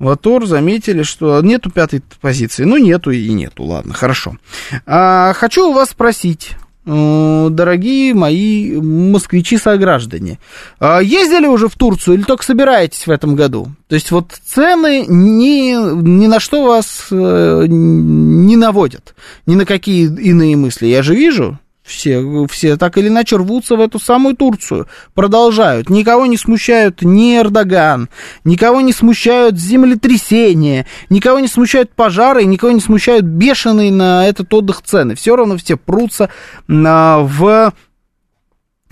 [0.00, 2.64] Латор заметили, что нету пятой позиции.
[2.64, 4.38] Ну, нету и нету, ладно, хорошо.
[4.86, 6.56] А, хочу у вас спросить,
[6.86, 10.38] дорогие мои москвичи-сограждане,
[10.78, 13.68] а ездили уже в Турцию или только собираетесь в этом году?
[13.88, 19.14] То есть вот цены ни, ни на что вас э, не наводят,
[19.46, 20.86] ни на какие иные мысли.
[20.86, 21.58] Я же вижу,
[21.90, 25.90] все, все так или иначе рвутся в эту самую Турцию, продолжают.
[25.90, 28.08] Никого не смущают ни Эрдоган,
[28.44, 34.82] никого не смущают землетрясения, никого не смущают пожары, никого не смущают бешеные на этот отдых
[34.82, 35.14] цены.
[35.14, 36.30] Все равно все прутся
[36.68, 37.72] а, в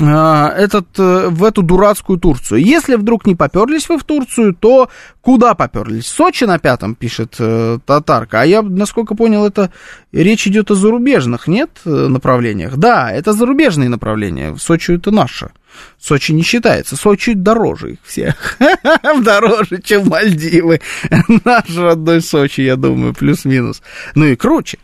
[0.00, 2.62] этот, э, в эту дурацкую Турцию.
[2.62, 4.88] Если вдруг не поперлись вы в Турцию, то
[5.20, 6.06] куда поперлись?
[6.06, 8.42] Сочи на пятом, пишет э, Татарка.
[8.42, 9.72] А я, насколько понял, это
[10.12, 12.76] речь идет о зарубежных, нет, э, направлениях?
[12.76, 14.56] Да, это зарубежные направления.
[14.56, 15.50] Сочи это наше.
[15.98, 16.96] Сочи не считается.
[16.96, 18.56] Сочи дороже их всех.
[19.22, 20.80] Дороже, чем Мальдивы.
[21.44, 23.82] Наш родной Сочи, я думаю, плюс-минус.
[24.14, 24.78] Ну и круче.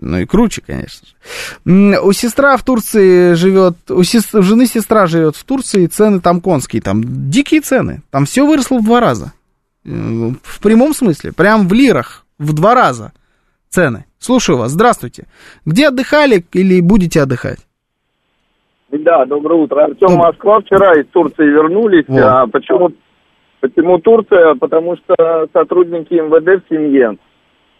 [0.00, 2.00] Ну и круче, конечно же.
[2.00, 6.40] У сестра в Турции живет, у, сест, у жены сестра живет в Турции, цены там
[6.40, 8.02] конские, там дикие цены.
[8.10, 9.32] Там все выросло в два раза.
[9.84, 13.12] Э, в прямом смысле, прям в лирах, в два раза
[13.70, 14.04] цены.
[14.20, 15.24] Слушаю вас, здравствуйте.
[15.66, 17.58] Где отдыхали или будете отдыхать?
[18.90, 19.84] Да, доброе утро.
[19.84, 20.60] Артем, Москва.
[20.60, 22.04] Вчера из Турции вернулись.
[22.06, 22.22] Вот.
[22.22, 22.90] А почему,
[23.60, 24.54] почему Турция?
[24.54, 27.18] Потому что сотрудники МВД в семье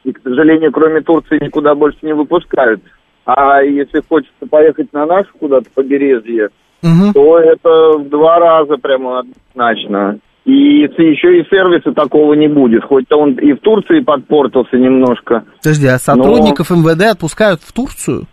[0.09, 2.83] и, к сожалению, кроме Турции никуда больше не выпускают.
[3.27, 6.49] А если хочется поехать на наше куда-то побережье,
[6.83, 7.13] угу.
[7.13, 10.19] то это в два раза прямо однозначно.
[10.47, 12.85] И еще и сервиса такого не будет.
[12.85, 15.45] Хоть он и в Турции подпортился немножко.
[15.63, 16.77] Подожди, а сотрудников но...
[16.77, 18.25] МВД отпускают в Турцию?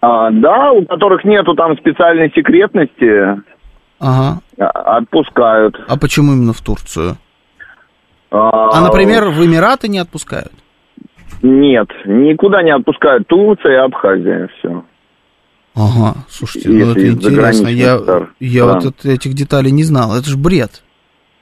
[0.00, 3.42] А, да, у которых нету там специальной секретности.
[4.00, 4.40] Ага.
[4.58, 5.78] А, отпускают.
[5.88, 7.18] А почему именно в Турцию?
[8.36, 10.52] А, например, в Эмираты не отпускают?
[11.42, 13.28] Нет, никуда не отпускают.
[13.28, 14.82] Турция и Абхазия, все.
[15.76, 17.68] Ага, слушайте, ну это интересно.
[17.68, 17.98] Я,
[18.40, 18.74] я да.
[18.74, 20.16] вот от этих деталей не знал.
[20.16, 20.82] Это же бред.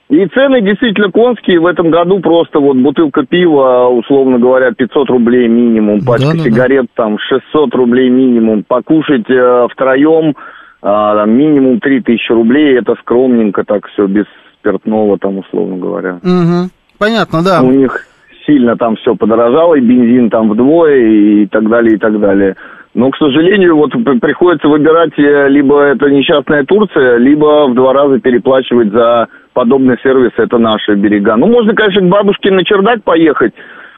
[0.09, 1.61] И цены действительно конские.
[1.61, 6.05] В этом году просто вот бутылка пива, условно говоря, 500 рублей минимум.
[6.05, 7.05] Пачка да, сигарет да.
[7.05, 8.65] там 600 рублей минимум.
[8.65, 10.35] Покушать э, втроем
[10.83, 12.79] э, минимум 3000 рублей.
[12.79, 14.27] Это скромненько так все, без
[14.59, 16.15] спиртного там, условно говоря.
[16.23, 16.71] Угу.
[17.03, 17.63] Понятно, да.
[17.63, 18.07] У них
[18.47, 22.55] сильно там все подорожало, и бензин там вдвое, и так далее, и так далее.
[22.95, 28.21] Но, к сожалению, вот приходится выбирать э, либо это несчастная Турция, либо в два раза
[28.21, 31.35] переплачивать за подобный сервис, это наши берега.
[31.37, 33.53] Ну, можно, конечно, к бабушке на чердак поехать,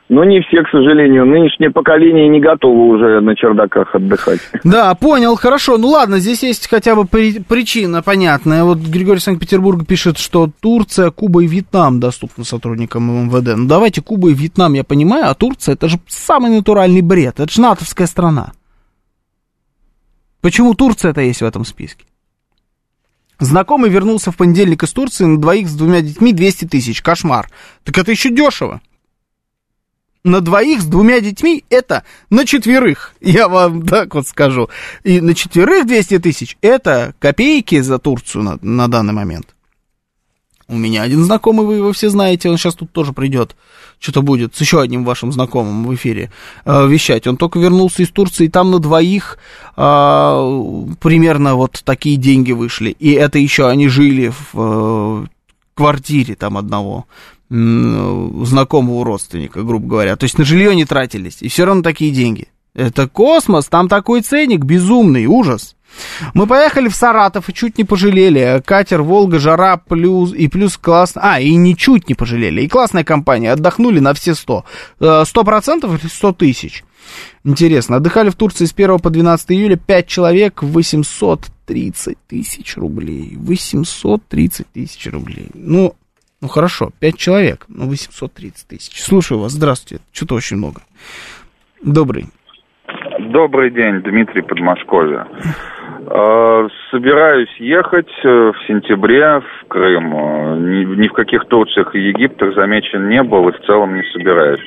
[0.08, 1.24] но не все, к сожалению.
[1.24, 4.40] Нынешнее поколение не готово уже на чердаках отдыхать.
[4.62, 5.78] Да, понял, хорошо.
[5.78, 8.64] Ну ладно, здесь есть хотя бы при, причина понятная.
[8.64, 13.56] Вот Григорий Санкт-Петербург пишет, что Турция, Куба и Вьетнам доступны сотрудникам МВД.
[13.56, 17.40] Ну давайте Куба и Вьетнам я понимаю, а Турция это же самый натуральный бред.
[17.40, 18.52] Это же натовская страна.
[20.42, 22.04] Почему Турция-то есть в этом списке?
[23.40, 27.00] Знакомый вернулся в понедельник из Турции на двоих с двумя детьми 200 тысяч.
[27.00, 27.48] Кошмар.
[27.84, 28.82] Так это еще дешево
[30.24, 34.68] на двоих с двумя детьми это на четверых, я вам так вот скажу.
[35.04, 39.54] И на четверых 200 тысяч это копейки за Турцию на, на данный момент.
[40.66, 43.54] У меня один знакомый, вы его все знаете, он сейчас тут тоже придет,
[43.98, 46.32] что-то будет с еще одним вашим знакомым в эфире
[46.64, 47.26] э, вещать.
[47.26, 49.36] Он только вернулся из Турции, и там на двоих
[49.76, 49.82] э,
[51.00, 52.96] примерно вот такие деньги вышли.
[52.98, 55.26] И это еще они жили в э,
[55.74, 57.06] квартире там одного
[57.50, 60.16] знакомого родственника, грубо говоря.
[60.16, 62.48] То есть на жилье не тратились, и все равно такие деньги.
[62.74, 65.76] Это космос, там такой ценник безумный, ужас.
[66.32, 68.60] Мы поехали в Саратов и чуть не пожалели.
[68.64, 71.20] Катер, Волга, жара, плюс и плюс классно.
[71.22, 72.62] А, и ничуть не пожалели.
[72.62, 74.64] И классная компания, отдохнули на все сто.
[74.98, 76.84] Э, сто процентов или сто тысяч?
[77.44, 83.34] Интересно, отдыхали в Турции с 1 по 12 июля 5 человек, 830 тысяч рублей.
[83.36, 85.48] 830 тысяч рублей.
[85.54, 85.94] Ну,
[86.44, 89.02] ну хорошо, 5 человек, ну 830 тысяч.
[89.02, 90.82] Слушаю вас, здравствуйте, что-то очень много.
[91.82, 92.26] Добрый.
[93.30, 95.24] Добрый день, Дмитрий Подмосковье.
[96.06, 100.10] Э, собираюсь ехать э, в сентябре в Крым.
[100.68, 104.60] Ни, ни в каких Турциях и Египтах замечен не был и в целом не собираюсь.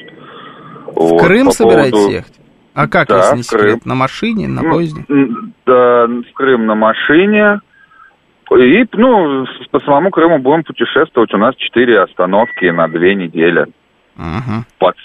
[0.88, 2.12] В вот, Крым собираетесь поводу...
[2.12, 2.34] ехать?
[2.74, 3.86] А как, да, если не секрет?
[3.86, 5.06] На машине, на поезде?
[5.68, 7.60] Да, в Крым на машине.
[8.56, 11.34] И, ну, по самому Крыму будем путешествовать.
[11.34, 13.66] У нас четыре остановки на две недели.
[14.18, 14.66] Ага.
[14.80, 14.96] Под,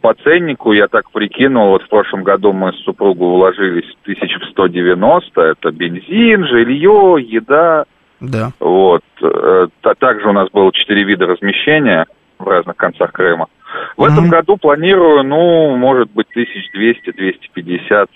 [0.00, 4.50] по ценнику я так прикинул, вот в прошлом году мы с супругой уложились тысяч в
[4.50, 7.84] 190, это бензин, жилье, еда.
[8.20, 8.52] Да.
[8.60, 9.02] Вот.
[9.20, 9.66] Э,
[9.98, 12.06] Также у нас было четыре вида размещения
[12.38, 13.48] в разных концах Крыма.
[13.96, 18.08] В этом году планирую, ну, может быть, 1200-250.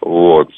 [0.00, 0.50] Вот.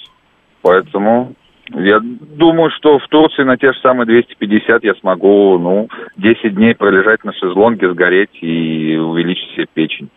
[0.62, 1.34] Поэтому
[1.70, 6.74] я думаю, что в Турции на те же самые 250 я смогу, ну, 10 дней
[6.74, 10.08] пролежать на шезлонге, сгореть и увеличить себе печень.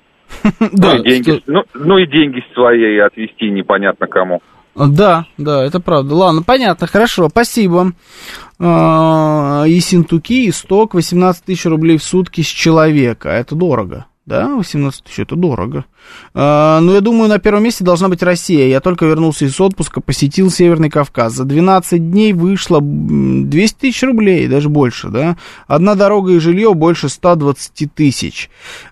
[0.73, 4.41] Да, ну, и деньги, ну, ну и деньги свои отвести непонятно кому.
[4.75, 6.13] Да, да, это правда.
[6.13, 7.93] Ладно, понятно, хорошо, спасибо.
[8.59, 13.29] А, Ессентуки, исток, 18 тысяч рублей в сутки с человека.
[13.29, 14.05] Это дорого.
[14.27, 15.85] Да, 18 тысяч, это дорого.
[16.33, 18.67] А, но я думаю, на первом месте должна быть Россия.
[18.67, 21.31] Я только вернулся из отпуска, посетил Северный Кавказ.
[21.31, 25.37] За 12 дней вышло 200 тысяч рублей, даже больше, да.
[25.65, 28.49] Одна дорога и жилье больше 120 тысяч.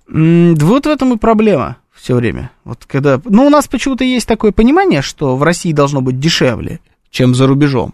[0.08, 2.52] Вот в этом и проблема все время.
[2.64, 3.20] Вот когда...
[3.26, 6.80] Ну, у нас почему-то есть такое понимание, что в России должно быть дешевле,
[7.10, 7.94] чем за рубежом.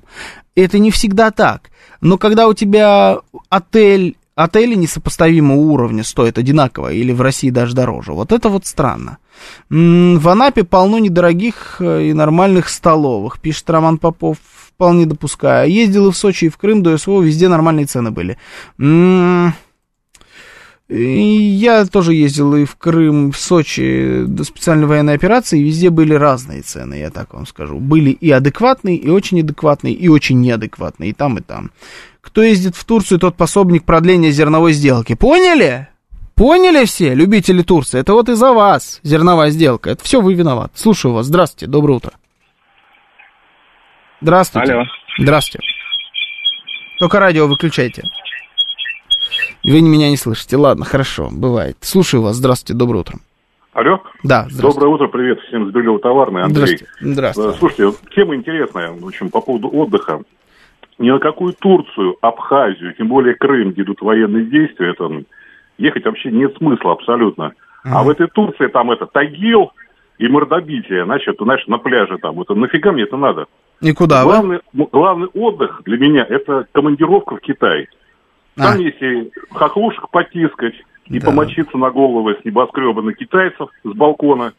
[0.54, 1.72] Это не всегда так.
[2.02, 3.18] Но когда у тебя
[3.50, 8.14] отель отели несопоставимого уровня стоят одинаково, или в России даже дороже.
[8.14, 9.18] Вот это вот странно.
[9.70, 14.38] В Анапе полно недорогих э, и нормальных столовых, пишет Роман Попов,
[14.68, 15.72] вполне допускаю.
[15.72, 18.38] Ездил и в Сочи, и в Крым, до СВО, везде нормальные цены были.
[20.94, 25.90] Я тоже ездил и в Крым, и в Сочи до специальной военной операции, и везде
[25.90, 27.80] были разные цены, я так вам скажу.
[27.80, 31.72] Были и адекватные, и очень адекватные, и очень неадекватные, и там, и там.
[32.22, 35.16] Кто ездит в Турцию, тот пособник продления зерновой сделки.
[35.16, 35.88] Поняли?
[36.36, 38.00] Поняли все, любители Турции?
[38.00, 39.90] Это вот из-за вас зерновая сделка.
[39.90, 40.72] Это все вы виноваты.
[40.76, 41.26] Слушаю вас.
[41.26, 42.14] Здравствуйте, доброе утро.
[44.22, 44.74] Здравствуйте.
[44.74, 44.84] Алло.
[45.20, 45.68] Здравствуйте.
[47.00, 48.04] Только радио выключайте.
[49.64, 50.58] Вы меня не слышите.
[50.58, 51.78] Ладно, хорошо, бывает.
[51.82, 52.36] Слушаю вас.
[52.36, 53.20] Здравствуйте, доброе утро.
[53.74, 54.02] Алло.
[54.24, 54.48] Да.
[54.52, 56.78] Доброе утро, привет всем с Берлево-Товарной, Андрей.
[56.78, 56.88] Здравствуйте.
[57.00, 57.50] Здравствуйте.
[57.52, 60.22] Э, Слушайте, тема интересная, в общем, по поводу отдыха.
[61.02, 65.24] Ни на какую Турцию, Абхазию, тем более Крым, где идут военные действия, это
[65.80, 67.54] ехать вообще нет смысла абсолютно.
[67.84, 69.72] А в этой Турции там это Тагил
[70.20, 72.40] и мордобитие, значит, знаешь, на пляже там.
[72.40, 73.48] Это нафига мне это надо?
[73.82, 74.32] И куда вы?
[74.34, 77.88] главный, главный отдых для меня это командировка в Китай.
[78.56, 78.78] Там А.
[78.78, 80.76] если хохлушек потискать
[81.06, 81.26] и Да.
[81.26, 84.54] помочиться на головы с небоскреба на китайцев с балкона,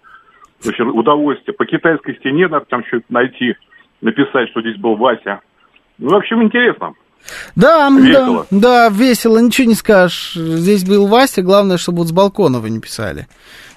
[0.60, 1.54] в общем, удовольствие.
[1.54, 3.54] По китайской стене надо там что-то найти,
[4.00, 5.40] написать, что здесь был Вася.
[5.98, 6.94] Ну, в общем, интересно.
[7.54, 8.46] Да, Весело.
[8.50, 10.32] да, да, весело, ничего не скажешь.
[10.34, 13.28] Здесь был Вася, главное, чтобы вот с балкона вы не писали.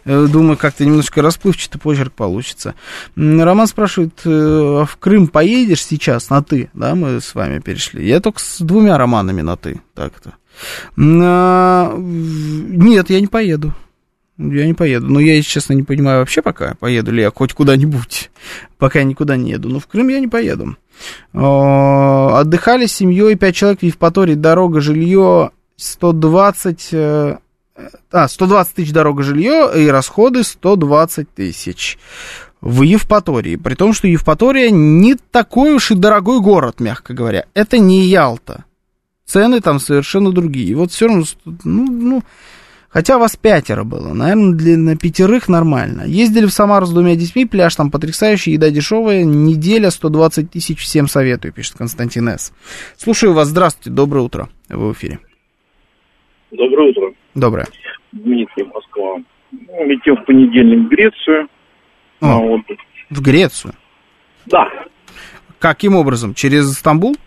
[0.04, 2.74] Э, Думаю, как-то немножко расплывчатый почерк получится.
[3.16, 4.30] Роман спрашивает, э,
[4.82, 6.70] а в Крым поедешь сейчас на «ты»?
[6.74, 8.08] Да, мы с вами перешли.
[8.08, 9.80] Я только с двумя романами на «ты».
[9.94, 10.34] Так-то.
[10.98, 13.74] А, Нет, я не поеду.
[14.38, 15.08] Я не поеду.
[15.08, 18.32] Но я, если честно, не понимаю вообще пока, поеду ли я хоть куда-нибудь.
[18.78, 19.70] Пока я никуда не еду.
[19.70, 20.76] Но в Крым я не поеду.
[21.34, 26.90] О, Отдыхали с семьей, пять человек в Евпатории, дорога, жилье 120...
[26.94, 27.38] э,
[28.12, 31.98] А, 120 тысяч дорога, жилье и расходы 120 тысяч
[32.62, 33.58] в Евпатории.
[33.58, 37.46] При том, что Евпатория не такой уж и дорогой город, мягко говоря.
[37.54, 38.66] Это не Ялта.
[39.26, 40.68] Цены там совершенно другие.
[40.68, 41.26] И вот все равно,
[41.64, 42.24] ну, ну,
[42.96, 46.04] Хотя вас пятеро было, наверное, для на пятерых нормально.
[46.08, 51.10] Ездили в Самару с двумя детьми, пляж там потрясающий, еда дешевая, неделя 120 тысяч, всем
[51.10, 52.54] советую, пишет Константин С.
[52.96, 55.20] Слушаю вас, здравствуйте, доброе утро, вы в эфире.
[56.52, 57.14] Доброе утро.
[57.34, 57.68] Доброе.
[58.14, 59.18] Дмитрий, Москва.
[59.52, 61.50] Ну, летел в понедельник в Грецию.
[62.22, 62.78] на отдых.
[63.10, 63.74] В Грецию?
[64.46, 64.70] Да.
[65.60, 66.34] Каким образом?
[66.34, 67.18] Через Стамбул?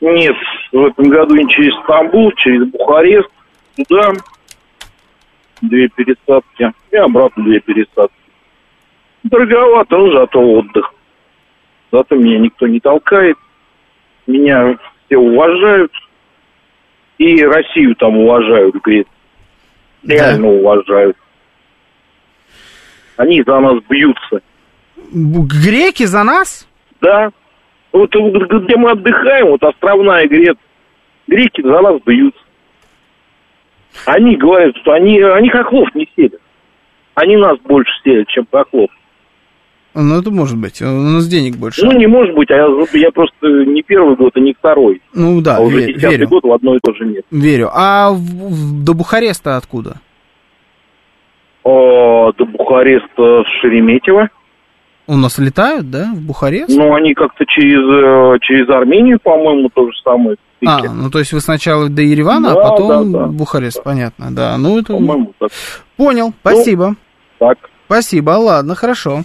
[0.00, 0.34] Нет,
[0.72, 3.28] в этом году не через Стамбул, через Бухарест,
[3.76, 4.12] туда.
[5.62, 6.72] Две пересадки.
[6.90, 8.14] И обратно две пересадки.
[9.22, 10.92] Дороговато, но зато отдых.
[11.92, 13.36] Зато меня никто не толкает.
[14.26, 14.76] Меня
[15.06, 15.92] все уважают.
[17.18, 19.06] И Россию там уважают, говорит.
[20.02, 21.16] Реально уважают.
[23.16, 24.40] Они за нас бьются.
[25.12, 26.66] Греки за нас?
[27.00, 27.30] Да.
[27.92, 30.58] Вот, где мы отдыхаем, вот островная Грет,
[31.26, 32.41] греки за нас бьются.
[34.06, 36.40] Они говорят, что они, они хохлов не селят.
[37.14, 38.90] Они нас больше селят, чем хохлов.
[39.94, 41.84] Ну, это может быть, у нас денег больше.
[41.84, 45.02] Ну, не может быть, а я, я просто не первый год, а не второй.
[45.12, 46.28] Ну да, а уже ве- верю.
[46.28, 47.26] год в одно и то же нет.
[47.30, 47.68] Верю.
[47.74, 49.96] А в- в- до Бухареста откуда?
[51.64, 54.28] О, до Бухареста Шереметьево.
[55.06, 56.70] У нас летают, да, в Бухарест?
[56.74, 60.36] Ну, они как-то через, э, через Армению, по-моему, то же самое.
[60.64, 63.26] А, ну то есть вы сначала до Еревана, Да, а потом да, да.
[63.26, 64.56] Бухарест, понятно, да.
[64.58, 65.50] Ну это По-моему, так.
[65.96, 66.88] Понял, спасибо.
[66.88, 66.96] Ну,
[67.38, 67.58] так.
[67.86, 69.22] Спасибо, ладно, хорошо.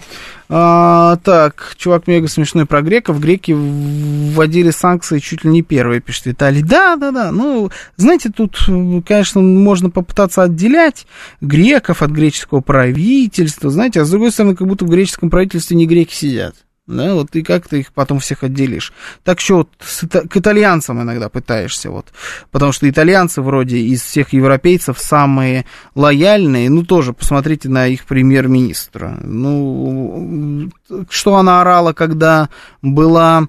[0.50, 3.18] А, так, чувак мега смешной про греков.
[3.18, 6.62] Греки вводили санкции чуть ли не первые, пишет Виталий.
[6.62, 7.32] Да, да, да.
[7.32, 8.58] Ну, знаете, тут,
[9.06, 11.06] конечно, можно попытаться отделять
[11.40, 13.70] греков от греческого правительства.
[13.70, 16.54] Знаете, а с другой стороны, как будто в греческом правительстве не греки сидят
[16.88, 18.92] да, вот и как ты их потом всех отделишь.
[19.22, 22.06] Так что вот с, к итальянцам иногда пытаешься, вот,
[22.50, 29.18] потому что итальянцы вроде из всех европейцев самые лояльные, ну, тоже посмотрите на их премьер-министра.
[29.22, 30.70] Ну,
[31.10, 32.48] что она орала, когда
[32.80, 33.46] была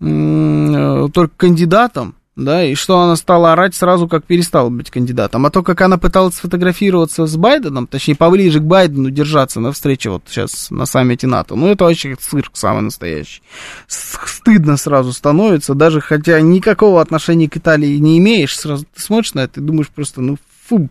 [0.00, 5.46] м- только кандидатом, да, и что она стала орать сразу, как перестала быть кандидатом.
[5.46, 10.10] А то, как она пыталась сфотографироваться с Байденом, точнее, поближе к Байдену держаться на встрече
[10.10, 13.42] вот сейчас на саммите НАТО, ну, это вообще цирк самый настоящий.
[13.86, 19.40] Стыдно сразу становится, даже хотя никакого отношения к Италии не имеешь, сразу ты смотришь на
[19.40, 20.88] это и думаешь просто, ну, фу,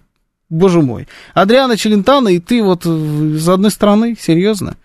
[0.49, 1.07] Боже мой.
[1.35, 4.17] Адриана Челентано, и ты вот из одной страны?
[4.19, 4.77] Серьезно?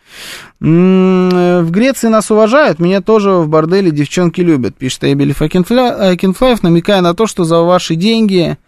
[0.61, 7.15] В Греции нас уважают, меня тоже в борделе девчонки любят, пишет Эбелев Акинфлаев, намекая на
[7.15, 8.59] то, что за ваши деньги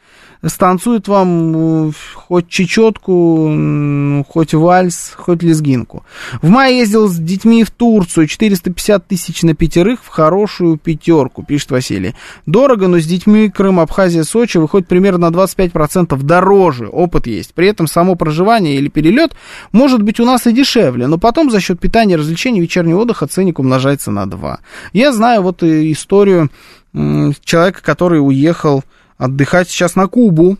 [0.48, 6.04] станцует вам э, хоть чечетку, хоть вальс, хоть лезгинку.
[6.42, 11.70] В мае ездил с детьми в Турцию, 450 тысяч на пятерых в хорошую пятерку, пишет
[11.70, 12.14] Василий.
[12.46, 17.54] Дорого, но с детьми Крым, Абхазия, Сочи выходит примерно на 25% дороже, опыт есть.
[17.54, 19.36] При этом само проживание или перелет
[19.72, 23.58] может быть у нас и дешевле, но потом за счет питания, развлечений, вечернего отдыха ценник
[23.58, 24.60] умножается на 2.
[24.92, 26.50] Я знаю вот историю
[26.92, 28.82] человека, который уехал
[29.18, 30.58] отдыхать сейчас на Кубу.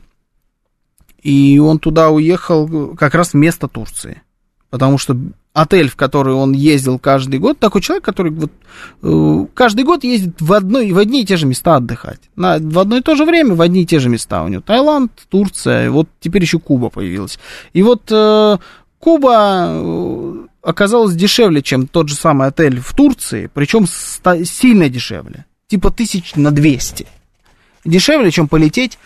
[1.23, 4.23] И он туда уехал как раз вместо Турции.
[4.71, 5.17] Потому что
[5.57, 8.53] отель, в который он ездил каждый год, такой человек, который вот,
[9.03, 12.21] э, каждый год ездит в, одной, в одни и те же места отдыхать.
[12.37, 14.63] На, в одно и то же время в одни и те же места у него.
[14.63, 17.39] Таиланд, Турция, вот теперь еще Куба появилась.
[17.73, 18.59] И вот э,
[18.99, 25.47] Куба э, оказалась дешевле, чем тот же самый отель в Турции, причем сильно дешевле.
[25.69, 27.07] Типа тысяч на 200
[27.87, 28.99] дешевле, чем полететь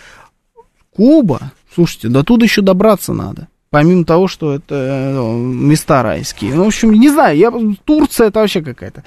[0.95, 1.53] Куба.
[1.75, 3.49] Слушайте, до туда еще добраться надо.
[3.71, 6.55] Помимо того, что это э, места райские.
[6.55, 7.53] Ну, в общем, не знаю, я,
[7.85, 9.05] Турция это вообще какая-то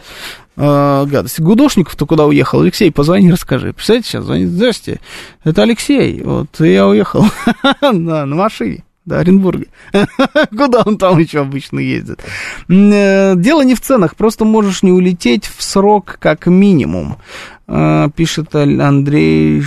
[0.55, 1.41] э, гадость.
[1.41, 2.61] Гудошников-то куда уехал?
[2.61, 3.73] Алексей, позвони, расскажи.
[3.73, 4.47] Представляете, сейчас звонит.
[4.47, 5.01] Здрасте,
[5.43, 6.21] это Алексей.
[6.23, 7.25] Вот я уехал
[7.81, 9.65] на, машине до Оренбурга.
[10.49, 12.23] Куда он там еще обычно ездит?
[12.69, 17.17] Э, дело не в ценах, просто можешь не улететь в срок как минимум.
[17.67, 19.63] Э, пишет Андрей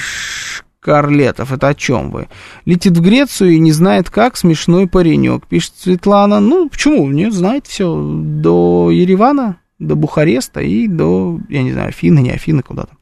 [0.80, 1.52] Карлетов.
[1.52, 2.28] Это о чем вы?
[2.64, 5.46] Летит в Грецию и не знает как, смешной паренек.
[5.46, 6.40] Пишет Светлана.
[6.40, 7.10] Ну, почему?
[7.10, 7.94] Не знает все.
[7.96, 12.92] До Еревана, до Бухареста и до, я не знаю, Афины, не Афины, куда-то.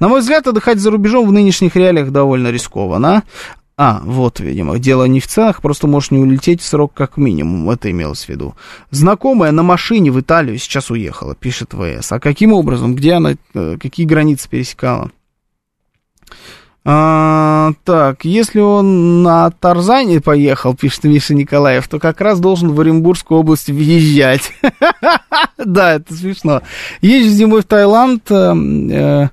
[0.00, 3.22] На мой взгляд, отдыхать за рубежом в нынешних реалиях довольно рискованно.
[3.78, 7.90] А, вот, видимо, дело не в ценах, просто можешь не улететь срок как минимум, это
[7.90, 8.54] имелось в виду.
[8.90, 12.10] Знакомая на машине в Италию сейчас уехала, пишет ВС.
[12.10, 15.10] А каким образом, где она, э, какие границы пересекала?
[16.88, 22.80] А, так, если он на Тарзане поехал, пишет Миша Николаев, то как раз должен в
[22.80, 24.52] Оренбургскую область въезжать.
[25.58, 26.60] Да, это смешно.
[27.00, 28.54] Езжу зимой в Таиланд, э,
[28.90, 29.28] э,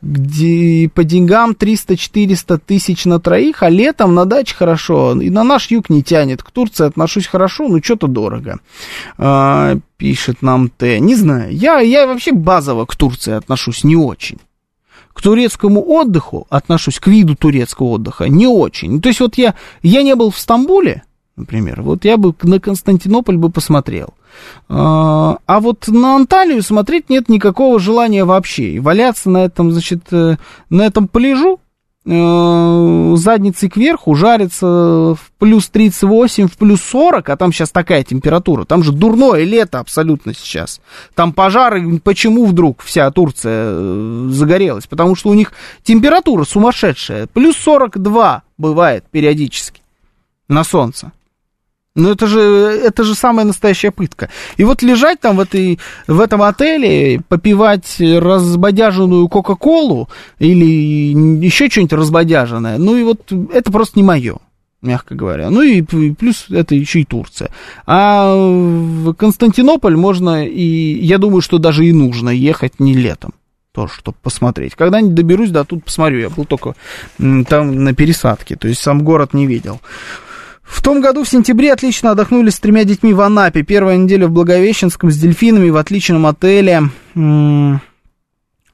[0.00, 5.20] где по деньгам 300-400 тысяч на троих, а летом на даче хорошо.
[5.20, 6.44] И на наш юг не тянет.
[6.44, 8.60] К Турции отношусь хорошо, но что-то дорого.
[9.18, 11.00] А, пишет нам Т.
[11.00, 14.38] Не знаю, я, я вообще базово к Турции отношусь не очень
[15.16, 19.00] к турецкому отдыху отношусь, к виду турецкого отдыха, не очень.
[19.00, 21.04] То есть вот я, я не был в Стамбуле,
[21.36, 24.12] например, вот я бы на Константинополь бы посмотрел.
[24.68, 28.72] А, а вот на Анталию смотреть нет никакого желания вообще.
[28.72, 30.36] И валяться на этом, значит, э,
[30.68, 31.60] на этом пляжу,
[32.06, 38.64] задницей кверху жарится в плюс 38, в плюс 40, а там сейчас такая температура.
[38.64, 40.80] Там же дурное лето абсолютно сейчас.
[41.14, 44.86] Там пожары, почему вдруг вся Турция э, загорелась?
[44.86, 45.52] Потому что у них
[45.82, 47.26] температура сумасшедшая.
[47.26, 49.82] Плюс 42 бывает периодически
[50.48, 51.10] на солнце.
[51.96, 54.28] Ну, это же, это же самая настоящая пытка.
[54.58, 60.08] И вот лежать там в, этой, в этом отеле, попивать разбодяженную Кока-Колу
[60.38, 64.36] или еще что-нибудь разбодяженное, ну и вот это просто не мое
[64.82, 65.50] мягко говоря.
[65.50, 67.50] Ну и плюс это еще и Турция.
[67.86, 73.32] А в Константинополь можно и, я думаю, что даже и нужно ехать не летом
[73.72, 74.74] тоже, чтобы посмотреть.
[74.74, 76.20] Когда-нибудь доберусь, да, тут посмотрю.
[76.20, 76.74] Я был только
[77.18, 79.80] там на пересадке, то есть сам город не видел.
[80.66, 83.62] В том году в сентябре отлично отдохнули с тремя детьми в Анапе.
[83.62, 86.90] Первая неделя в Благовещенском с дельфинами в отличном отеле.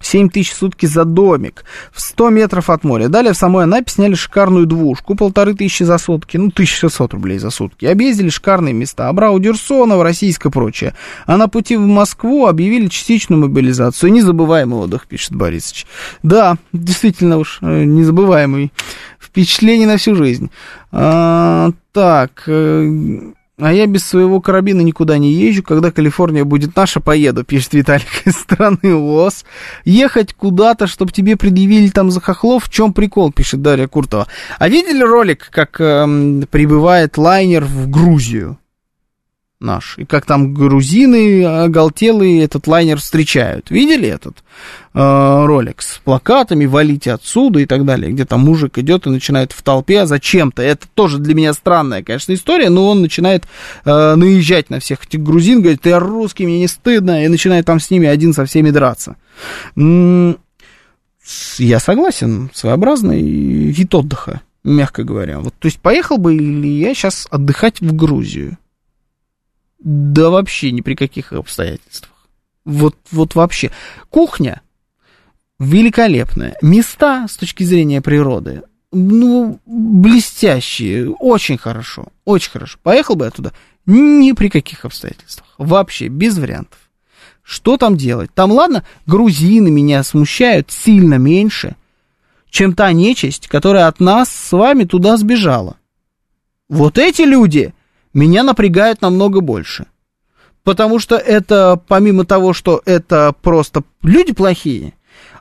[0.02, 3.08] 7 тысяч сутки за домик в 100 метров от моря.
[3.08, 7.50] Далее в самой Анапе сняли шикарную двушку, полторы тысячи за сутки, ну, 1600 рублей за
[7.50, 7.86] сутки.
[7.86, 10.94] Объездили шикарные места, Абрау Дюрсо, Новороссийск и прочее.
[11.26, 14.12] А на пути в Москву объявили частичную мобилизацию.
[14.12, 15.86] Незабываемый отдых, пишет Борисович.
[16.22, 18.72] Да, действительно уж, э, незабываемый.
[19.32, 20.50] Впечатление на всю жизнь.
[20.90, 25.62] А, так, э, а я без своего карабина никуда не езжу.
[25.62, 29.46] Когда Калифорния будет наша, поеду, пишет Виталик из страны ОС.
[29.86, 34.26] Ехать куда-то, чтобы тебе предъявили там за хохлов, в чем прикол, пишет Дарья Куртова.
[34.58, 38.58] А видели ролик, как эм, прибывает лайнер в Грузию?
[39.62, 39.98] Наш.
[39.98, 43.70] И как там грузины оголтелые этот лайнер встречают.
[43.70, 44.42] Видели этот
[44.94, 49.52] э, ролик с плакатами «Валите отсюда» и так далее, где там мужик идет и начинает
[49.52, 50.62] в толпе зачем-то.
[50.62, 53.44] Это тоже для меня странная, конечно, история, но он начинает
[53.84, 57.80] э, наезжать на всех этих грузин, говорит, ты русский, мне не стыдно, и начинает там
[57.80, 59.16] с ними один со всеми драться.
[61.58, 65.38] Я согласен, своеобразный вид отдыха, мягко говоря.
[65.38, 68.58] Вот, то есть поехал бы ли я сейчас отдыхать в Грузию?
[69.82, 72.28] Да вообще ни при каких обстоятельствах.
[72.64, 73.70] Вот, вот вообще.
[74.10, 74.62] Кухня
[75.58, 76.56] великолепная.
[76.62, 81.10] Места с точки зрения природы, ну, блестящие.
[81.10, 82.08] Очень хорошо.
[82.24, 82.78] Очень хорошо.
[82.82, 83.52] Поехал бы я туда?
[83.86, 85.48] Ни при каких обстоятельствах.
[85.58, 86.78] Вообще, без вариантов.
[87.42, 88.32] Что там делать?
[88.34, 91.74] Там, ладно, грузины меня смущают сильно меньше,
[92.50, 95.76] чем та нечисть, которая от нас с вами туда сбежала.
[96.68, 97.74] Вот эти люди
[98.14, 99.86] меня напрягают намного больше.
[100.64, 104.94] Потому что это, помимо того, что это просто люди плохие,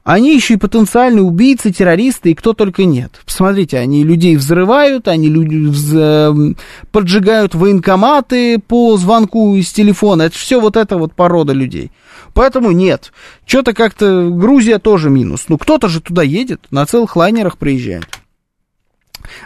[0.04, 3.22] они еще и потенциальные убийцы, террористы и кто только нет.
[3.24, 5.94] Посмотрите, они людей взрывают, они люди вз...
[5.94, 6.58] Эм,
[6.92, 10.24] поджигают военкоматы по звонку из телефона.
[10.24, 11.92] Это все вот эта вот порода людей.
[12.34, 13.12] Поэтому нет.
[13.46, 15.46] Что-то как-то Грузия тоже минус.
[15.50, 18.08] Ну, кто-то же туда едет, на целых лайнерах приезжает.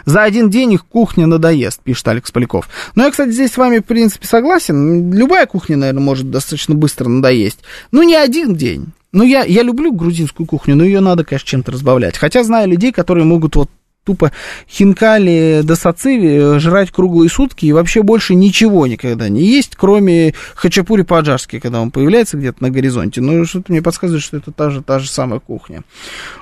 [0.04, 2.68] За один день их кухня надоест, пишет Алекс Поляков.
[2.94, 5.12] Но я, кстати, здесь с вами, в принципе, согласен.
[5.12, 7.60] Любая кухня, наверное, может достаточно быстро надоесть.
[7.92, 8.92] Ну, не один день.
[9.12, 12.18] Ну, я, я люблю грузинскую кухню, но ее надо, конечно, чем-то разбавлять.
[12.18, 13.70] Хотя знаю людей, которые могут вот
[14.06, 14.32] тупо
[14.70, 21.02] хинкали до сациви жрать круглые сутки и вообще больше ничего никогда не есть, кроме хачапури
[21.02, 23.20] по-аджарски, когда он появляется где-то на горизонте.
[23.20, 25.82] Ну, что-то мне подсказывает, что это та же, та же самая кухня.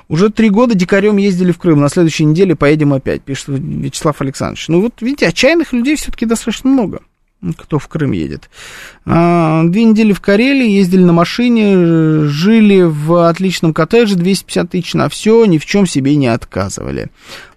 [0.07, 4.67] Уже три года дикарем ездили в Крым, на следующей неделе поедем опять, пишет Вячеслав Александрович.
[4.67, 6.99] Ну, вот, видите, отчаянных людей все-таки достаточно много
[7.57, 8.49] кто в Крым едет.
[9.05, 15.09] А, две недели в Карелии, ездили на машине, жили в отличном коттедже, 250 тысяч на
[15.09, 17.09] все, ни в чем себе не отказывали.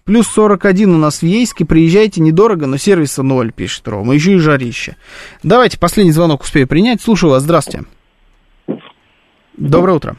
[0.09, 1.67] Плюс 41 у нас в Ейске.
[1.67, 4.15] Приезжайте недорого, но сервиса ноль, пишет Рома.
[4.15, 4.97] Еще и жарище.
[5.43, 7.03] Давайте последний звонок успею принять.
[7.03, 7.43] Слушаю вас.
[7.43, 7.85] Здравствуйте.
[9.59, 10.17] Доброе утро.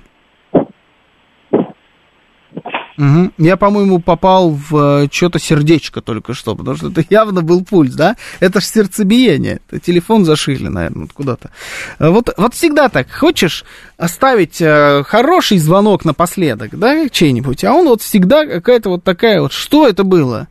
[2.99, 3.31] Угу.
[3.38, 7.93] Я, по-моему, попал в э, что-то сердечко только что, потому что это явно был пульс,
[7.93, 8.17] да?
[8.41, 9.61] Это же сердцебиение.
[9.69, 11.49] Это телефон зашили, наверное, куда-то.
[11.97, 13.09] Э, вот, вот всегда так.
[13.09, 13.63] Хочешь
[13.97, 19.53] оставить э, хороший звонок напоследок, да, чей-нибудь, а он вот всегда какая-то вот такая вот,
[19.53, 20.49] что это было?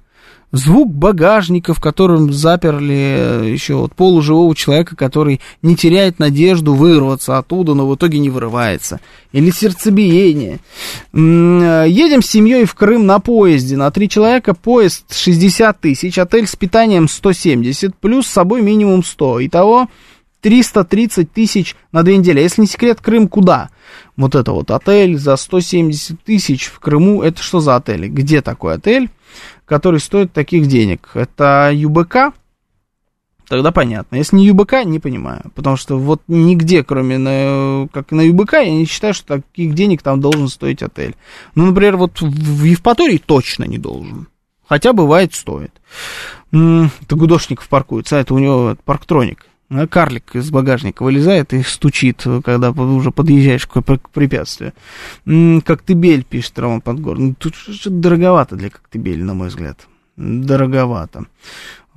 [0.53, 7.39] Звук багажника, в котором заперли э, еще вот полуживого человека, который не теряет надежду вырваться
[7.39, 9.01] оттуда, но в итоге не вырывается.
[9.33, 10.59] Или сердцебиение.
[11.12, 13.77] Э, едем с семьей в Крым на поезде.
[13.77, 19.47] На три человека поезд 60 тысяч, отель с питанием 170, плюс с собой минимум 100.
[19.47, 19.89] Итого
[20.41, 22.41] 330 тысяч на две недели.
[22.41, 23.70] Если не секрет, Крым куда?
[24.16, 27.23] Вот это вот отель за 170 тысяч в Крыму.
[27.23, 28.07] Это что за отель?
[28.09, 29.11] Где такой отель?
[29.69, 31.11] Который стоит таких денег.
[31.15, 32.32] Это ЮБК,
[33.49, 34.16] тогда понятно.
[34.16, 35.43] Если не ЮБК, не понимаю.
[35.55, 40.03] Потому что вот нигде, кроме на, как на ЮБК, я не считаю, что таких денег
[40.03, 41.15] там должен стоить отель.
[41.55, 44.28] Ну, например, вот в Евпатории точно не должен.
[44.66, 45.73] Хотя бывает стоит.
[46.51, 49.48] Это Гудошников паркуется, а это у него парктроник.
[49.70, 54.73] А карлик из багажника вылезает и стучит, когда уже подъезжаешь к препятствию.
[55.27, 57.19] Коктебель, пишет Роман Подгор.
[57.19, 59.86] Ну, тут что-то дороговато для Коктебеля, на мой взгляд.
[60.16, 61.27] Дороговато.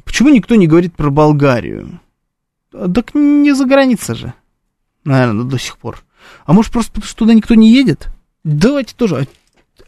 [0.04, 2.02] Почему никто не говорит про Болгарию?
[2.72, 4.34] Так не за граница же,
[5.06, 6.04] наверное, до сих пор.
[6.46, 8.10] А может, просто потому что туда никто не едет?
[8.44, 9.28] Давайте тоже.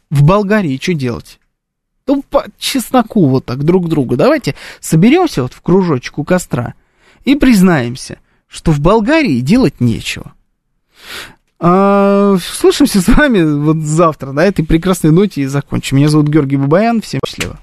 [0.10, 1.40] В Болгарии что делать?
[2.08, 4.16] Ну, по чесноку вот так друг другу.
[4.16, 6.76] Давайте соберемся вот в кружочек у костра
[7.26, 10.34] и признаемся, что в Болгарии делать нечего.
[11.60, 15.98] А, слышимся с вами вот завтра на этой прекрасной ноте и закончим.
[15.98, 17.02] Меня зовут Георгий Бабаян.
[17.02, 17.58] Всем счастливо.